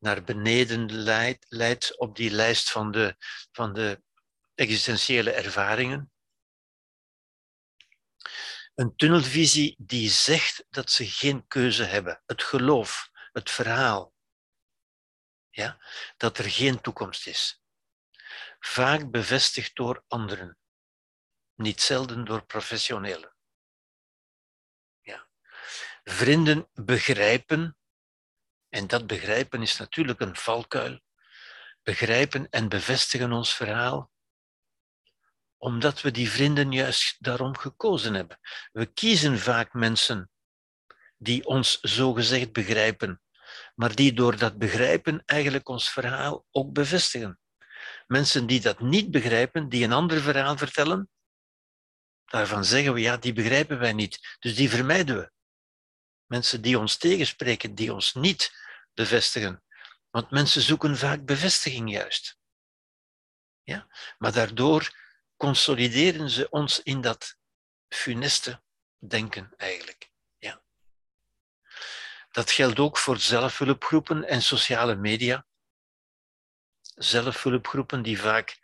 [0.00, 3.16] naar beneden leidt, leidt op die lijst van de,
[3.52, 4.02] van de
[4.54, 6.12] existentiële ervaringen.
[8.74, 12.22] Een tunnelvisie die zegt dat ze geen keuze hebben.
[12.26, 14.14] Het geloof, het verhaal.
[15.50, 15.84] Ja?
[16.16, 17.62] Dat er geen toekomst is.
[18.58, 20.58] Vaak bevestigd door anderen.
[21.60, 23.34] Niet zelden door professionelen.
[25.00, 25.28] Ja.
[26.04, 27.76] Vrienden begrijpen,
[28.68, 31.00] en dat begrijpen is natuurlijk een valkuil,
[31.82, 34.10] begrijpen en bevestigen ons verhaal
[35.62, 38.38] omdat we die vrienden juist daarom gekozen hebben.
[38.72, 40.30] We kiezen vaak mensen
[41.16, 43.22] die ons zogezegd begrijpen,
[43.74, 47.40] maar die door dat begrijpen eigenlijk ons verhaal ook bevestigen.
[48.06, 51.08] Mensen die dat niet begrijpen, die een ander verhaal vertellen,
[52.30, 55.30] daarvan zeggen we ja, die begrijpen wij niet, dus die vermijden we.
[56.26, 58.52] Mensen die ons tegenspreken, die ons niet
[58.94, 59.62] bevestigen,
[60.10, 62.38] want mensen zoeken vaak bevestiging juist.
[63.62, 63.86] Ja?
[64.18, 64.98] Maar daardoor
[65.36, 67.36] consolideren ze ons in dat
[67.88, 68.62] funeste
[68.98, 70.10] denken eigenlijk.
[70.38, 70.62] Ja.
[72.30, 75.46] Dat geldt ook voor zelfhulpgroepen en sociale media.
[76.94, 78.58] Zelfhulpgroepen die vaak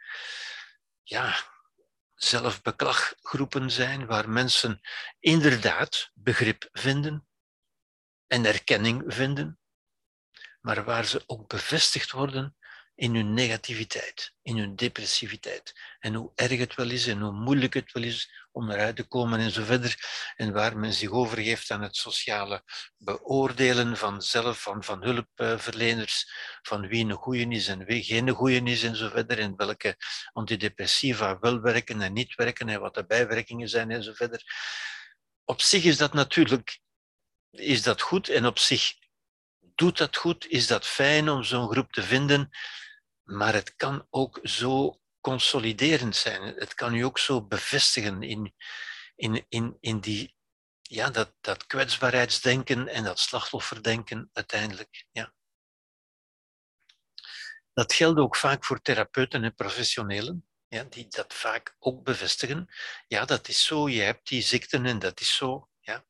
[1.03, 1.55] ja,
[2.17, 4.81] zelfbeklaggroepen zijn, waar mensen
[5.19, 7.27] inderdaad begrip vinden
[8.27, 9.59] en erkenning vinden,
[10.61, 12.57] maar waar ze ook bevestigd worden
[12.97, 15.73] in hun negativiteit, in hun depressiviteit.
[15.99, 19.05] En hoe erg het wel is en hoe moeilijk het wel is om eruit te
[19.05, 19.97] komen en zo verder.
[20.37, 22.63] En waar men zich overgeeft aan het sociale
[22.97, 26.31] beoordelen van zelf, van, van hulpverleners,
[26.63, 29.39] van wie een goeie is en wie geen goeie is en zo verder.
[29.39, 29.97] En welke
[30.33, 34.43] antidepressiva wel werken en niet werken en wat de bijwerkingen zijn en zo verder.
[35.45, 36.81] Op zich is dat natuurlijk
[37.51, 38.93] is dat goed en op zich
[39.75, 42.51] doet dat goed, is dat fijn om zo'n groep te vinden
[43.27, 46.43] maar het kan ook zo consoliderend zijn.
[46.43, 48.55] Het kan u ook zo bevestigen in,
[49.15, 50.37] in, in, in die,
[50.83, 55.07] ja, dat, dat kwetsbaarheidsdenken en dat slachtofferdenken uiteindelijk.
[55.13, 55.35] Ja.
[57.73, 62.69] Dat geldt ook vaak voor therapeuten en professionelen, ja, die dat vaak ook bevestigen.
[63.09, 65.69] Ja, dat is zo, je hebt die ziekten en dat is zo.
[65.81, 66.05] Ja.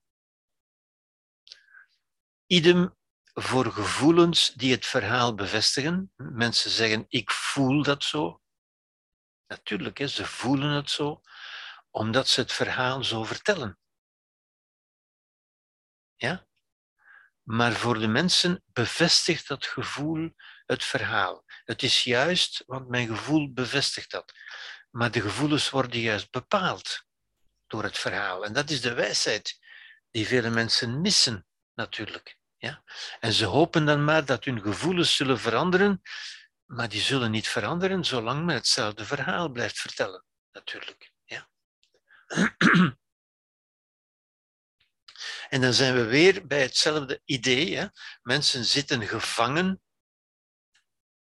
[2.47, 2.96] Idem
[3.39, 6.13] voor gevoelens die het verhaal bevestigen.
[6.17, 8.43] Mensen zeggen, ik voel dat zo.
[9.47, 11.21] Natuurlijk, ze voelen het zo,
[11.91, 13.79] omdat ze het verhaal zo vertellen.
[16.15, 16.47] Ja?
[17.43, 20.35] Maar voor de mensen bevestigt dat gevoel
[20.67, 21.45] het verhaal.
[21.65, 24.33] Het is juist, want mijn gevoel bevestigt dat.
[24.91, 27.05] Maar de gevoelens worden juist bepaald
[27.67, 28.45] door het verhaal.
[28.45, 29.59] En dat is de wijsheid
[30.11, 32.39] die vele mensen missen, natuurlijk.
[33.21, 36.03] En ze hopen dan maar dat hun gevoelens zullen veranderen,
[36.65, 41.13] maar die zullen niet veranderen zolang men hetzelfde verhaal blijft vertellen, natuurlijk.
[41.25, 41.49] Ja?
[45.49, 47.77] En dan zijn we weer bij hetzelfde idee.
[47.77, 47.87] Hè?
[48.23, 49.81] Mensen zitten gevangen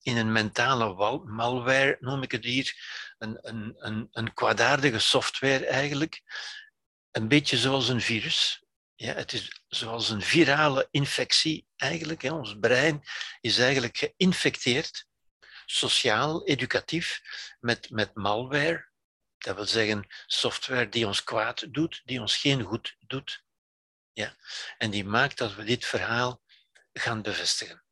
[0.03, 2.75] in een mentale malware, noem ik het hier,
[3.19, 6.23] een, een, een, een kwaadaardige software eigenlijk.
[7.11, 8.60] Een beetje zoals een virus.
[9.01, 12.23] Ja, het is zoals een virale infectie eigenlijk.
[12.23, 12.33] Hè.
[12.33, 13.03] Ons brein
[13.41, 15.07] is eigenlijk geïnfecteerd,
[15.67, 17.21] sociaal, educatief,
[17.61, 18.89] met, met malware.
[19.39, 23.45] Dat wil zeggen software die ons kwaad doet, die ons geen goed doet.
[24.13, 24.37] Ja.
[24.79, 26.43] En die maakt dat we dit verhaal
[26.93, 27.85] gaan bevestigen.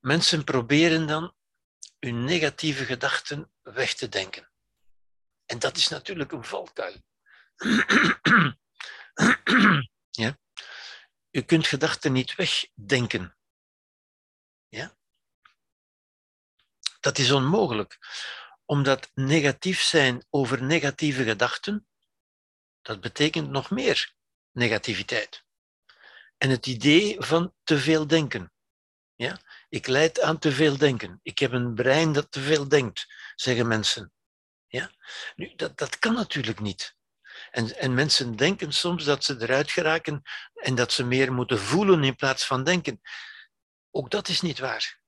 [0.00, 1.34] Mensen proberen dan
[1.98, 4.51] hun negatieve gedachten weg te denken.
[5.52, 7.02] En dat is natuurlijk een valkuil.
[10.22, 10.38] ja?
[11.30, 13.36] U kunt gedachten niet wegdenken.
[14.68, 14.96] Ja?
[17.00, 17.98] Dat is onmogelijk,
[18.64, 21.86] omdat negatief zijn over negatieve gedachten,
[22.82, 24.14] dat betekent nog meer
[24.50, 25.44] negativiteit.
[26.38, 28.52] En het idee van te veel denken.
[29.14, 29.40] Ja?
[29.68, 31.20] Ik leid aan te veel denken.
[31.22, 34.12] Ik heb een brein dat te veel denkt, zeggen mensen.
[34.72, 34.90] Ja?
[35.36, 36.96] Nu, dat, dat kan natuurlijk niet.
[37.50, 40.22] En, en mensen denken soms dat ze eruit geraken
[40.54, 43.00] en dat ze meer moeten voelen in plaats van denken.
[43.90, 45.00] Ook dat is niet waar.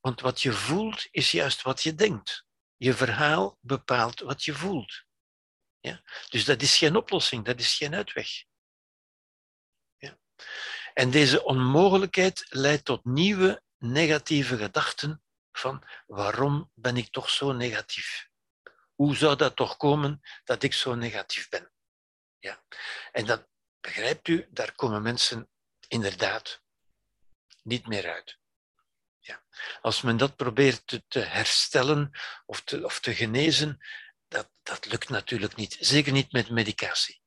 [0.00, 2.44] Want wat je voelt is juist wat je denkt.
[2.76, 5.04] Je verhaal bepaalt wat je voelt.
[5.80, 6.02] Ja?
[6.28, 8.28] Dus dat is geen oplossing, dat is geen uitweg.
[9.96, 10.18] Ja?
[10.94, 18.32] En deze onmogelijkheid leidt tot nieuwe negatieve gedachten van waarom ben ik toch zo negatief?
[19.04, 21.72] Hoe zou dat toch komen dat ik zo negatief ben?
[22.38, 22.64] Ja.
[23.12, 23.48] En dat
[23.80, 25.48] begrijpt u, daar komen mensen
[25.88, 26.62] inderdaad
[27.62, 28.38] niet meer uit.
[29.18, 29.42] Ja.
[29.80, 32.10] Als men dat probeert te, te herstellen
[32.46, 33.78] of te, of te genezen,
[34.28, 35.76] dat, dat lukt natuurlijk niet.
[35.80, 37.22] Zeker niet met medicatie.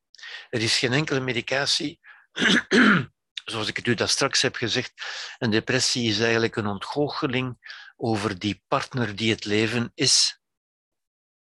[0.49, 1.99] Er is geen enkele medicatie,
[3.51, 4.93] zoals ik het u daar straks heb gezegd,
[5.37, 7.57] een depressie is eigenlijk een ontgoocheling
[7.95, 10.39] over die partner die het leven is.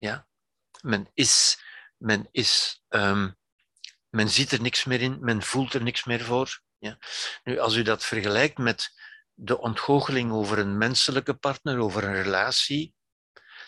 [0.05, 0.27] Ja?
[0.83, 1.59] Men is,
[1.97, 3.37] men is, um,
[4.09, 6.61] men ziet er niks meer in, men voelt er niks meer voor.
[6.79, 6.99] Ja?
[7.45, 8.93] Nu, als u dat vergelijkt met
[9.35, 12.95] de ontgoocheling over een menselijke partner, over een relatie,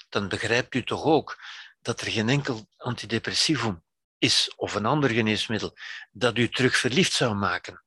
[0.08, 1.42] dan begrijpt u toch ook
[1.80, 3.84] dat er geen enkel antidepressivum
[4.18, 5.76] is of een ander geneesmiddel
[6.10, 7.84] dat u terug verliefd zou maken.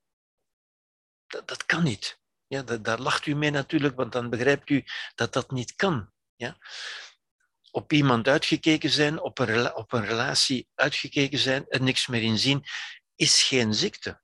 [1.28, 2.20] Dat, dat kan niet.
[2.48, 4.86] Ja, daar lacht u mee natuurlijk, want dan begrijpt u
[5.16, 6.12] dat dat niet kan.
[6.36, 6.58] Ja?
[7.72, 12.38] Op iemand uitgekeken zijn, op een, op een relatie uitgekeken zijn, er niks meer in
[12.38, 12.66] zien,
[13.16, 14.22] is geen ziekte.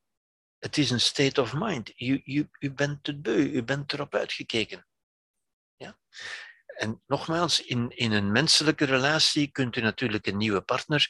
[0.59, 1.99] Het is een state of mind.
[1.99, 4.87] U, bent het beu, u bent erop uitgekeken.
[5.75, 5.99] Ja?
[6.65, 11.09] En nogmaals, in, in een menselijke relatie kunt u natuurlijk een nieuwe partner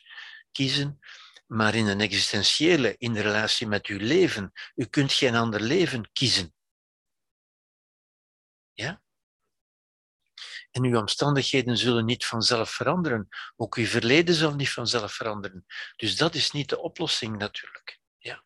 [0.51, 0.99] kiezen,
[1.47, 6.54] maar in een existentiële, in relatie met uw leven, u kunt geen ander leven kiezen.
[10.75, 13.27] En uw omstandigheden zullen niet vanzelf veranderen.
[13.55, 15.65] Ook uw verleden zal niet vanzelf veranderen.
[15.95, 17.99] Dus dat is niet de oplossing natuurlijk.
[18.17, 18.45] Ja.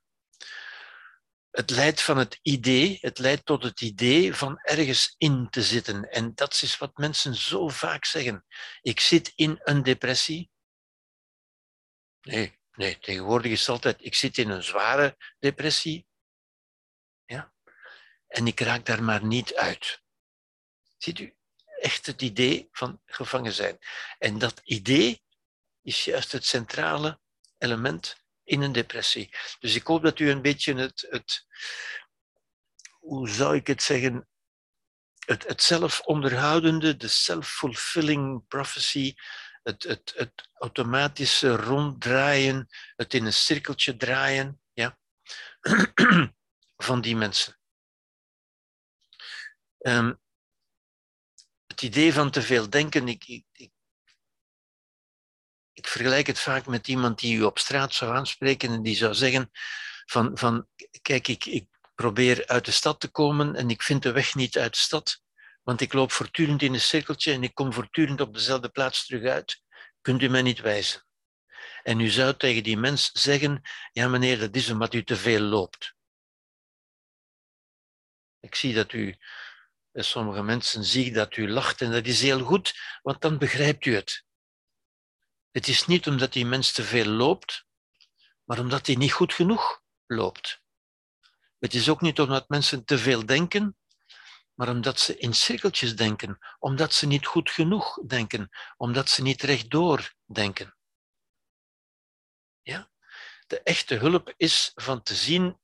[1.49, 6.09] Het leidt van het idee, het leidt tot het idee van ergens in te zitten.
[6.09, 8.45] En dat is wat mensen zo vaak zeggen.
[8.81, 10.49] Ik zit in een depressie.
[12.21, 16.07] Nee, nee, tegenwoordig is het altijd, ik zit in een zware depressie.
[17.25, 17.53] Ja.
[18.27, 20.03] En ik raak daar maar niet uit.
[20.97, 21.33] Ziet u?
[21.79, 23.77] Echt het idee van gevangen zijn.
[24.17, 25.23] En dat idee
[25.81, 27.19] is juist het centrale
[27.57, 29.29] element in een depressie.
[29.59, 31.45] Dus ik hoop dat u een beetje het, het
[32.99, 34.27] hoe zou ik het zeggen,
[35.25, 39.15] het, het zelfonderhoudende, de self-fulfilling prophecy,
[39.63, 44.97] het, het, het automatische ronddraaien, het in een cirkeltje draaien ja,
[46.87, 47.59] van die mensen.
[49.79, 50.19] Um,
[51.79, 53.71] het idee van te veel denken, ik, ik, ik,
[55.73, 59.13] ik, vergelijk het vaak met iemand die u op straat zou aanspreken en die zou
[59.13, 59.49] zeggen
[60.05, 60.67] van, van
[61.01, 64.57] kijk, ik, ik probeer uit de stad te komen en ik vind de weg niet
[64.57, 65.21] uit de stad,
[65.63, 69.31] want ik loop voortdurend in een cirkeltje en ik kom voortdurend op dezelfde plaats terug
[69.31, 69.61] uit.
[70.01, 71.05] Kunt u mij niet wijzen?
[71.83, 73.61] En u zou tegen die mens zeggen,
[73.91, 75.95] ja meneer, dat is omdat u te veel loopt.
[78.39, 79.17] Ik zie dat u
[80.03, 83.95] sommige mensen zie dat u lacht en dat is heel goed, want dan begrijpt u
[83.95, 84.25] het.
[85.51, 87.65] Het is niet omdat die mens te veel loopt,
[88.43, 90.61] maar omdat hij niet goed genoeg loopt.
[91.59, 93.77] Het is ook niet omdat mensen te veel denken,
[94.53, 99.41] maar omdat ze in cirkeltjes denken, omdat ze niet goed genoeg denken, omdat ze niet
[99.41, 100.77] rechtdoor denken.
[102.61, 102.91] Ja?
[103.47, 105.58] De echte hulp is van te zien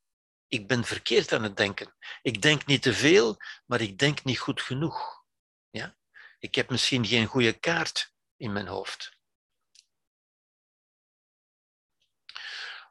[0.56, 1.96] ik ben verkeerd aan het denken.
[2.22, 5.24] Ik denk niet te veel, maar ik denk niet goed genoeg.
[5.70, 5.98] Ja?
[6.40, 9.18] Ik heb misschien geen goede kaart in mijn hoofd.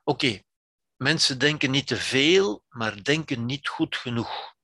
[0.05, 0.43] Oké,
[0.97, 4.55] mensen denken niet te veel, maar denken niet goed genoeg.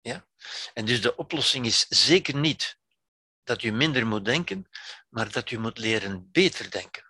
[0.00, 0.28] Ja?
[0.74, 2.78] En dus de oplossing is zeker niet
[3.42, 4.70] dat u minder moet denken,
[5.08, 7.05] maar dat u moet leren beter denken.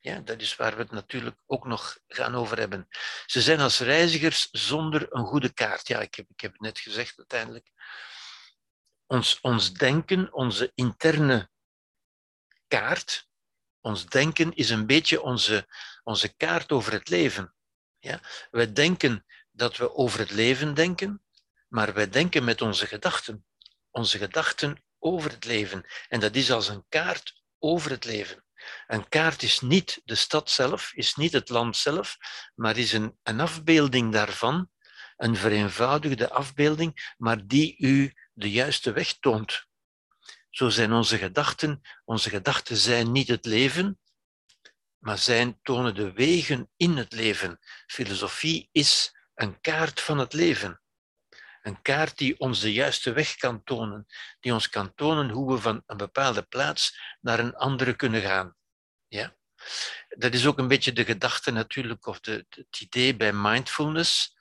[0.00, 2.88] Ja, dat is waar we het natuurlijk ook nog gaan over hebben.
[3.26, 5.88] Ze zijn als reizigers zonder een goede kaart.
[5.88, 7.70] Ja, ik heb, ik heb net gezegd uiteindelijk.
[9.06, 11.50] Ons, ons denken, onze interne
[12.68, 13.28] kaart,
[13.80, 15.68] ons denken is een beetje onze,
[16.02, 17.54] onze kaart over het leven.
[17.98, 18.20] Ja?
[18.50, 21.22] Wij denken dat we over het leven denken,
[21.68, 23.46] maar wij denken met onze gedachten.
[23.90, 25.84] Onze gedachten over het leven.
[26.08, 28.44] En dat is als een kaart over het leven.
[28.86, 32.16] Een kaart is niet de stad zelf, is niet het land zelf,
[32.54, 34.70] maar is een, een afbeelding daarvan,
[35.16, 39.66] een vereenvoudigde afbeelding, maar die u de juiste weg toont.
[40.50, 41.80] Zo zijn onze gedachten.
[42.04, 43.98] Onze gedachten zijn niet het leven,
[44.98, 47.58] maar zijn tonen de wegen in het leven.
[47.86, 50.82] Filosofie is een kaart van het leven.
[51.62, 54.06] Een kaart die ons de juiste weg kan tonen,
[54.40, 58.56] die ons kan tonen hoe we van een bepaalde plaats naar een andere kunnen gaan.
[59.08, 59.36] Ja?
[60.08, 64.36] Dat is ook een beetje de gedachte natuurlijk, of de, het idee bij mindfulness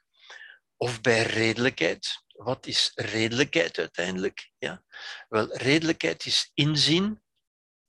[0.76, 2.24] of bij redelijkheid.
[2.28, 4.52] Wat is redelijkheid uiteindelijk?
[4.58, 4.84] Ja?
[5.30, 7.22] Wel, redelijkheid is inzien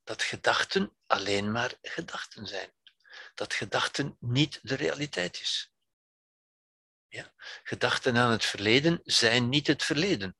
[0.03, 2.73] dat gedachten alleen maar gedachten zijn.
[3.33, 5.71] Dat gedachten niet de realiteit is.
[7.07, 7.33] Ja?
[7.63, 10.37] Gedachten aan het verleden zijn niet het verleden.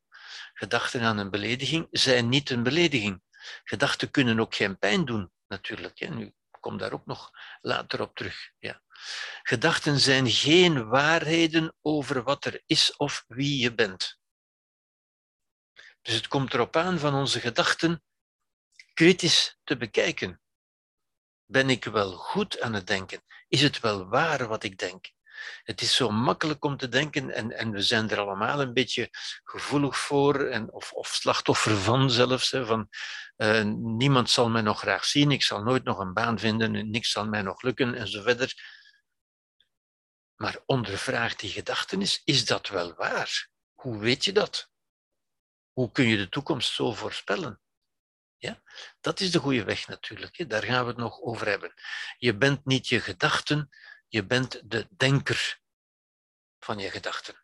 [0.54, 3.22] Gedachten aan een belediging zijn niet een belediging.
[3.64, 6.00] Gedachten kunnen ook geen pijn doen, natuurlijk.
[6.00, 6.08] Hè.
[6.08, 7.32] Nu kom daar ook nog
[7.62, 8.52] later op terug.
[8.60, 8.82] Ja.
[9.44, 14.20] Gedachten zijn geen waarheden over wat er is of wie je bent.
[16.02, 18.04] Dus het komt erop aan van onze gedachten
[18.94, 20.42] kritisch te bekijken.
[21.46, 23.24] Ben ik wel goed aan het denken?
[23.48, 25.12] Is het wel waar wat ik denk?
[25.64, 29.10] Het is zo makkelijk om te denken en, en we zijn er allemaal een beetje
[29.44, 32.52] gevoelig voor en, of, of slachtoffer van zelfs.
[32.52, 32.90] Hè, van,
[33.38, 37.12] uh, niemand zal mij nog graag zien, ik zal nooit nog een baan vinden, niks
[37.12, 38.54] zal mij nog lukken en zo verder.
[40.36, 43.50] Maar ondervraag die gedachtenis, is dat wel waar?
[43.74, 44.70] Hoe weet je dat?
[45.72, 47.62] Hoe kun je de toekomst zo voorspellen?
[48.38, 48.62] Ja?
[49.02, 50.50] Dat is de goede weg natuurlijk.
[50.50, 51.74] Daar gaan we het nog over hebben.
[52.18, 53.70] Je bent niet je gedachten,
[54.10, 55.62] je bent de denker
[56.60, 57.44] van je gedachten.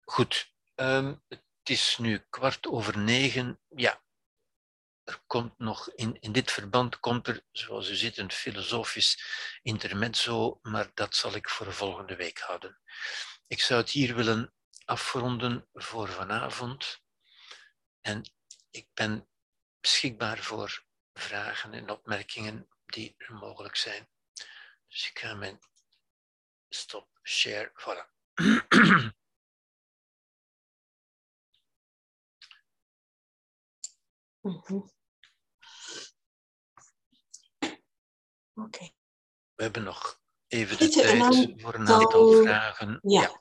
[0.00, 3.60] Goed, um, het is nu kwart over negen.
[3.68, 4.02] Ja,
[5.04, 9.24] er komt nog in, in dit verband komt er, zoals u ziet, een filosofisch
[9.62, 12.78] intermezzo, maar dat zal ik voor volgende week houden.
[13.46, 17.02] Ik zou het hier willen afronden voor vanavond.
[18.00, 18.32] En
[18.70, 19.28] ik ben
[19.80, 24.08] beschikbaar voor vragen en opmerkingen die er mogelijk zijn.
[24.88, 25.58] Dus ik ga mijn
[26.68, 28.18] stop share, voilà.
[34.40, 34.90] Mm
[38.54, 38.90] Oké.
[39.54, 42.98] We hebben nog even de tijd voor een aantal vragen.
[43.02, 43.40] Ja.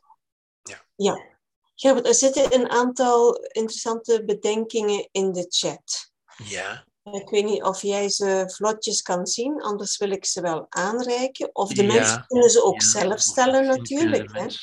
[0.62, 0.86] ja.
[0.96, 1.38] ja.
[1.76, 2.04] ja.
[2.04, 6.12] er zitten een aantal interessante bedenkingen in de chat.
[6.44, 6.88] Ja.
[7.12, 11.56] Ik weet niet of jij ze vlotjes kan zien, anders wil ik ze wel aanreiken.
[11.56, 14.32] Of de mensen kunnen ze ook zelf stellen natuurlijk.
[14.32, 14.48] Hè?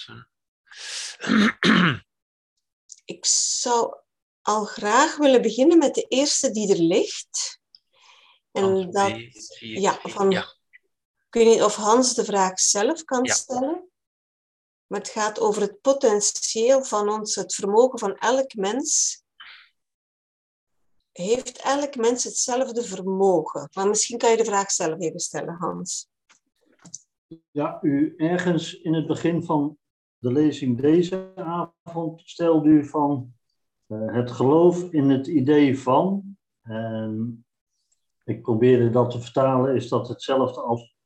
[3.05, 3.97] Ik zou
[4.43, 7.61] al graag willen beginnen met de eerste die er ligt.
[8.53, 9.13] En dat,
[9.59, 10.55] ja, van, ja.
[11.27, 13.91] Ik weet niet of Hans de vraag zelf kan stellen.
[14.87, 19.23] Maar het gaat over het potentieel van ons, het vermogen van elk mens
[21.17, 23.69] heeft elk mens hetzelfde vermogen?
[23.73, 26.09] Maar misschien kan je de vraag zelf even stellen, Hans.
[27.51, 29.79] Ja, u ergens in het begin van
[30.19, 33.33] de lezing deze avond stelde u van
[33.87, 36.37] uh, het geloof in het idee van.
[36.63, 37.45] En
[38.25, 40.97] ik probeerde dat te vertalen, is dat hetzelfde als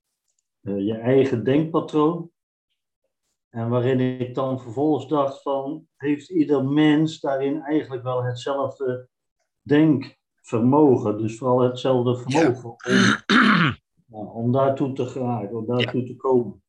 [0.60, 2.30] uh, je eigen denkpatroon.
[3.48, 9.08] En waarin ik dan vervolgens dacht van, heeft ieder mens daarin eigenlijk wel hetzelfde
[9.62, 12.76] denkvermogen, dus vooral hetzelfde vermogen
[14.08, 16.62] om, om daartoe te geraken, om daartoe te komen.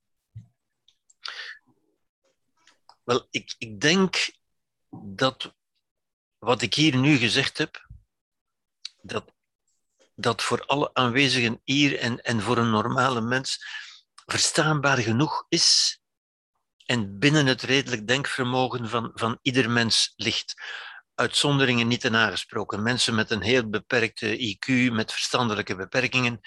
[3.03, 4.31] Wel, ik, ik denk
[5.05, 5.55] dat
[6.37, 7.87] wat ik hier nu gezegd heb,
[9.01, 9.33] dat,
[10.15, 13.65] dat voor alle aanwezigen hier en, en voor een normale mens
[14.25, 15.99] verstaanbaar genoeg is
[16.85, 20.53] en binnen het redelijk denkvermogen van, van ieder mens ligt
[21.21, 22.83] uitzonderingen niet te nagesproken.
[22.83, 26.39] Mensen met een heel beperkte IQ, met verstandelijke beperkingen,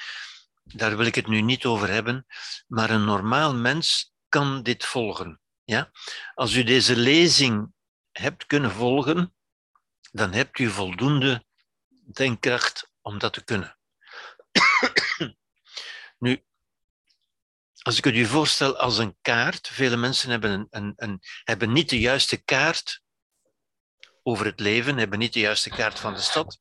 [0.64, 2.26] daar wil ik het nu niet over hebben,
[2.66, 5.40] maar een normaal mens kan dit volgen.
[5.64, 5.90] Ja?
[6.34, 7.72] Als u deze lezing
[8.12, 9.34] hebt kunnen volgen,
[10.12, 11.44] dan hebt u voldoende
[12.12, 13.78] denkkracht om dat te kunnen.
[16.18, 16.44] nu,
[17.82, 21.72] als ik het u voorstel als een kaart, vele mensen hebben, een, een, een, hebben
[21.72, 23.02] niet de juiste kaart
[24.26, 26.60] over het leven, hebben niet de juiste kaart van de stad.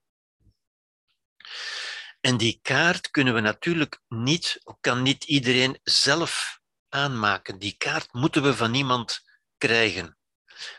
[2.22, 6.60] En die kaart kunnen we natuurlijk niet, kan niet iedereen zelf
[6.90, 7.60] aanmaken.
[7.60, 9.22] Die kaart moeten we van iemand
[9.58, 10.18] krijgen.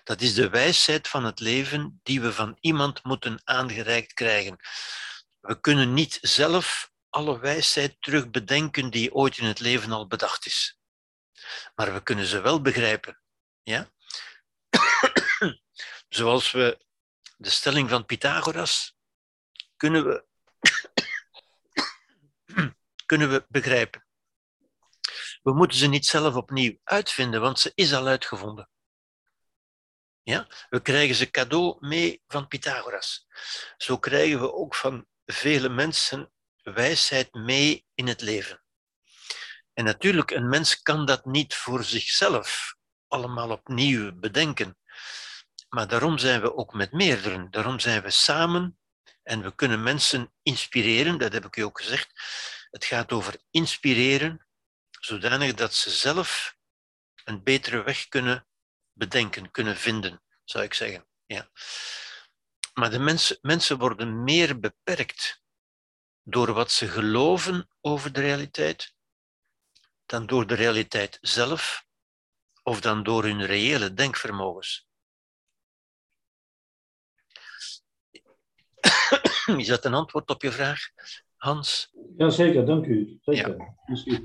[0.04, 4.56] Dat is de wijsheid van het leven die we van iemand moeten aangereikt krijgen.
[5.40, 10.78] We kunnen niet zelf alle wijsheid terugbedenken die ooit in het leven al bedacht is.
[11.74, 13.22] Maar we kunnen ze wel begrijpen.
[13.62, 13.92] Ja?
[16.14, 16.86] Zoals we
[17.36, 18.96] de stelling van Pythagoras
[19.76, 20.24] kunnen we,
[23.06, 24.06] kunnen we begrijpen.
[25.42, 28.70] We moeten ze niet zelf opnieuw uitvinden, want ze is al uitgevonden.
[30.22, 30.48] Ja?
[30.68, 33.26] We krijgen ze cadeau mee van Pythagoras.
[33.76, 36.32] Zo krijgen we ook van vele mensen
[36.62, 38.62] wijsheid mee in het leven.
[39.72, 42.76] En natuurlijk, een mens kan dat niet voor zichzelf
[43.08, 44.78] allemaal opnieuw bedenken.
[45.74, 47.48] Maar daarom zijn we ook met meerdere.
[47.50, 48.78] Daarom zijn we samen
[49.22, 52.12] en we kunnen mensen inspireren, dat heb ik u ook gezegd.
[52.70, 54.46] Het gaat over inspireren,
[54.90, 56.56] zodanig dat ze zelf
[57.24, 58.46] een betere weg kunnen
[58.92, 61.06] bedenken, kunnen vinden, zou ik zeggen.
[61.26, 61.50] Ja.
[62.74, 65.42] Maar de mensen, mensen worden meer beperkt
[66.22, 68.94] door wat ze geloven over de realiteit
[70.06, 71.86] dan door de realiteit zelf
[72.62, 74.92] of dan door hun reële denkvermogens.
[79.60, 80.80] Is dat een antwoord op je vraag,
[81.36, 81.90] Hans?
[82.16, 83.18] Jazeker, dank u.
[83.20, 83.56] Zeker.
[83.56, 84.22] Ja.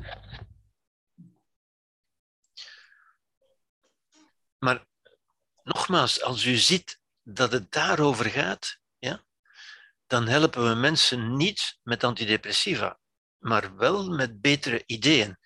[4.60, 4.86] Maar
[5.64, 9.24] nogmaals, als u ziet dat het daarover gaat, ja,
[10.08, 13.00] dan helpen we mensen niet met antidepressiva,
[13.38, 15.38] maar wel met betere ideeën.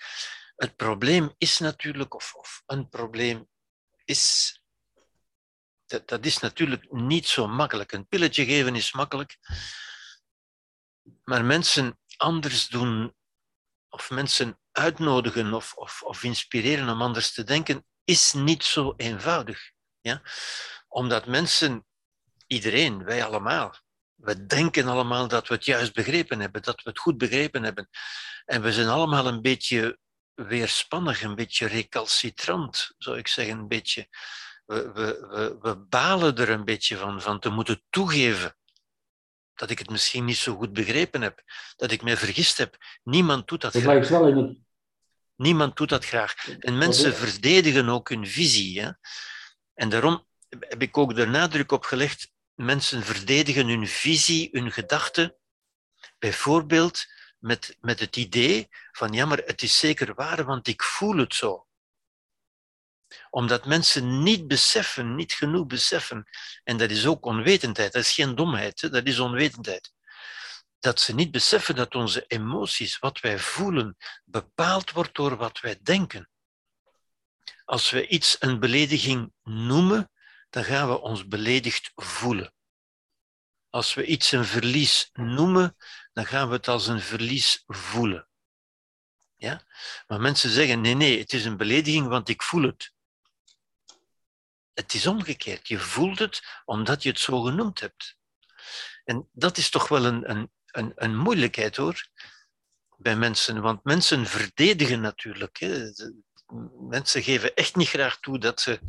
[0.55, 3.47] Het probleem is natuurlijk, of, of een probleem
[4.05, 4.53] is,
[5.85, 7.91] dat, dat is natuurlijk niet zo makkelijk.
[7.91, 9.37] Een pilletje geven is makkelijk,
[11.23, 13.15] maar mensen anders doen,
[13.89, 19.71] of mensen uitnodigen of, of, of inspireren om anders te denken, is niet zo eenvoudig.
[20.01, 20.21] Ja?
[20.87, 21.85] Omdat mensen,
[22.47, 23.75] iedereen, wij allemaal,
[24.15, 27.89] we denken allemaal dat we het juist begrepen hebben, dat we het goed begrepen hebben.
[28.45, 29.99] En we zijn allemaal een beetje
[30.33, 33.57] weerspannig, een beetje recalcitrant, zou ik zeggen.
[33.57, 34.07] Een beetje,
[34.65, 38.55] we, we, we, we balen er een beetje van, van te moeten toegeven
[39.55, 41.43] dat ik het misschien niet zo goed begrepen heb,
[41.75, 42.77] dat ik me vergist heb.
[43.03, 44.09] Niemand doet dat, dat graag.
[44.09, 44.57] Wel in het...
[45.35, 46.47] Niemand doet dat graag.
[46.59, 48.81] En mensen verdedigen ook hun visie.
[48.81, 48.91] Hè?
[49.73, 55.35] En daarom heb ik ook de nadruk op gelegd, mensen verdedigen hun visie, hun gedachten,
[56.19, 57.05] bijvoorbeeld
[57.39, 61.35] met, met het idee van ja, maar het is zeker waar, want ik voel het
[61.35, 61.67] zo.
[63.29, 66.29] Omdat mensen niet beseffen, niet genoeg beseffen,
[66.63, 69.93] en dat is ook onwetendheid, dat is geen domheid, dat is onwetendheid.
[70.79, 75.79] Dat ze niet beseffen dat onze emoties, wat wij voelen, bepaald wordt door wat wij
[75.81, 76.29] denken.
[77.65, 80.11] Als we iets een belediging noemen,
[80.49, 82.53] dan gaan we ons beledigd voelen.
[83.69, 85.75] Als we iets een verlies noemen,
[86.13, 88.27] dan gaan we het als een verlies voelen.
[89.35, 89.63] Ja?
[90.07, 92.92] Maar mensen zeggen, nee, nee, het is een belediging, want ik voel het.
[94.73, 95.67] Het is omgekeerd.
[95.67, 98.17] Je voelt het omdat je het zo genoemd hebt.
[99.03, 102.07] En dat is toch wel een, een, een, een moeilijkheid hoor,
[102.97, 103.61] bij mensen.
[103.61, 105.57] Want mensen verdedigen natuurlijk.
[105.57, 105.91] Hè.
[106.89, 108.79] Mensen geven echt niet graag toe dat ze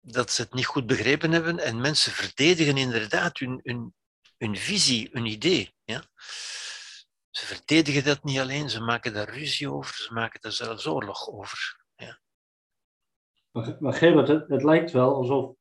[0.00, 3.94] dat ze het niet goed begrepen hebben en mensen verdedigen inderdaad hun, hun,
[4.36, 5.74] hun visie, hun idee.
[5.84, 6.02] Ja?
[7.30, 11.28] Ze verdedigen dat niet alleen, ze maken daar ruzie over, ze maken daar zelfs oorlog
[11.28, 11.86] over.
[13.80, 15.56] Maar, Gerard, het, het lijkt wel alsof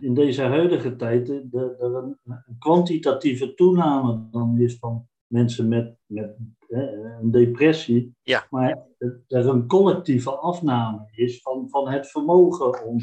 [0.00, 1.44] in deze huidige tijd er
[1.80, 6.36] een, een kwantitatieve toename dan is van mensen met, met
[6.68, 8.46] een depressie, ja.
[8.50, 8.86] maar
[9.26, 13.00] er een collectieve afname is van, van het vermogen om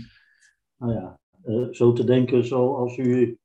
[0.78, 3.40] nou ja, eh, zo te denken zoals u.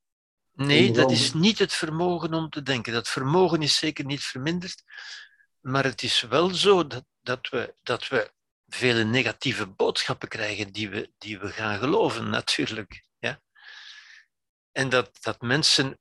[0.53, 2.93] Nee, dat is niet het vermogen om te denken.
[2.93, 4.83] Dat vermogen is zeker niet verminderd,
[5.59, 8.31] maar het is wel zo dat, dat, we, dat we
[8.75, 13.03] vele negatieve boodschappen krijgen die we, die we gaan geloven, natuurlijk.
[13.19, 13.41] Ja?
[14.71, 15.99] En dat, dat mensen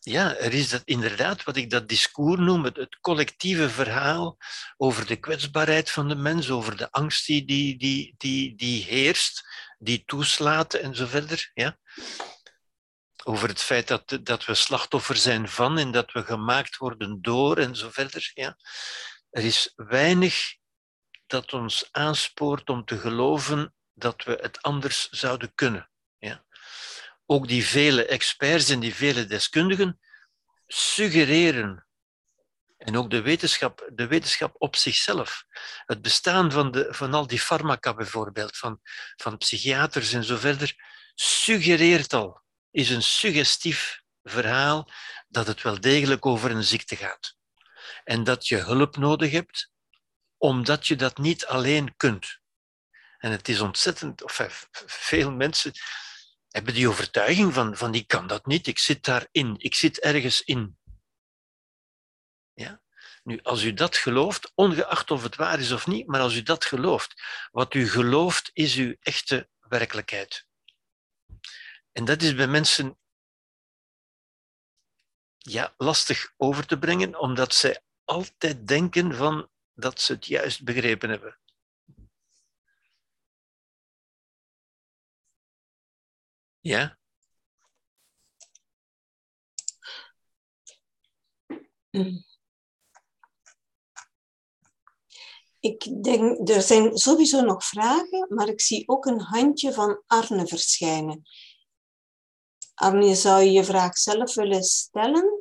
[0.00, 4.36] ja, er is dat inderdaad wat ik dat discours noem, het, collectieve verhaal
[4.76, 9.44] over de kwetsbaarheid van de mens, over de angst die, die, die, die, die heerst,
[9.78, 11.50] die toeslaat en zo verder.
[11.54, 11.78] Ja?
[13.24, 17.56] Over het feit dat, dat we slachtoffer zijn van en dat we gemaakt worden door
[17.56, 18.30] en zo verder.
[18.34, 18.56] Ja?
[19.30, 20.58] Er is weinig
[21.30, 25.90] dat ons aanspoort om te geloven dat we het anders zouden kunnen
[27.30, 30.00] ook die vele experts en die vele deskundigen
[30.66, 31.86] suggereren,
[32.76, 35.44] en ook de wetenschap, de wetenschap op zichzelf,
[35.86, 38.80] het bestaan van, de, van al die farmaca bijvoorbeeld, van,
[39.16, 40.74] van psychiaters en zo verder,
[41.14, 44.90] suggereert al, is een suggestief verhaal
[45.28, 47.36] dat het wel degelijk over een ziekte gaat.
[48.04, 49.70] En dat je hulp nodig hebt,
[50.40, 52.38] omdat je dat niet alleen kunt.
[53.18, 55.72] En het is ontzettend, of veel mensen
[56.48, 60.42] hebben die overtuiging van, van ik kan dat niet, ik zit daarin, ik zit ergens
[60.42, 60.78] in.
[62.52, 62.82] Ja?
[63.22, 66.42] Nu, als u dat gelooft, ongeacht of het waar is of niet, maar als u
[66.42, 70.46] dat gelooft, wat u gelooft is uw echte werkelijkheid.
[71.92, 72.98] En dat is bij mensen
[75.38, 79.49] ja, lastig over te brengen, omdat zij altijd denken van
[79.80, 81.38] dat ze het juist begrepen hebben.
[86.60, 86.98] Ja.
[95.60, 100.46] Ik denk, er zijn sowieso nog vragen, maar ik zie ook een handje van Arne
[100.46, 101.22] verschijnen.
[102.74, 105.40] Arnie, zou je je vraag zelf willen stellen?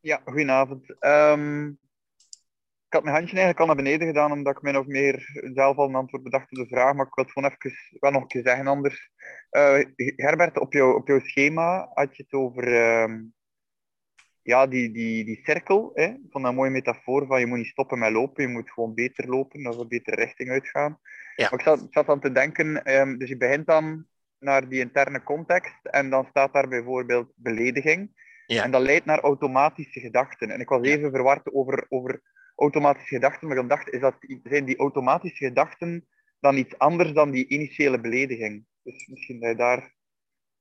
[0.00, 1.04] Ja, goedenavond.
[1.04, 1.78] Um,
[2.88, 5.76] ik had mijn handje eigenlijk al naar beneden gedaan, omdat ik min of meer zelf
[5.76, 8.22] al een antwoord bedacht op de vraag, maar ik wil het gewoon even wel nog
[8.22, 9.10] een keer zeggen anders.
[9.50, 9.84] Uh,
[10.16, 13.14] Herbert, op, jou, op jouw schema had je het over uh,
[14.42, 17.98] ja, die, die, die cirkel, hè, van dat mooie metafoor van je moet niet stoppen
[17.98, 20.98] met lopen, je moet gewoon beter lopen, dat we een betere richting uitgaan.
[21.36, 21.48] Ja.
[21.50, 24.06] Maar ik zat, zat aan te denken, um, dus je begint dan
[24.38, 28.26] naar die interne context en dan staat daar bijvoorbeeld belediging.
[28.46, 28.64] Ja.
[28.64, 30.50] En dat leidt naar automatische gedachten.
[30.50, 32.22] En ik was even verward over, over
[32.58, 36.08] automatische gedachten, maar dan dacht, is dat, zijn die automatische gedachten
[36.40, 38.66] dan iets anders dan die initiële belediging?
[38.82, 39.94] Dus misschien dat je daar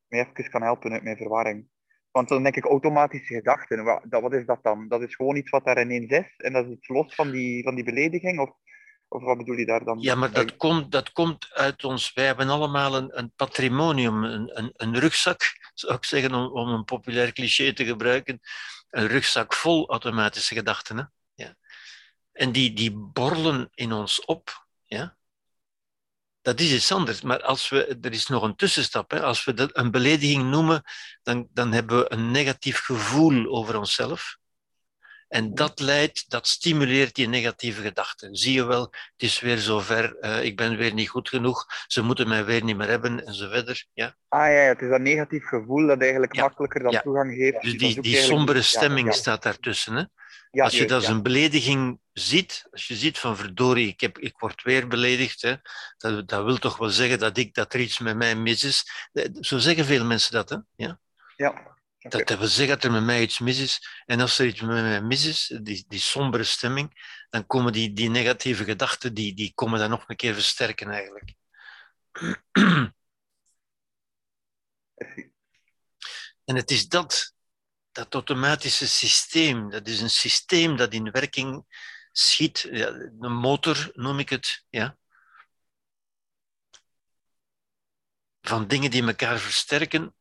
[0.07, 1.67] mij even kan helpen uit mijn verwarring.
[2.11, 4.87] Want dan denk ik automatische gedachten, wat, wat is dat dan?
[4.87, 7.63] Dat is gewoon iets wat daar ineens is en dat is iets los van die,
[7.63, 8.39] van die belediging?
[8.39, 8.49] Of,
[9.07, 9.99] of wat bedoel je daar dan?
[9.99, 12.13] Ja, maar dat komt, dat komt uit ons.
[12.13, 15.41] Wij hebben allemaal een, een patrimonium, een, een, een rugzak,
[15.73, 18.39] zou ik zeggen, om, om een populair cliché te gebruiken.
[18.89, 20.97] Een rugzak vol automatische gedachten.
[20.97, 21.03] Hè?
[22.37, 24.67] En die, die borrelen in ons op.
[24.85, 25.15] Ja?
[26.41, 27.21] Dat is iets anders.
[27.21, 29.11] Maar als we, er is nog een tussenstap.
[29.11, 29.23] Hè?
[29.23, 30.83] Als we dat een belediging noemen,
[31.23, 34.37] dan, dan hebben we een negatief gevoel over onszelf.
[35.27, 38.35] En dat leidt, dat stimuleert die negatieve gedachten.
[38.35, 42.01] Zie je wel, het is weer zover, uh, ik ben weer niet goed genoeg, ze
[42.01, 43.85] moeten mij weer niet meer hebben en zo verder.
[43.93, 44.15] Ja?
[44.27, 47.61] Ah ja, het is dat negatief gevoel dat eigenlijk makkelijker dan toegang geeft.
[47.61, 49.95] Dus die, die sombere stemming staat daartussen.
[49.95, 50.03] Hè?
[50.61, 54.39] Als je dat als een belediging ziet, als je ziet van verdorie, ik, heb, ik
[54.39, 55.55] word weer beledigd, hè,
[55.97, 59.09] dat, dat wil toch wel zeggen dat, ik, dat er iets met mij mis is.
[59.41, 60.57] Zo zeggen veel mensen dat, hè?
[60.75, 60.99] Ja.
[61.35, 61.75] ja.
[61.99, 64.01] Dat, dat wil zeggen dat er met mij iets mis is.
[64.05, 67.93] En als er iets met mij mis is, die, die sombere stemming, dan komen die,
[67.93, 71.33] die negatieve gedachten, die, die komen dan nog een keer versterken eigenlijk.
[76.45, 77.35] En het is dat
[77.91, 81.65] dat automatische systeem, dat is een systeem dat in werking
[82.17, 82.67] schiet.
[83.19, 84.65] Een motor noem ik het.
[84.69, 84.97] Ja.
[88.41, 90.15] Van dingen die elkaar versterken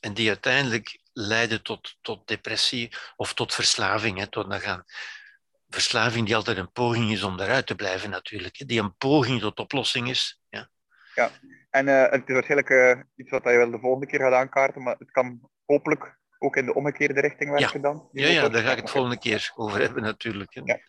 [0.00, 4.18] en die uiteindelijk leiden tot, tot depressie of tot verslaving.
[4.18, 4.84] Hè, tot gaan.
[5.68, 8.68] Verslaving die altijd een poging is om eruit te blijven natuurlijk.
[8.68, 10.40] Die een poging tot oplossing is.
[10.48, 10.70] Ja,
[11.14, 11.30] ja.
[11.70, 14.82] en uh, het is waarschijnlijk uh, iets wat je wel de volgende keer gaat aankaarten,
[14.82, 17.88] maar het kan hopelijk ook in de omgekeerde richting werken ja.
[17.88, 18.08] dan?
[18.12, 20.52] Ja, ja, daar ga ik het volgende keer over hebben natuurlijk.
[20.52, 20.80] Ja.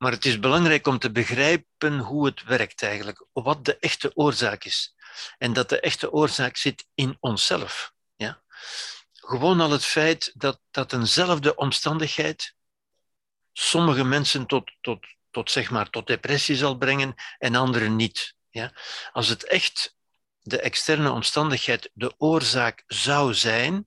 [0.00, 4.64] Maar het is belangrijk om te begrijpen hoe het werkt eigenlijk, wat de echte oorzaak
[4.64, 4.94] is.
[5.38, 7.92] En dat de echte oorzaak zit in onszelf.
[8.16, 8.42] Ja?
[9.12, 12.54] Gewoon al het feit dat, dat eenzelfde omstandigheid
[13.52, 18.34] sommige mensen tot, tot, tot, zeg maar, tot depressie zal brengen en anderen niet.
[18.50, 18.72] Ja?
[19.12, 19.96] Als het echt
[20.40, 23.86] de externe omstandigheid de oorzaak zou zijn,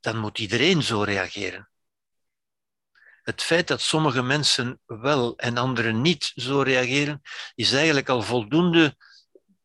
[0.00, 1.68] dan moet iedereen zo reageren.
[3.28, 7.22] Het feit dat sommige mensen wel en anderen niet zo reageren,
[7.54, 8.96] is eigenlijk al voldoende,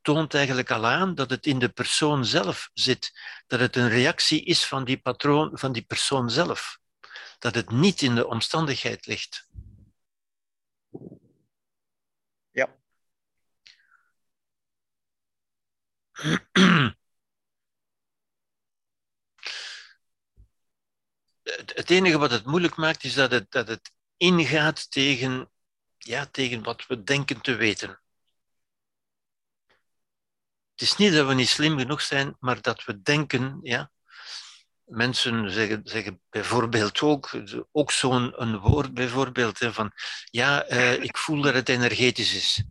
[0.01, 3.11] toont eigenlijk al aan dat het in de persoon zelf zit.
[3.47, 6.77] Dat het een reactie is van die patroon, van die persoon zelf.
[7.39, 9.47] Dat het niet in de omstandigheid ligt.
[12.51, 12.75] Ja.
[21.71, 25.51] het enige wat het moeilijk maakt, is dat het, dat het ingaat tegen,
[25.97, 28.01] ja, tegen wat we denken te weten.
[30.71, 33.91] Het is niet dat we niet slim genoeg zijn, maar dat we denken, ja.
[34.83, 37.31] Mensen zeggen, zeggen bijvoorbeeld ook,
[37.71, 39.91] ook zo'n een woord bijvoorbeeld, van
[40.25, 42.63] ja, uh, ik voel dat het energetisch is.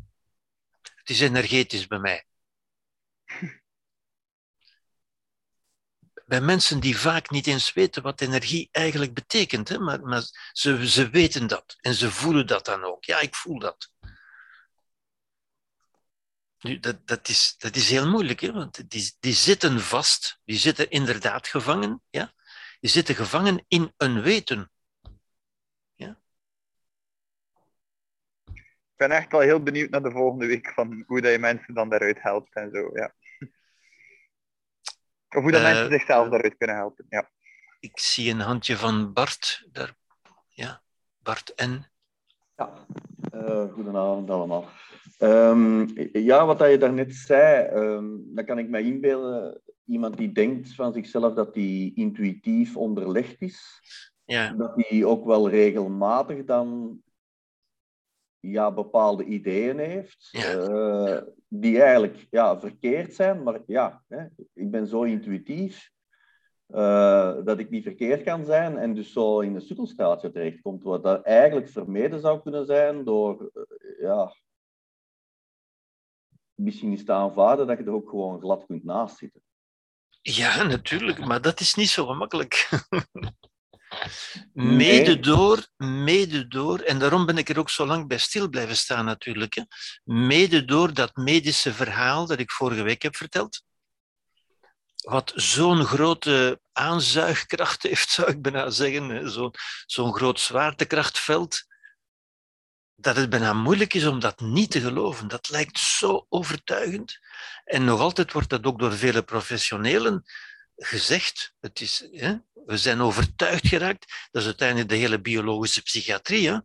[0.81, 2.27] Het is energetisch bij mij.
[6.33, 9.69] Bij mensen die vaak niet eens weten wat energie eigenlijk betekent.
[9.69, 9.79] Hè?
[9.79, 10.23] Maar, maar
[10.53, 13.05] ze, ze weten dat en ze voelen dat dan ook.
[13.05, 13.93] Ja, ik voel dat.
[16.61, 18.53] Nu, dat, dat, is, dat is heel moeilijk, hè?
[18.53, 22.03] want die, die zitten vast, die zitten inderdaad gevangen.
[22.11, 22.33] Ja?
[22.81, 24.71] Die zitten gevangen in een weten.
[25.95, 26.21] Ja?
[28.55, 31.75] Ik ben echt wel heel benieuwd naar de volgende week van hoe dat je mensen
[31.75, 32.91] dan daaruit helpt en zo.
[32.95, 33.15] Ja.
[35.35, 37.07] Of hoe dat mensen eh, zichzelf daaruit kunnen helpen.
[37.09, 37.31] Ja.
[37.81, 39.69] Ik zie een handje van Bart.
[39.73, 39.95] Daar.
[40.49, 40.83] Ja,
[41.23, 41.85] Bart N.
[42.57, 42.87] Ja,
[43.35, 44.69] uh, goedenavond allemaal.
[45.19, 49.61] Um, ja, wat je daarnet zei, um, dan kan ik me inbeelden.
[49.87, 53.81] Iemand die denkt van zichzelf dat hij intuïtief onderlegd is.
[54.25, 54.53] Ja.
[54.53, 56.99] Dat hij ook wel regelmatig dan
[58.43, 64.25] ja, bepaalde ideeën heeft, uh, die eigenlijk ja, verkeerd zijn, maar ja, hè,
[64.55, 65.91] ik ben zo intuïtief.
[66.69, 71.03] uh, dat ik niet verkeerd kan zijn en dus zo in een sukkelstraatje terechtkomt, wat
[71.03, 74.35] dat eigenlijk vermeden zou kunnen zijn door, uh, ja,
[76.55, 79.43] misschien is te aanvaarden dat je er ook gewoon glad kunt naast zitten.
[80.23, 82.69] Ja, natuurlijk, maar dat is niet zo gemakkelijk.
[84.53, 88.77] Mede door, mede door, en daarom ben ik er ook zo lang bij stil blijven
[88.77, 89.63] staan natuurlijk, hè.
[90.05, 93.63] mede door dat medische verhaal dat ik vorige week heb verteld,
[95.03, 99.55] wat zo'n grote aanzuigkracht heeft, zou ik bijna zeggen, zo'n
[99.87, 101.71] zo'n groot zwaartekrachtveld,
[102.95, 105.29] dat het bijna moeilijk is om dat niet te geloven.
[105.29, 107.19] Dat lijkt zo overtuigend.
[107.65, 110.25] En nog altijd wordt dat ook door vele professionelen
[110.85, 111.55] gezegd.
[111.61, 114.29] Het is, hè, we zijn overtuigd geraakt.
[114.31, 116.49] Dat is uiteindelijk de hele biologische psychiatrie.
[116.49, 116.59] Hè.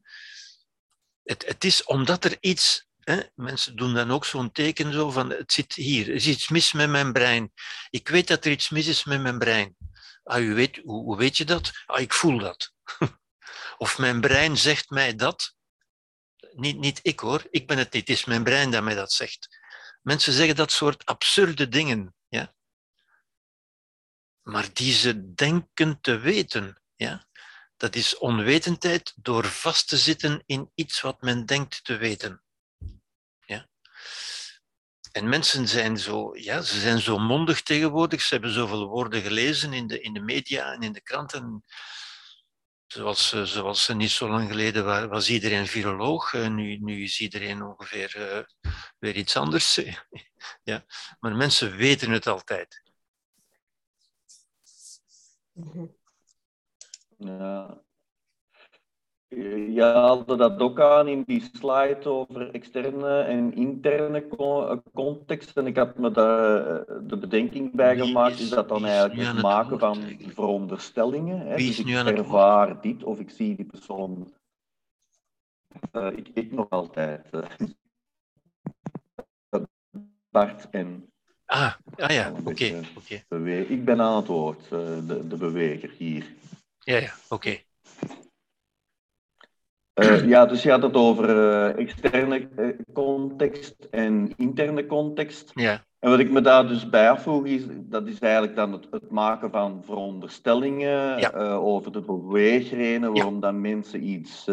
[1.24, 2.86] Het, het is omdat er iets?
[3.36, 6.72] Mensen doen dan ook zo'n teken zo van, het zit hier, er is iets mis
[6.72, 7.52] met mijn brein.
[7.90, 9.76] Ik weet dat er iets mis is met mijn brein.
[10.24, 11.72] Ah, u weet, hoe, hoe weet je dat?
[11.86, 12.74] Ah, ik voel dat.
[13.78, 15.56] of mijn brein zegt mij dat.
[16.52, 19.12] Niet, niet ik hoor, ik ben het niet, het is mijn brein dat mij dat
[19.12, 19.48] zegt.
[20.02, 22.56] Mensen zeggen dat soort absurde dingen, ja?
[24.48, 26.82] Maar die ze denken te weten.
[26.96, 27.28] Ja?
[27.78, 32.42] Dat is onwetendheid door vast te zitten in iets wat men denkt te weten.
[35.18, 38.22] En mensen zijn zo, ja, ze zijn zo mondig tegenwoordig.
[38.22, 41.64] Ze hebben zoveel woorden gelezen in de, in de media en in de kranten.
[42.88, 46.34] Zoals, eh, zoals niet zo lang geleden was, iedereen viroloog.
[46.34, 49.80] Eh, nu, nu is iedereen ongeveer uh, weer iets anders.
[50.64, 50.86] ja.
[51.20, 52.82] Maar mensen weten het altijd.
[55.58, 55.86] Mhm.
[57.18, 57.82] Ja.
[59.30, 64.28] Je haalde dat ook aan in die slide over externe en interne
[64.94, 65.58] context.
[65.58, 69.42] En ik had me daar eh, de bedenking bij gemaakt, is dat dan eigenlijk het
[69.42, 71.40] maken van veronderstellingen.
[71.40, 71.56] Hè?
[71.56, 74.34] Dus ik ervaar dit of ik zie die persoon.
[75.92, 77.30] Uh, ik, ik nog altijd.
[77.34, 77.46] Uh,
[80.32, 81.12] Bart en.
[81.48, 82.84] Ah, ah ja, oké.
[83.26, 86.26] Okay, Ik ben aan het woord, de, de beweger hier.
[86.80, 87.58] Ja, ja, oké.
[90.00, 92.48] Uh, ja, dus je had het over uh, externe
[92.94, 95.52] context en interne context.
[95.54, 95.86] Ja.
[96.00, 99.10] En wat ik me daar dus bij afvroeg, is, dat is eigenlijk dan het, het
[99.10, 101.54] maken van veronderstellingen ja.
[101.54, 103.40] over de beweegredenen waarom ja.
[103.40, 104.46] dan mensen iets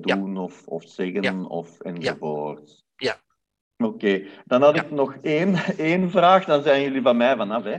[0.00, 2.81] doen of, of zeggen of enzovoort.
[3.84, 4.28] Oké, okay.
[4.44, 7.64] dan had ik nog één, één vraag, dan zijn jullie van mij vanaf.
[7.64, 7.78] Hè.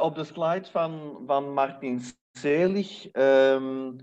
[0.06, 2.00] op de slide van, van Martin
[2.32, 3.08] Selig.
[3.12, 3.96] Um,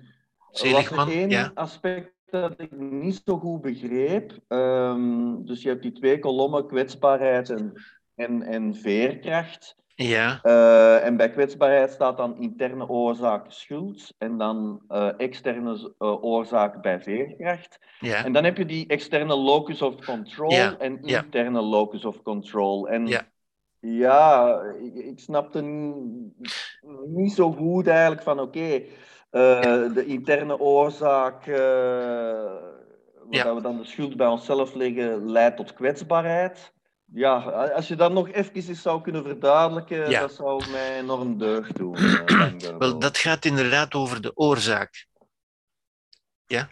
[0.52, 1.52] Seligman, één ja.
[1.54, 4.40] aspect dat ik niet zo goed begreep.
[4.48, 7.74] Um, dus je hebt die twee kolommen, kwetsbaarheid en,
[8.16, 9.76] en, en veerkracht.
[10.00, 10.40] Ja.
[10.44, 16.82] Uh, en bij kwetsbaarheid staat dan interne oorzaak schuld en dan uh, externe uh, oorzaak
[16.82, 17.80] bij veerkracht.
[18.00, 18.26] Ja.
[18.26, 20.76] En dan heb je die externe locus of control ja.
[20.78, 21.66] en interne ja.
[21.66, 22.88] locus of control.
[22.88, 23.28] En ja,
[23.80, 25.62] ja ik, ik snapte
[27.06, 28.82] niet zo goed eigenlijk van oké,
[29.32, 31.46] okay, de interne oorzaak,
[33.30, 33.56] ja.
[33.56, 36.76] we dan de schuld bij onszelf leggen, leidt tot kwetsbaarheid.
[37.14, 37.38] Ja,
[37.70, 40.20] als je dat nog even zou kunnen verduidelijken, ja.
[40.20, 41.96] dat zou mij enorm deugd doen.
[42.28, 45.08] Uh, Wel, dat gaat inderdaad over de oorzaak.
[46.46, 46.70] Ja?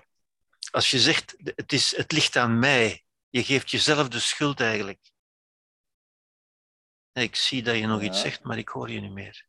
[0.71, 5.11] Als je zegt, het, is, het ligt aan mij, je geeft jezelf de schuld eigenlijk.
[7.13, 8.05] Ik zie dat je nog ja.
[8.05, 9.47] iets zegt, maar ik hoor je niet meer.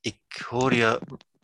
[0.00, 1.00] Ik hoor je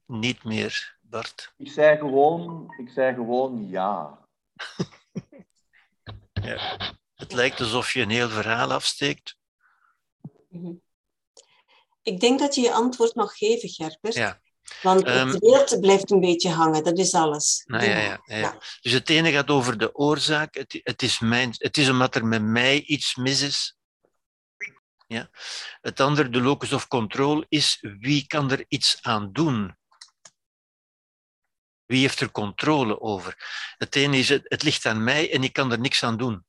[0.07, 1.55] niet meer, Bart.
[1.57, 4.22] Ik zei gewoon, ik zei gewoon ja.
[6.33, 6.79] ja.
[7.15, 9.37] Het lijkt alsof je een heel verhaal afsteekt.
[10.49, 10.73] Mhm.
[12.03, 14.15] Ik denk dat je je antwoord mag geven, Gerbert.
[14.15, 14.41] Ja.
[14.83, 17.63] Want het beeld blijft een beetje hangen, dat is alles.
[17.67, 18.59] Nou, ja, ja, ja, ja.
[18.81, 20.55] Dus het ene gaat over de oorzaak.
[20.55, 23.77] Het, het, is mijn, het is omdat er met mij iets mis is.
[25.07, 25.31] Ja.
[25.81, 29.77] Het andere, de locus of control, is wie kan er iets aan doen?
[31.93, 33.37] Wie heeft er controle over?
[33.79, 36.47] Het ene is, het, het ligt aan mij en ik kan er niks aan doen.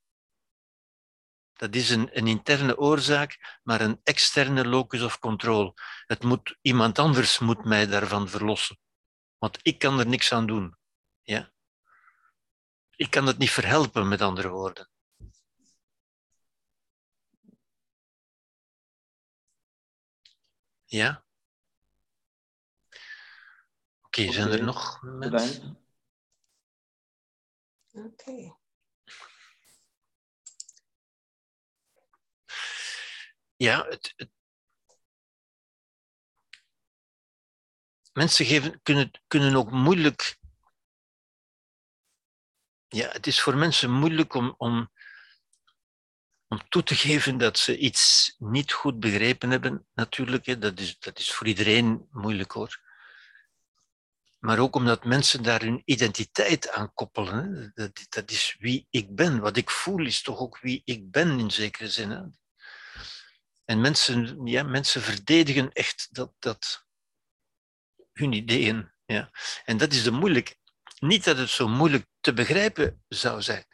[1.54, 5.74] Dat is een, een interne oorzaak, maar een externe locus of control.
[6.06, 8.80] Het moet, iemand anders moet mij daarvan verlossen.
[9.38, 10.78] Want ik kan er niks aan doen.
[11.22, 11.52] Ja?
[12.96, 14.90] Ik kan het niet verhelpen, met andere woorden.
[20.86, 21.23] Ja?
[24.14, 25.78] Oké, okay, zijn er nog mensen?
[27.92, 28.06] Oké.
[28.06, 28.56] Okay.
[33.56, 34.16] ja, het,
[38.14, 40.38] mensen geven, kunnen, kunnen ook moeilijk.
[42.88, 44.92] Ja, het is voor mensen moeilijk om, om,
[46.48, 50.46] om toe te geven dat ze iets niet goed begrepen hebben, natuurlijk.
[50.46, 50.58] Hè.
[50.58, 52.82] Dat, is, dat is voor iedereen moeilijk hoor.
[54.44, 57.72] Maar ook omdat mensen daar hun identiteit aan koppelen.
[57.74, 59.40] Dat, dat is wie ik ben.
[59.40, 62.10] Wat ik voel is toch ook wie ik ben in zekere zin.
[62.10, 62.22] Hè.
[63.66, 66.86] En mensen, ja, mensen verdedigen echt dat, dat,
[68.14, 68.92] hun ideeën.
[69.06, 69.32] Ja.
[69.66, 70.58] En dat is de moeilijk.
[71.00, 73.66] Niet dat het zo moeilijk te begrijpen zou zijn.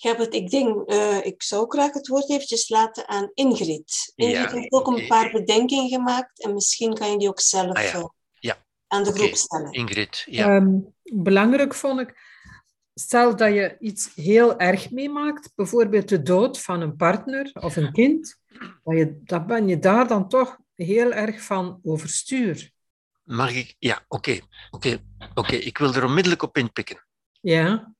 [0.00, 4.12] Gerbert, ik denk, uh, ik zou graag het woord eventjes laten aan Ingrid.
[4.14, 7.76] Ingrid ja, heeft ook een paar bedenkingen gemaakt en misschien kan je die ook zelf
[7.76, 7.98] ah, ja.
[7.98, 8.04] Uh,
[8.34, 8.64] ja.
[8.86, 9.20] aan de okay.
[9.20, 9.72] groep stellen.
[9.72, 10.56] Ingrid, ja.
[10.56, 12.14] Um, belangrijk vond ik,
[12.94, 17.92] stel dat je iets heel erg meemaakt, bijvoorbeeld de dood van een partner of een
[17.92, 18.38] kind,
[18.84, 22.70] dan, je, dan ben je daar dan toch heel erg van overstuur.
[23.24, 23.74] Mag ik?
[23.78, 24.40] Ja, oké.
[24.70, 24.98] oké,
[25.34, 25.54] oké.
[25.54, 27.06] Ik wil er onmiddellijk op inpikken.
[27.40, 27.96] Ja.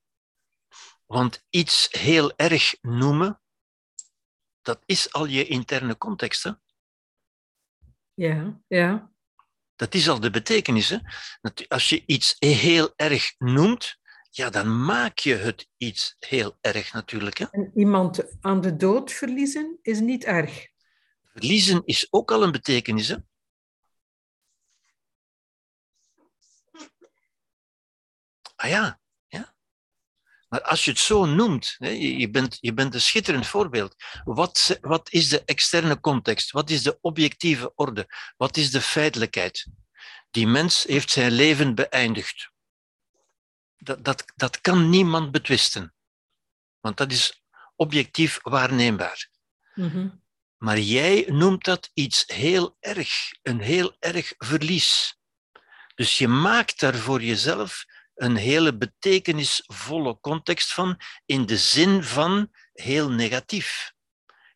[1.09, 3.41] Want iets heel erg noemen,
[4.61, 6.43] dat is al je interne context.
[6.43, 6.51] Hè?
[8.13, 9.11] Ja, ja.
[9.75, 10.89] Dat is al de betekenis.
[10.89, 10.97] Hè?
[11.67, 13.97] Als je iets heel erg noemt,
[14.29, 17.37] ja, dan maak je het iets heel erg natuurlijk.
[17.37, 17.45] Hè?
[17.51, 20.67] En iemand aan de dood verliezen is niet erg.
[21.23, 23.07] Verliezen is ook al een betekenis.
[23.07, 23.15] Hè?
[28.55, 28.98] Ah ja, ja.
[30.49, 33.95] Maar als je het zo noemt, je, bent, je bent een schitterend voorbeeld.
[34.23, 36.51] Wat, wat is de externe context?
[36.51, 38.33] Wat is de objectieve orde?
[38.37, 39.67] Wat is de feitelijkheid?
[40.31, 42.49] Die mens heeft zijn leven beëindigd
[43.79, 45.93] dat, dat, dat kan niemand betwisten.
[46.79, 47.43] Want dat is
[47.75, 49.29] objectief waarneembaar.
[49.75, 50.27] Mm
[50.57, 55.17] Maar jij noemt dat iets heel erg, een heel erg verlies.
[55.95, 57.85] Dus je maakt daar voor jezelf
[58.19, 63.91] een hele betekenisvolle context van, in de zin van heel negatief.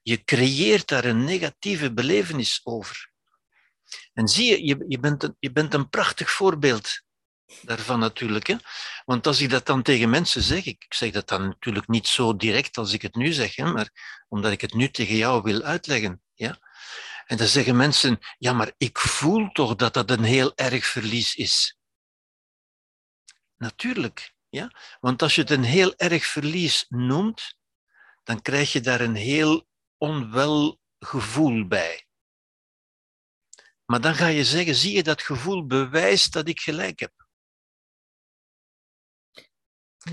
[0.01, 3.11] Je creëert daar een negatieve belevenis over.
[4.13, 7.01] En zie je, je, je, bent, een, je bent een prachtig voorbeeld
[7.61, 8.47] daarvan natuurlijk.
[8.47, 8.55] Hè?
[9.05, 12.35] Want als ik dat dan tegen mensen zeg, ik zeg dat dan natuurlijk niet zo
[12.35, 13.89] direct als ik het nu zeg, hè, maar
[14.27, 16.21] omdat ik het nu tegen jou wil uitleggen.
[16.33, 16.57] Ja?
[17.25, 21.35] En dan zeggen mensen, ja, maar ik voel toch dat dat een heel erg verlies
[21.35, 21.77] is.
[23.63, 24.71] Natuurlijk, ja.
[24.99, 27.57] Want als je het een heel erg verlies noemt,
[28.23, 29.67] dan krijg je daar een heel
[29.97, 32.07] onwel gevoel bij.
[33.85, 37.27] Maar dan ga je zeggen, zie je dat gevoel bewijst dat ik gelijk heb.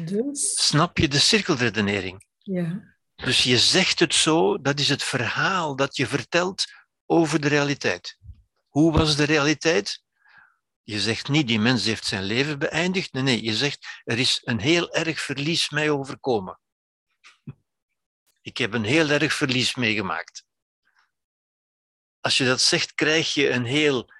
[0.05, 0.67] Dus?
[0.67, 2.27] Snap je de cirkelredenering?
[2.39, 2.97] Ja.
[3.15, 6.65] Dus je zegt het zo, dat is het verhaal dat je vertelt
[7.07, 8.19] over de realiteit.
[8.69, 10.03] Hoe was de realiteit?
[10.83, 13.13] Je zegt niet, die mens heeft zijn leven beëindigd.
[13.13, 16.61] Nee, nee, je zegt, er is een heel erg verlies mij overkomen.
[18.43, 20.45] Ik heb een heel erg verlies meegemaakt.
[22.21, 24.13] Als je dat zegt, krijg je een heel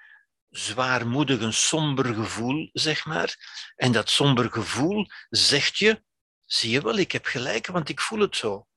[0.49, 3.35] zwaarmoedig, een somber gevoel, zeg maar.
[3.75, 6.03] En dat somber gevoel zegt je,
[6.45, 8.67] zie je wel, ik heb gelijk, want ik voel het zo.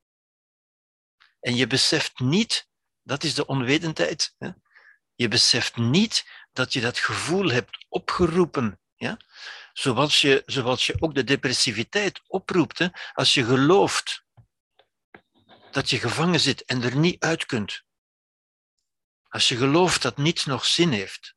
[1.40, 2.68] En je beseft niet,
[3.02, 4.50] dat is de onwetendheid, hè?
[5.14, 8.80] je beseft niet dat je dat gevoel hebt opgeroepen.
[8.94, 9.16] Ja?
[9.72, 12.88] Zoals, je, zoals je ook de depressiviteit oproept, hè?
[13.12, 14.24] als je gelooft
[15.70, 17.82] dat je gevangen zit en er niet uit kunt.
[19.28, 21.34] Als je gelooft dat niets nog zin heeft,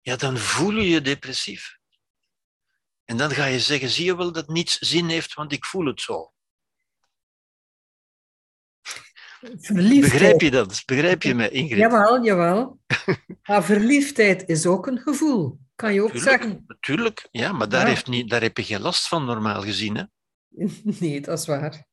[0.00, 1.78] ja, dan voel je je depressief.
[3.04, 5.86] En dan ga je zeggen, zie je wel dat niets zin heeft, want ik voel
[5.86, 6.31] het zo.
[9.42, 10.12] Verliefdheid.
[10.12, 10.82] Begrijp je dat?
[10.86, 11.78] Begrijp je me, Ingrid?
[11.78, 12.78] Jawel, jawel.
[13.48, 16.64] Maar verliefdheid is ook een gevoel, kan je ook tuurlijk, zeggen.
[16.66, 19.96] Natuurlijk, ja, maar daar, Heeft niet, daar heb je geen last van, normaal gezien.
[19.96, 20.04] Hè?
[21.00, 21.86] Nee, dat is waar.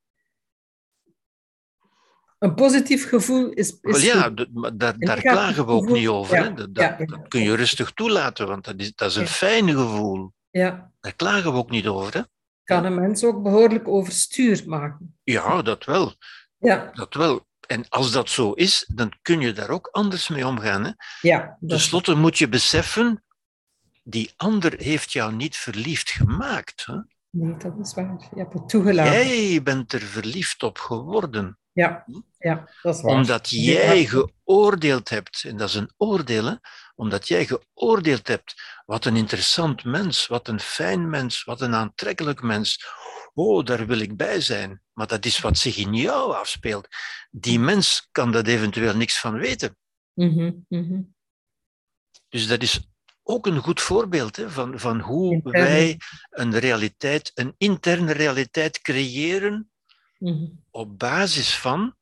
[2.40, 3.78] Een positief gevoel is.
[3.82, 4.30] is ja,
[4.74, 6.38] daar, daar klagen we ook niet over.
[6.38, 6.54] hè?
[6.54, 10.34] Dat, dat, kun je rustig toelaten, want dat is, dat is een fijn gevoel.
[10.50, 10.92] Ja.
[11.00, 12.14] Daar klagen we ook niet over.
[12.14, 12.22] Hè?
[12.64, 15.18] Kan een mens ook behoorlijk overstuur maken?
[15.24, 16.16] Ja, dat wel.
[16.60, 16.90] Ja.
[16.94, 17.48] Dat wel.
[17.68, 20.84] En als dat zo is, dan kun je daar ook anders mee omgaan.
[20.84, 20.92] Hè?
[21.22, 21.58] Ja.
[21.68, 23.24] Ten slotte moet je beseffen,
[24.04, 26.86] die ander heeft jou niet verliefd gemaakt.
[26.86, 26.96] Hè?
[27.30, 28.30] Nee, dat is waar.
[28.34, 29.14] Je hebt het toegelaten.
[29.14, 31.58] Jij bent er verliefd op geworden.
[31.72, 32.06] Ja,
[32.38, 33.14] ja dat is waar.
[33.14, 36.54] Omdat jij geoordeeld hebt, en dat is een oordeel, hè?
[36.96, 42.42] omdat jij geoordeeld hebt, wat een interessant mens, wat een fijn mens, wat een aantrekkelijk
[42.42, 42.86] mens.
[43.40, 44.82] Oh, daar wil ik bij zijn.
[44.94, 46.88] Maar dat is wat zich in jou afspeelt.
[47.32, 49.78] Die mens kan dat eventueel niks van weten.
[50.14, 51.02] Mhm, mhm.
[52.30, 52.80] Dus dat is
[53.24, 55.98] ook een goed voorbeeld hè, van, van hoe wij
[56.30, 59.70] een realiteit, een interne realiteit creëren
[60.20, 61.98] Mhm, op basis van.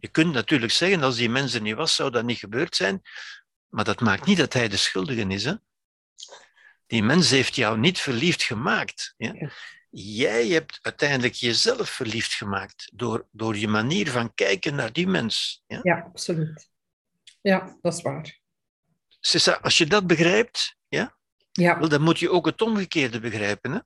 [0.00, 3.02] Je kunt natuurlijk zeggen, als die mens er niet was, zou dat niet gebeurd zijn.
[3.68, 5.44] Maar dat maakt niet dat hij de schuldige is.
[5.44, 5.54] Hè?
[6.86, 9.14] Die mens heeft jou niet verliefd gemaakt.
[9.16, 9.50] Ja?
[9.90, 15.62] Jij hebt uiteindelijk jezelf verliefd gemaakt door, door je manier van kijken naar die mens.
[15.66, 15.80] Ja?
[15.82, 16.68] Ja, absoluut.
[17.40, 18.38] Ja, dat is waar.
[19.20, 21.18] Ça, Als je dat begrijpt, ja,
[21.52, 23.72] Ja, wel, dan moet je ook het omgekeerde begrijpen.
[23.72, 23.78] Hè?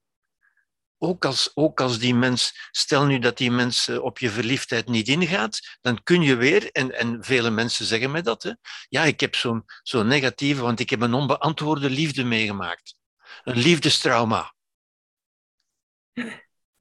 [0.99, 4.89] Ook, als, ook als die mens, stel nu dat die mens eh, op je verliefdheid
[4.89, 8.53] niet ingaat, dan kun je weer, en, en vele mensen zeggen mij dat, hè,
[8.89, 12.95] ja, ik heb zo'n zo'n negatieve, want ik heb een onbeantwoorde liefde meegemaakt.
[13.45, 14.55] Een liefdestrauma.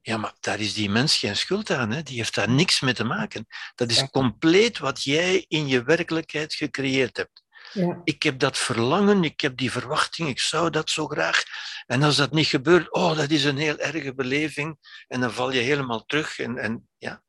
[0.04, 1.90] Ja, maar daar is die mens geen schuld aan.
[1.90, 2.02] Hè?
[2.02, 3.46] Die heeft daar niks mee te maken.
[3.74, 4.08] Dat is Ja.
[4.08, 7.42] compleet wat jij in je werkelijkheid gecreëerd hebt.
[7.72, 11.42] ja, Ik heb dat verlangen, ik heb die verwachting, ik zou dat zo graag.
[11.86, 14.78] En als dat niet gebeurt, oh, dat is een heel erge beleving.
[15.08, 16.38] En dan val je helemaal terug.
[16.38, 17.22] En, en, ja.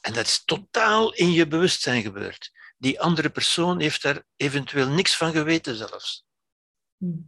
[0.00, 2.50] en dat is totaal in je bewustzijn gebeurd.
[2.78, 6.24] Die andere persoon heeft daar eventueel niks van geweten zelfs.
[6.96, 7.18] Mhm.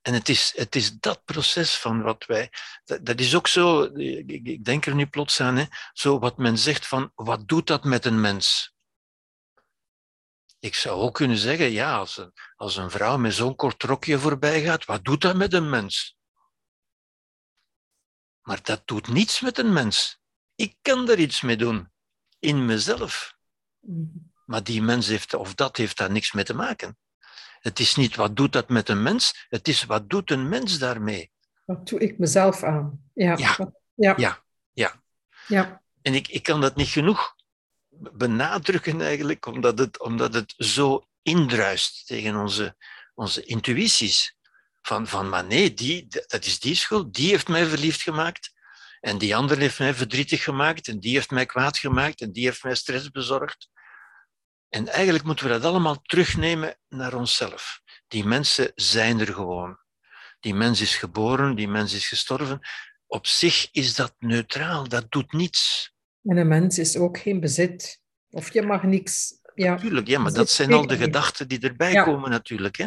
[0.00, 2.52] En het is, het is dat proces van wat wij.
[2.84, 6.58] Dat, dat is ook zo, ik, denk er nu plots aan, hè, zo wat men
[6.58, 8.74] zegt van wat doet dat met een mens?
[10.58, 14.18] Ik zou ook kunnen zeggen, ja, als een, als een vrouw met zo'n kort rokje
[14.18, 16.16] voorbij gaat, wat doet dat met een mens?
[18.42, 20.18] Maar dat doet niets met een mens.
[20.54, 21.92] Ik kan er iets mee doen,
[22.38, 23.36] in mezelf.
[23.80, 24.28] Mhm.
[24.46, 26.98] Maar die mens heeft, of dat heeft daar niks mee te maken.
[27.60, 30.78] Het is niet wat doet dat met een mens, het is wat doet een mens
[30.78, 31.30] daarmee.
[31.64, 33.02] Wat doe ik mezelf aan?
[33.14, 33.56] Ja, Ja.
[33.94, 34.42] ja, Ja,
[34.72, 35.02] ja.
[35.46, 35.82] ja.
[36.02, 37.34] En ik, ik kan dat niet genoeg
[38.12, 42.76] benadrukken eigenlijk, omdat het, omdat het zo indruist tegen onze,
[43.14, 44.38] onze intuïties.
[44.82, 48.52] Van, van, maar nee, die, dat is die schuld, die heeft mij verliefd gemaakt.
[49.00, 50.88] En die andere heeft mij verdrietig gemaakt.
[50.88, 52.20] En die heeft mij kwaad gemaakt.
[52.20, 53.68] En die heeft mij stress bezorgd.
[54.70, 57.80] En eigenlijk moeten we dat allemaal terugnemen naar onszelf.
[58.08, 59.78] Die mensen zijn er gewoon.
[60.40, 62.60] Die mens is geboren, die mens is gestorven.
[63.06, 65.92] Op zich is dat neutraal, dat doet niets.
[66.22, 68.00] En een mens is ook geen bezit.
[68.30, 69.38] Of je mag niks.
[69.54, 72.04] Ja, Tuurlijk, ja, maar Dat dat zijn al de gedachten die erbij Ja.
[72.04, 72.76] komen natuurlijk.
[72.76, 72.86] Hè?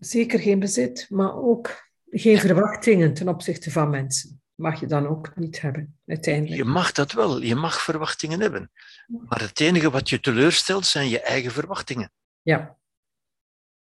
[0.00, 4.39] zeker geen bezit, maar ook geen verwachtingen ten opzichte van mensen.
[4.60, 6.56] Mag je dan ook niet hebben, uiteindelijk.
[6.56, 8.70] Je mag dat wel, je mag verwachtingen hebben.
[9.06, 12.12] Maar het enige wat je teleurstelt zijn je eigen verwachtingen.
[12.42, 12.78] Ja.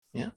[0.09, 0.35] Ja.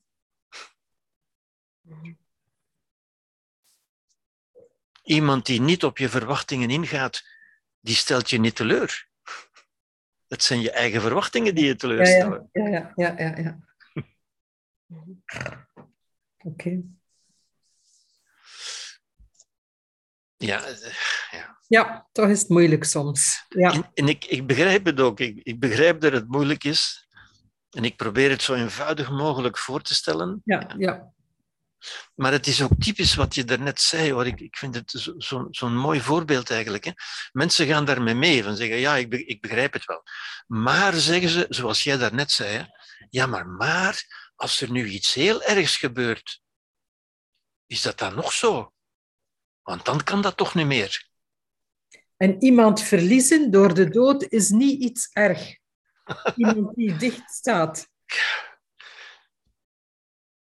[5.02, 7.23] Iemand die niet op je verwachtingen ingaat,
[7.81, 9.09] die stelt je niet teleur.
[10.28, 12.48] Het zijn je eigen verwachtingen die je teleurstellen.
[12.52, 13.59] ja, ja, ja, ja, ja.
[16.48, 16.82] Oké.
[20.46, 20.92] Ja, eh,
[21.30, 21.58] ja.
[21.68, 23.44] Ja, toch is het moeilijk soms.
[23.48, 25.20] Ja, En, en ik, ik begrijp het ook.
[25.20, 27.08] Ik, ik begrijp dat het moeilijk is.
[27.70, 30.40] En ik probeer het zo eenvoudig mogelijk voor te stellen.
[30.44, 31.12] ja, ja.
[32.14, 34.26] Maar het is ook typisch wat je daarnet zei, hoor.
[34.26, 36.84] Ik, ik vind het zo'n zo, zo'n mooi voorbeeld eigenlijk.
[36.84, 36.90] Hè.
[37.32, 40.02] Mensen gaan daarmee mee, van zeggen, ja, ik, ik begrijp het wel.
[40.46, 42.64] Maar, zeggen ze, zoals jij daarnet zei, hè,
[43.10, 44.04] ja, maar, maar,
[44.36, 46.40] als er nu iets heel ergs gebeurt,
[47.66, 48.73] is dat dan nog zo?
[49.65, 51.09] Want dan kan dat toch niet meer.
[52.16, 55.57] En iemand verliezen door de dood is niet iets erg.
[56.36, 57.89] Iemand die dicht staat.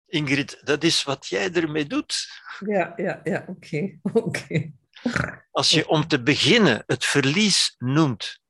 [0.06, 2.28] Ingrid, dat is wat jij ermee doet.
[2.66, 3.98] Ja, ja, ja, oké.
[4.26, 4.72] oké.
[5.50, 8.42] Als je om te beginnen het verlies noemt.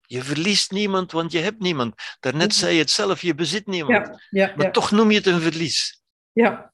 [0.00, 1.94] Je verliest niemand, want je hebt niemand.
[2.20, 4.06] Daarnet zei je het zelf, je bezit niemand.
[4.06, 4.72] Ja, ja, Maar ja.
[4.72, 6.02] toch noem je het een verlies.
[6.32, 6.72] ja.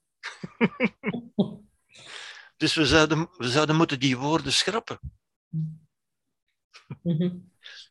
[2.65, 5.01] Dus we zouden, we zouden moeten die woorden schrappen.
[7.03, 7.37] Mhm.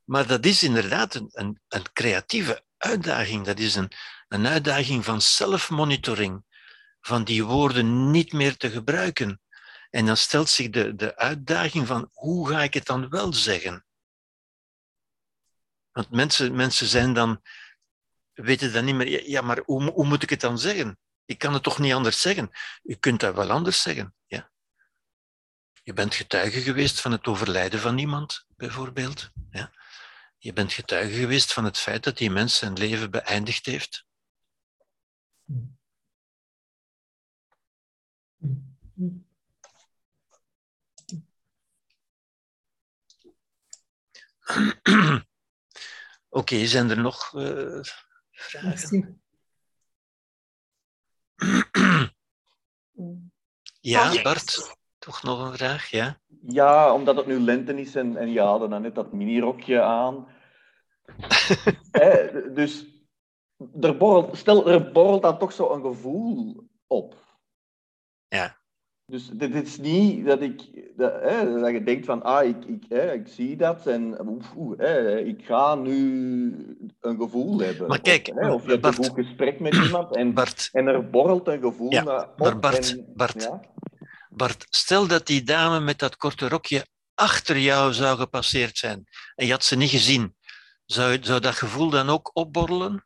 [0.06, 3.46] Maar dat is inderdaad een, een, een creatieve uitdaging.
[3.46, 3.92] Dat is een,
[4.28, 6.44] een uitdaging van zelfmonitoring.
[7.02, 9.42] Van die woorden niet meer te gebruiken.
[9.90, 13.86] En dan stelt zich de, de uitdaging van hoe ga ik het dan wel zeggen?
[15.92, 17.42] Want mensen, mensen zijn dan,
[18.34, 20.98] weten dan niet meer, ja, ja, maar hoe, hoe moet ik het dan zeggen?
[21.26, 22.50] Ik kan het toch niet anders zeggen?
[22.84, 24.16] U kunt dat wel anders zeggen.
[24.26, 24.52] Ja.
[25.84, 29.32] Je bent getuige geweest van het overlijden van iemand, bijvoorbeeld.
[29.50, 29.72] Ja?
[30.38, 34.06] Je bent getuige geweest van het feit dat die mens zijn leven beëindigd heeft.
[46.30, 47.80] Oké, zijn er nog eh,
[48.32, 49.24] vragen?
[53.80, 55.90] ja, oh, Bart toch nog een vraag?
[55.90, 59.82] Ja, ja omdat het nu lente is en, en je hadden dan net dat minirokje
[59.82, 60.28] aan.
[62.54, 62.86] dus
[63.82, 67.16] er borrelt, stel, er borrelt dan toch zo een gevoel op.
[68.28, 68.62] Ja.
[69.06, 72.84] Dus dit is niet dat ik dat, hè, dat je denkt van ah, ik, ik,
[72.90, 75.98] hè, ik zie dat en oef, hè, ik ga nu
[77.00, 77.88] een gevoel hebben.
[77.88, 80.70] Maar kijk, of, hè, of je hebt Bart, een goed gesprek met iemand en, Bart,
[80.72, 82.34] en er borrelt een gevoel ja, op.
[82.38, 83.62] Maar Bart, en, Bart, ja?
[84.36, 86.86] Bart, stel dat die dame met dat korte rokje
[87.16, 89.04] achter jou zou gepasseerd zijn
[89.36, 90.36] en je had ze niet gezien.
[90.86, 93.06] Zou, zou dat gevoel dan ook opborrelen?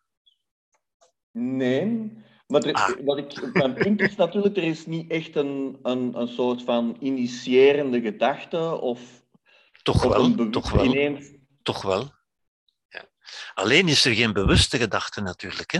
[1.31, 2.11] Nee,
[2.47, 3.05] maar er, ah.
[3.05, 6.97] wat ik, mijn punt is natuurlijk, er is niet echt een, een, een soort van
[6.99, 9.25] initiërende gedachte of...
[9.83, 10.85] Toch wel, toch wel.
[10.85, 11.31] Ineens...
[11.61, 12.11] Toch wel.
[13.53, 15.71] Alleen is er geen bewuste gedachte natuurlijk.
[15.71, 15.79] Hè?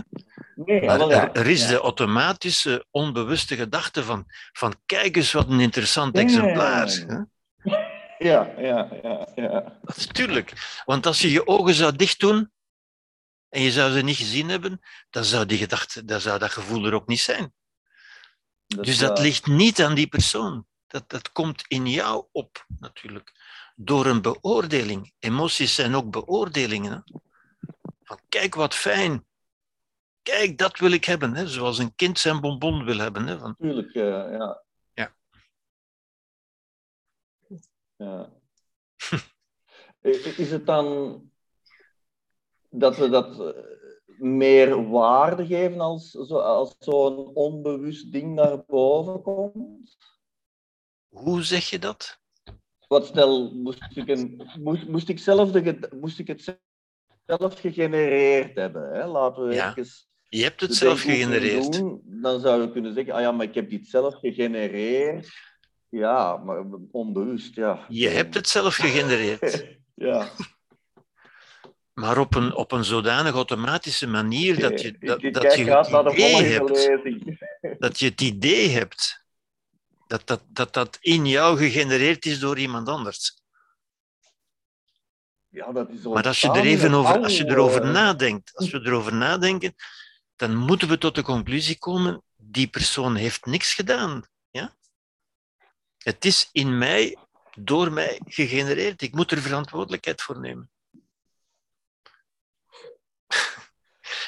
[0.56, 5.60] Nee, maar er, er, is de automatische, onbewuste gedachte van, van kijk eens wat een
[5.60, 6.88] interessant exemplaar.
[6.88, 7.22] Hè?
[8.20, 9.80] Ja, ja, ja, ja.
[9.82, 10.82] Natuurlijk.
[10.86, 12.52] Want als je je ogen zou dicht doen,
[13.50, 14.80] en je zou ze niet gezien hebben,
[15.10, 17.54] dan zou, die gedachte, dan zou dat gevoel er ook niet zijn.
[18.68, 20.66] Dat dus dat ligt niet aan die persoon.
[20.88, 23.32] Dat, dat komt in jou op, natuurlijk.
[23.76, 25.14] Door een beoordeling.
[25.20, 27.04] Emoties zijn ook beoordelingen.
[28.08, 29.26] Van, kijk wat fijn.
[30.22, 31.34] Kijk, dat wil ik hebben.
[31.34, 31.48] Hè?
[31.48, 33.28] Zoals een kind zijn bonbon wil hebben.
[33.28, 33.40] Hè?
[33.40, 33.56] Van...
[33.56, 34.64] Tuurlijk, uh, ja.
[34.94, 35.16] Ja.
[37.96, 38.30] ja.
[40.38, 41.22] Is het dan
[42.70, 43.64] dat we dat eh,
[44.18, 49.98] meer waarde geven als, zo, als zo'n onbewust ding naar boven komt?
[51.08, 52.20] Hoe zeg je dat?
[52.88, 56.60] Wat stel, moest ik, een, moest, moest ik, zelf, de, moest ik het
[57.28, 58.94] zelf gegenereerd hebben?
[58.94, 59.06] Hè?
[59.06, 59.76] Laten we ja.
[60.30, 61.74] Je hebt het zelf gegenereerd.
[61.74, 65.30] Doen, dan zou je kunnen zeggen, ah ja, maar ik heb dit zelf gegenereerd.
[65.90, 67.86] Ja, maar onbewust, ja.
[67.90, 69.66] Je hebt het zelf gegenereerd.
[70.10, 70.30] ja.
[71.94, 76.44] maar op een, op een zodanig automatische manier dat je, dat, dat je het idee
[76.44, 76.96] hebt.
[77.80, 79.26] Dat je het idee hebt
[80.08, 83.42] dat dat, dat dat in jou gegenereerd is door iemand anders.
[85.50, 88.80] Ja, dat is maar als je er even over, als je erover nadenkt, als we
[88.80, 89.76] erover nadenken,
[90.36, 94.24] dan moeten we tot de conclusie komen, die persoon heeft niks gedaan.
[94.50, 94.76] Ja?
[95.98, 97.18] Het is in mij,
[97.56, 99.02] door mij gegenereerd.
[99.02, 100.70] Ik moet er verantwoordelijkheid voor nemen.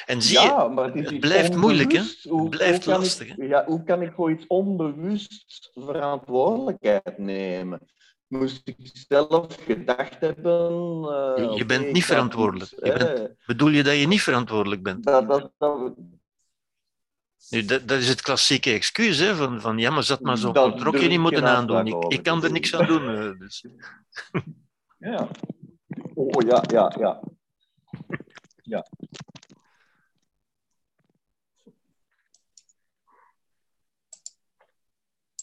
[0.06, 1.98] En zie ja, je, maar het, blijft moeilijk, hè?
[1.98, 3.28] Het blijft lastig.
[3.28, 7.80] Ik, ja, hoe kan ik voor iets onbewust verantwoordelijkheid nemen?
[8.30, 8.76] Moest ik
[9.08, 10.72] zelf gedacht hebben...
[11.38, 12.70] Uh, je, bent niet verantwoordelijk.
[12.70, 15.04] Je bent, bedoel je dat je niet verantwoordelijk bent?
[15.04, 15.94] Dat, dat, dat,
[17.50, 20.82] nu, dat, dat, is het klassieke excuus, hè, van, van ja, maar zat maar zo'n
[20.82, 21.86] rokje niet moeten aandoen.
[21.86, 23.02] Ik, ik, kan er niks aan doen.
[23.02, 23.64] Uh, dus.
[25.10, 25.28] ja.
[26.14, 27.22] Oh, ja, ja, ja.
[28.62, 28.86] Ja.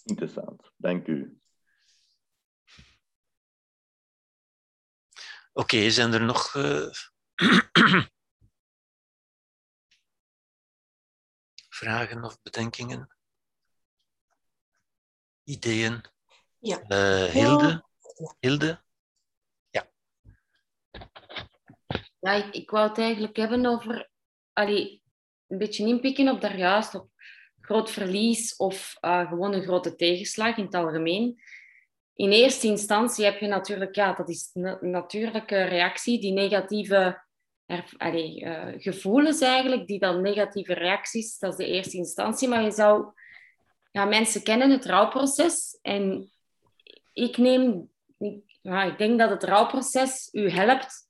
[0.04, 1.38] Interessant, dank u.
[5.58, 6.92] Oké, okay, zijn er nog uh...
[11.80, 13.16] vragen of bedenkingen?
[15.44, 16.04] Ideeën?
[16.60, 16.82] Ja.
[16.88, 17.86] Uh, Hilde?
[18.40, 18.84] Hilde?
[19.70, 19.92] Ja.
[22.20, 24.10] Ja, ik, ik wou het eigenlijk hebben over...
[24.54, 25.04] Allee,
[25.48, 27.12] een beetje inpikken op daar juist, op
[27.62, 31.42] groot verlies of uh, gewoon een grote tegenslag in het algemeen.
[32.18, 37.26] In eerste instantie heb je natuurlijk, ja, dat is een natuurlijke reactie, die negatieve
[37.98, 42.48] allee, uh, gevoelens eigenlijk, die dan negatieve reacties, dat is de eerste instantie.
[42.48, 43.06] Maar je zou,
[43.92, 46.32] ja, mensen kennen het rouwproces en
[47.14, 51.10] ik neem, ik, ja, ik denk dat het rouwproces u helpt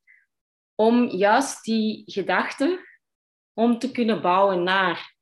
[0.76, 2.80] om juist die gedachten
[3.54, 5.16] om te kunnen bouwen naar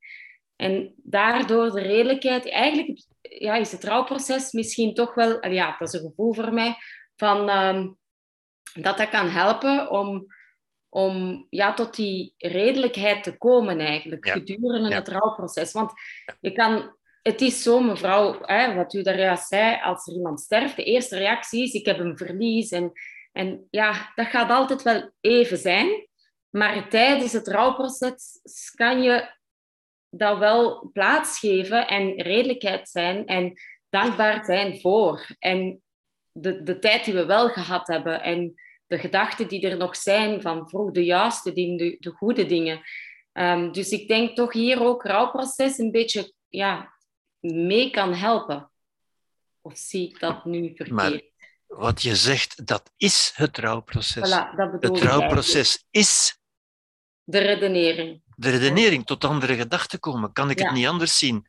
[0.55, 5.93] en daardoor de redelijkheid, eigenlijk ja, is het rouwproces misschien toch wel, ja, dat is
[5.93, 6.75] een gevoel voor mij,
[7.15, 7.87] van, ehm,
[8.73, 10.25] dat dat kan helpen om,
[10.89, 15.71] om ja, tot die redelijkheid te komen eigenlijk, gedurende het rouwproces.
[15.71, 15.91] Want
[16.39, 20.39] je kan, het is zo, mevrouw, hè, wat u daar juist zei, als er iemand
[20.39, 22.71] sterft, de eerste reactie is, ik heb een verlies.
[22.71, 22.91] En,
[23.31, 26.07] en ja, dat gaat altijd wel even zijn.
[26.49, 28.39] Maar tijdens het rouwproces
[28.75, 29.34] kan je
[30.17, 33.53] dat wel plaatsgeven en redelijkheid zijn en
[33.89, 35.27] dankbaar zijn voor.
[35.39, 35.81] En
[36.31, 38.53] de, de tijd die we wel gehad hebben en
[38.87, 42.81] de gedachten die er nog zijn van vroeg de juiste dingen, de, de goede dingen.
[43.31, 46.93] Ehm, dus ik denk toch hier ook rouwproces een beetje ja,
[47.39, 48.71] mee kan helpen.
[49.61, 50.89] Of zie ik dat nu verkeerd?
[50.89, 51.21] Maar
[51.67, 54.29] wat je zegt, dat is het rouwproces.
[54.29, 56.39] Voilà, dat het rouwproces is...
[57.27, 58.21] De redenering.
[58.35, 60.33] De redenering, tot andere gedachten komen.
[60.33, 61.47] Kan ik het niet anders zien?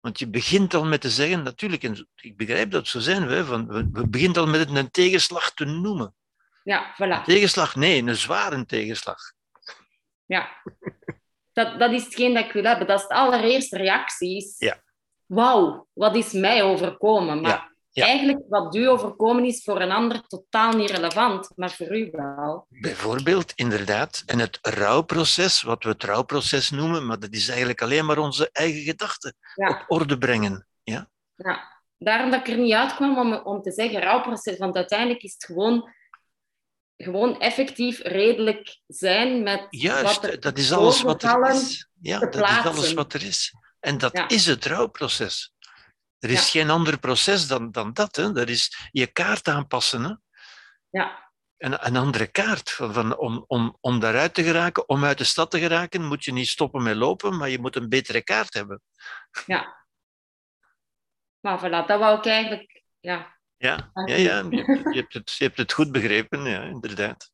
[0.00, 3.44] Want je begint al met te zeggen, natuurlijk, en ik begrijp dat zo zijn we,
[3.44, 6.14] van, we, beginnen al met het een tegenslag te noemen.
[6.64, 6.98] Ja, voilà.
[6.98, 9.18] Een tegenslag, nee, een zware tegenslag.
[10.26, 10.62] Ja,
[11.52, 12.86] dat, dat is hetgeen dat ik wil hebben.
[12.86, 14.54] Dat is de allereerste reactie.
[14.58, 14.82] Ja.
[15.26, 17.40] Wauw, wat is mij overkomen?
[17.40, 17.67] Maar ja.
[18.04, 22.66] Eigenlijk, wat u overkomen is voor een ander totaal niet relevant, maar voor u wel.
[22.68, 24.22] Bijvoorbeeld, inderdaad.
[24.26, 28.48] En het rouwproces, wat we het rouwproces noemen, maar dat is eigenlijk alleen maar onze
[28.52, 29.68] eigen gedachten Ja.
[29.70, 30.66] op orde brengen.
[30.82, 31.08] Ja?
[31.34, 35.32] Ja, daarom dat ik er niet uitkwam om, om te zeggen rouwproces, want uiteindelijk is
[35.32, 35.92] het gewoon,
[36.96, 41.88] gewoon effectief redelijk zijn met wat Juist, er dat is alles wat er is.
[42.00, 43.54] Ja, dat is alles wat er is.
[43.80, 44.28] En dat Ja.
[44.28, 45.52] is het rouwproces.
[46.18, 46.60] Er is Ja.
[46.60, 48.16] geen ander proces dan, dan dat.
[48.16, 48.32] Hè.
[48.32, 50.04] Dat is je kaart aanpassen.
[50.04, 50.14] Hè.
[50.90, 52.70] Ja, Een, een andere kaart.
[52.70, 56.32] Van, om, om, om daaruit te geraken, om uit de stad te geraken, moet je
[56.32, 58.82] niet stoppen met lopen, maar je moet een betere kaart hebben.
[59.46, 59.76] ja.
[61.40, 62.82] Maar voilà, dat wou ik eigenlijk...
[63.00, 64.16] Ja, Ja, ja, ja
[64.50, 67.30] je, hebt, je, hebt het, je hebt het goed begrepen, ja, inderdaad.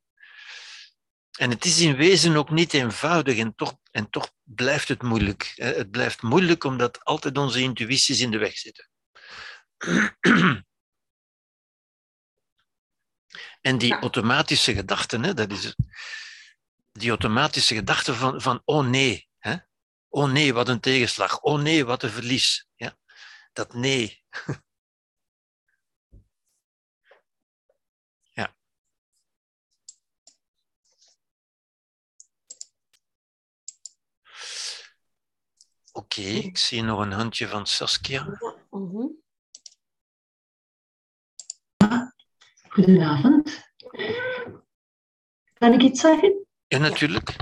[1.38, 5.52] En het is in wezen ook niet eenvoudig en toch, en toch blijft het moeilijk.
[5.54, 8.88] Het blijft moeilijk omdat altijd onze intuïties in de weg zitten.
[13.60, 15.74] En die automatische gedachten, hè, dat is
[16.92, 19.56] die automatische gedachte van, van oh nee, hè?
[20.08, 22.66] oh nee, wat een tegenslag, oh nee, wat een verlies.
[22.74, 22.96] Ja?
[23.52, 24.22] Dat nee.
[35.96, 38.38] Oké, ik zie nog een handje van Saskia.
[38.70, 39.06] Mhm.
[42.68, 43.72] Goedenavond.
[45.54, 46.46] Kan ik iets zeggen?
[46.66, 47.36] Ja, natuurlijk.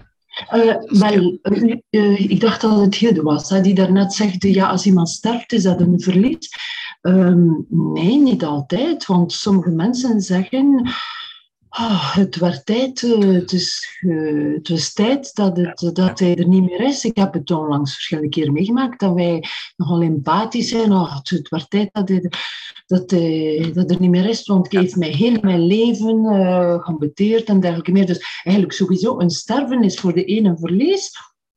[0.48, 4.68] Eh, wel, eh, eh, ik dacht dat het Hilde was, hè, die daarnet zegt, ja,
[4.68, 6.48] als iemand sterft, is dat een verlies.
[7.00, 10.90] Ehm, nee, niet altijd, want sommige mensen zeggen,
[11.74, 16.36] "Ah, het werd tijd, eh, het, is, eh, het was tijd dat, het, dat hij
[16.36, 17.04] er niet meer is.
[17.04, 19.44] Ik heb het onlangs verschillende keren meegemaakt, dat wij
[19.76, 20.92] nogal empathisch zijn.
[20.92, 22.30] Oh, het, het werd tijd dat hij,
[22.86, 26.82] dat, hij, dat er niet meer is, want hij heeft mij heel mijn leven uh,
[26.82, 28.06] geambeteerd en dergelijke meer.
[28.06, 31.10] Dus eigenlijk sowieso, een sterven is voor de ene een verlies,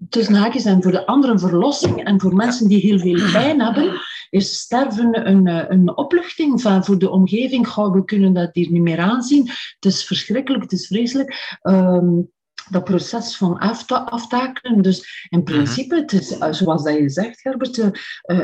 [0.10, 2.04] tussen haakjes, en voor de andere een verlossing.
[2.04, 6.98] En voor mensen die heel veel pijn hebben, is sterven een, een opluchting van voor
[6.98, 7.68] de omgeving.
[7.68, 9.48] Goh, we kunnen dat hier niet meer aanzien.
[9.80, 11.58] Het is verschrikkelijk, het is vreselijk.
[11.64, 12.34] Um,
[12.70, 14.82] dat proces van afta aftakelen.
[14.82, 17.88] Dus in principe, het is, zoals dat je zegt, Herbert, uh,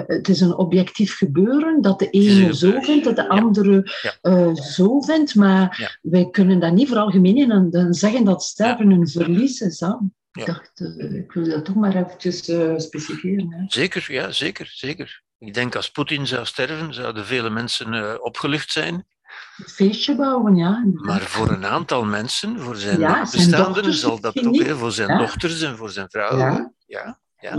[0.06, 4.32] het is een objectief gebeuren dat de ene zo vindt, dat de andere ja.
[4.32, 5.36] uh, zo vindt.
[5.36, 6.12] Maar ja.
[6.12, 9.80] wij kunnen dat niet veralgemenen en zeggen dat sterven een verlies is.
[9.80, 9.94] Hè?
[10.32, 12.38] Ik dacht, uh, ik wil dat toch maar eventjes
[12.84, 13.54] specificeren.
[13.54, 13.64] Hè?
[13.68, 15.24] Zeker, ja, zeker, zeker.
[15.38, 18.94] Ik denk als Poetin zou sterven, zouden vele mensen uh, opgelucht zijn.
[19.58, 20.84] Een feestje bouwen, ja.
[20.94, 25.10] Maar voor een aantal mensen, voor zijn ja, bestaanden, zal dat toch hè, voor zijn
[25.10, 25.18] ja.
[25.18, 26.38] dochters en voor zijn vrouw.
[26.38, 26.74] Ja.
[26.86, 27.56] ja, ja.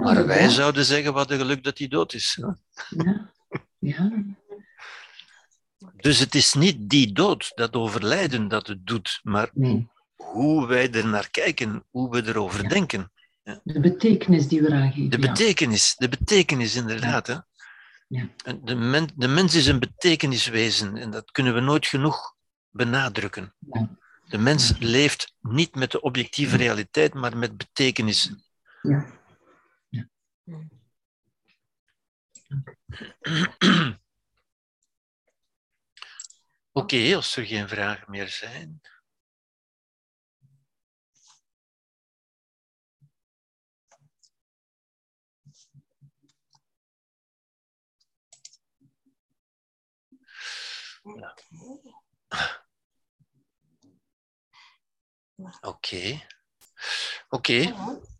[0.00, 2.38] maar wij zouden zeggen wat een geluk dat hij dood is.
[2.88, 3.30] Ja.
[3.78, 4.12] ja.
[5.96, 9.88] Dus het is niet die dood, dat overlijden, dat het doet, maar nee.
[10.20, 13.12] Hoe wij er naar kijken, hoe we erover denken.
[13.62, 15.10] De betekenis die we eraan geven.
[15.10, 17.26] De betekenis, de betekenis inderdaad.
[17.26, 17.36] Hè?
[18.08, 18.28] Ja.
[18.64, 22.34] De, men, de mens is een betekeniswezen en dat kunnen we nooit genoeg
[22.70, 23.54] benadrukken.
[23.58, 23.98] Ja.
[24.28, 24.76] De mens ja.
[24.78, 28.44] leeft niet met de objectieve realiteit, maar met betekenissen.
[28.82, 29.06] Ja.
[29.88, 30.08] ja.
[36.72, 38.80] Oké, okay, als er geen vragen meer zijn.
[55.60, 55.68] Oké.
[55.68, 56.26] Okay.
[57.28, 57.74] Oké, okay.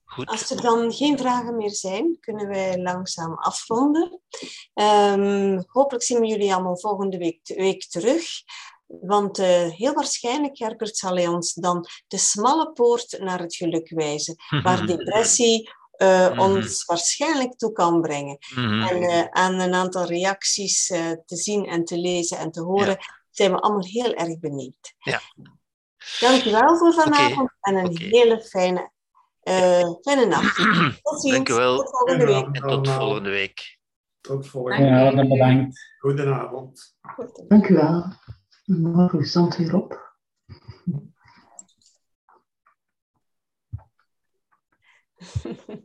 [0.04, 0.26] goed.
[0.26, 4.20] Als er dan geen vragen meer zijn, kunnen wij langzaam afronden.
[4.74, 8.24] Um, hopelijk zien we jullie allemaal volgende week, week terug.
[8.86, 13.88] Want uh, heel waarschijnlijk, Herbert, zal hij ons dan de smalle poort naar het geluk
[13.88, 14.36] wijzen.
[14.62, 16.40] waar depressie uh, mm -hmm.
[16.40, 18.38] ons waarschijnlijk toe kan brengen.
[18.54, 18.82] Mm -hmm.
[18.82, 20.86] En uh, aan een aantal reacties
[21.26, 23.19] te zien en te lezen en te horen, ja.
[23.30, 24.94] Zijn we allemaal heel erg benieuwd.
[24.98, 25.20] Ja.
[26.20, 28.90] Dank u wel voor vanavond en een hele fijne,
[29.42, 30.56] uh, fijne nacht.
[31.02, 31.34] Tot ziens.
[31.34, 31.76] Dank u wel.
[31.76, 32.44] Tot volgende week.
[32.44, 33.78] En tot volgende week.
[34.20, 35.28] Tot volgende week.
[35.28, 35.94] bedankt.
[35.98, 36.96] Goedenavond.
[37.48, 38.04] Dank u wel.
[38.64, 40.08] Morgen stond weer op.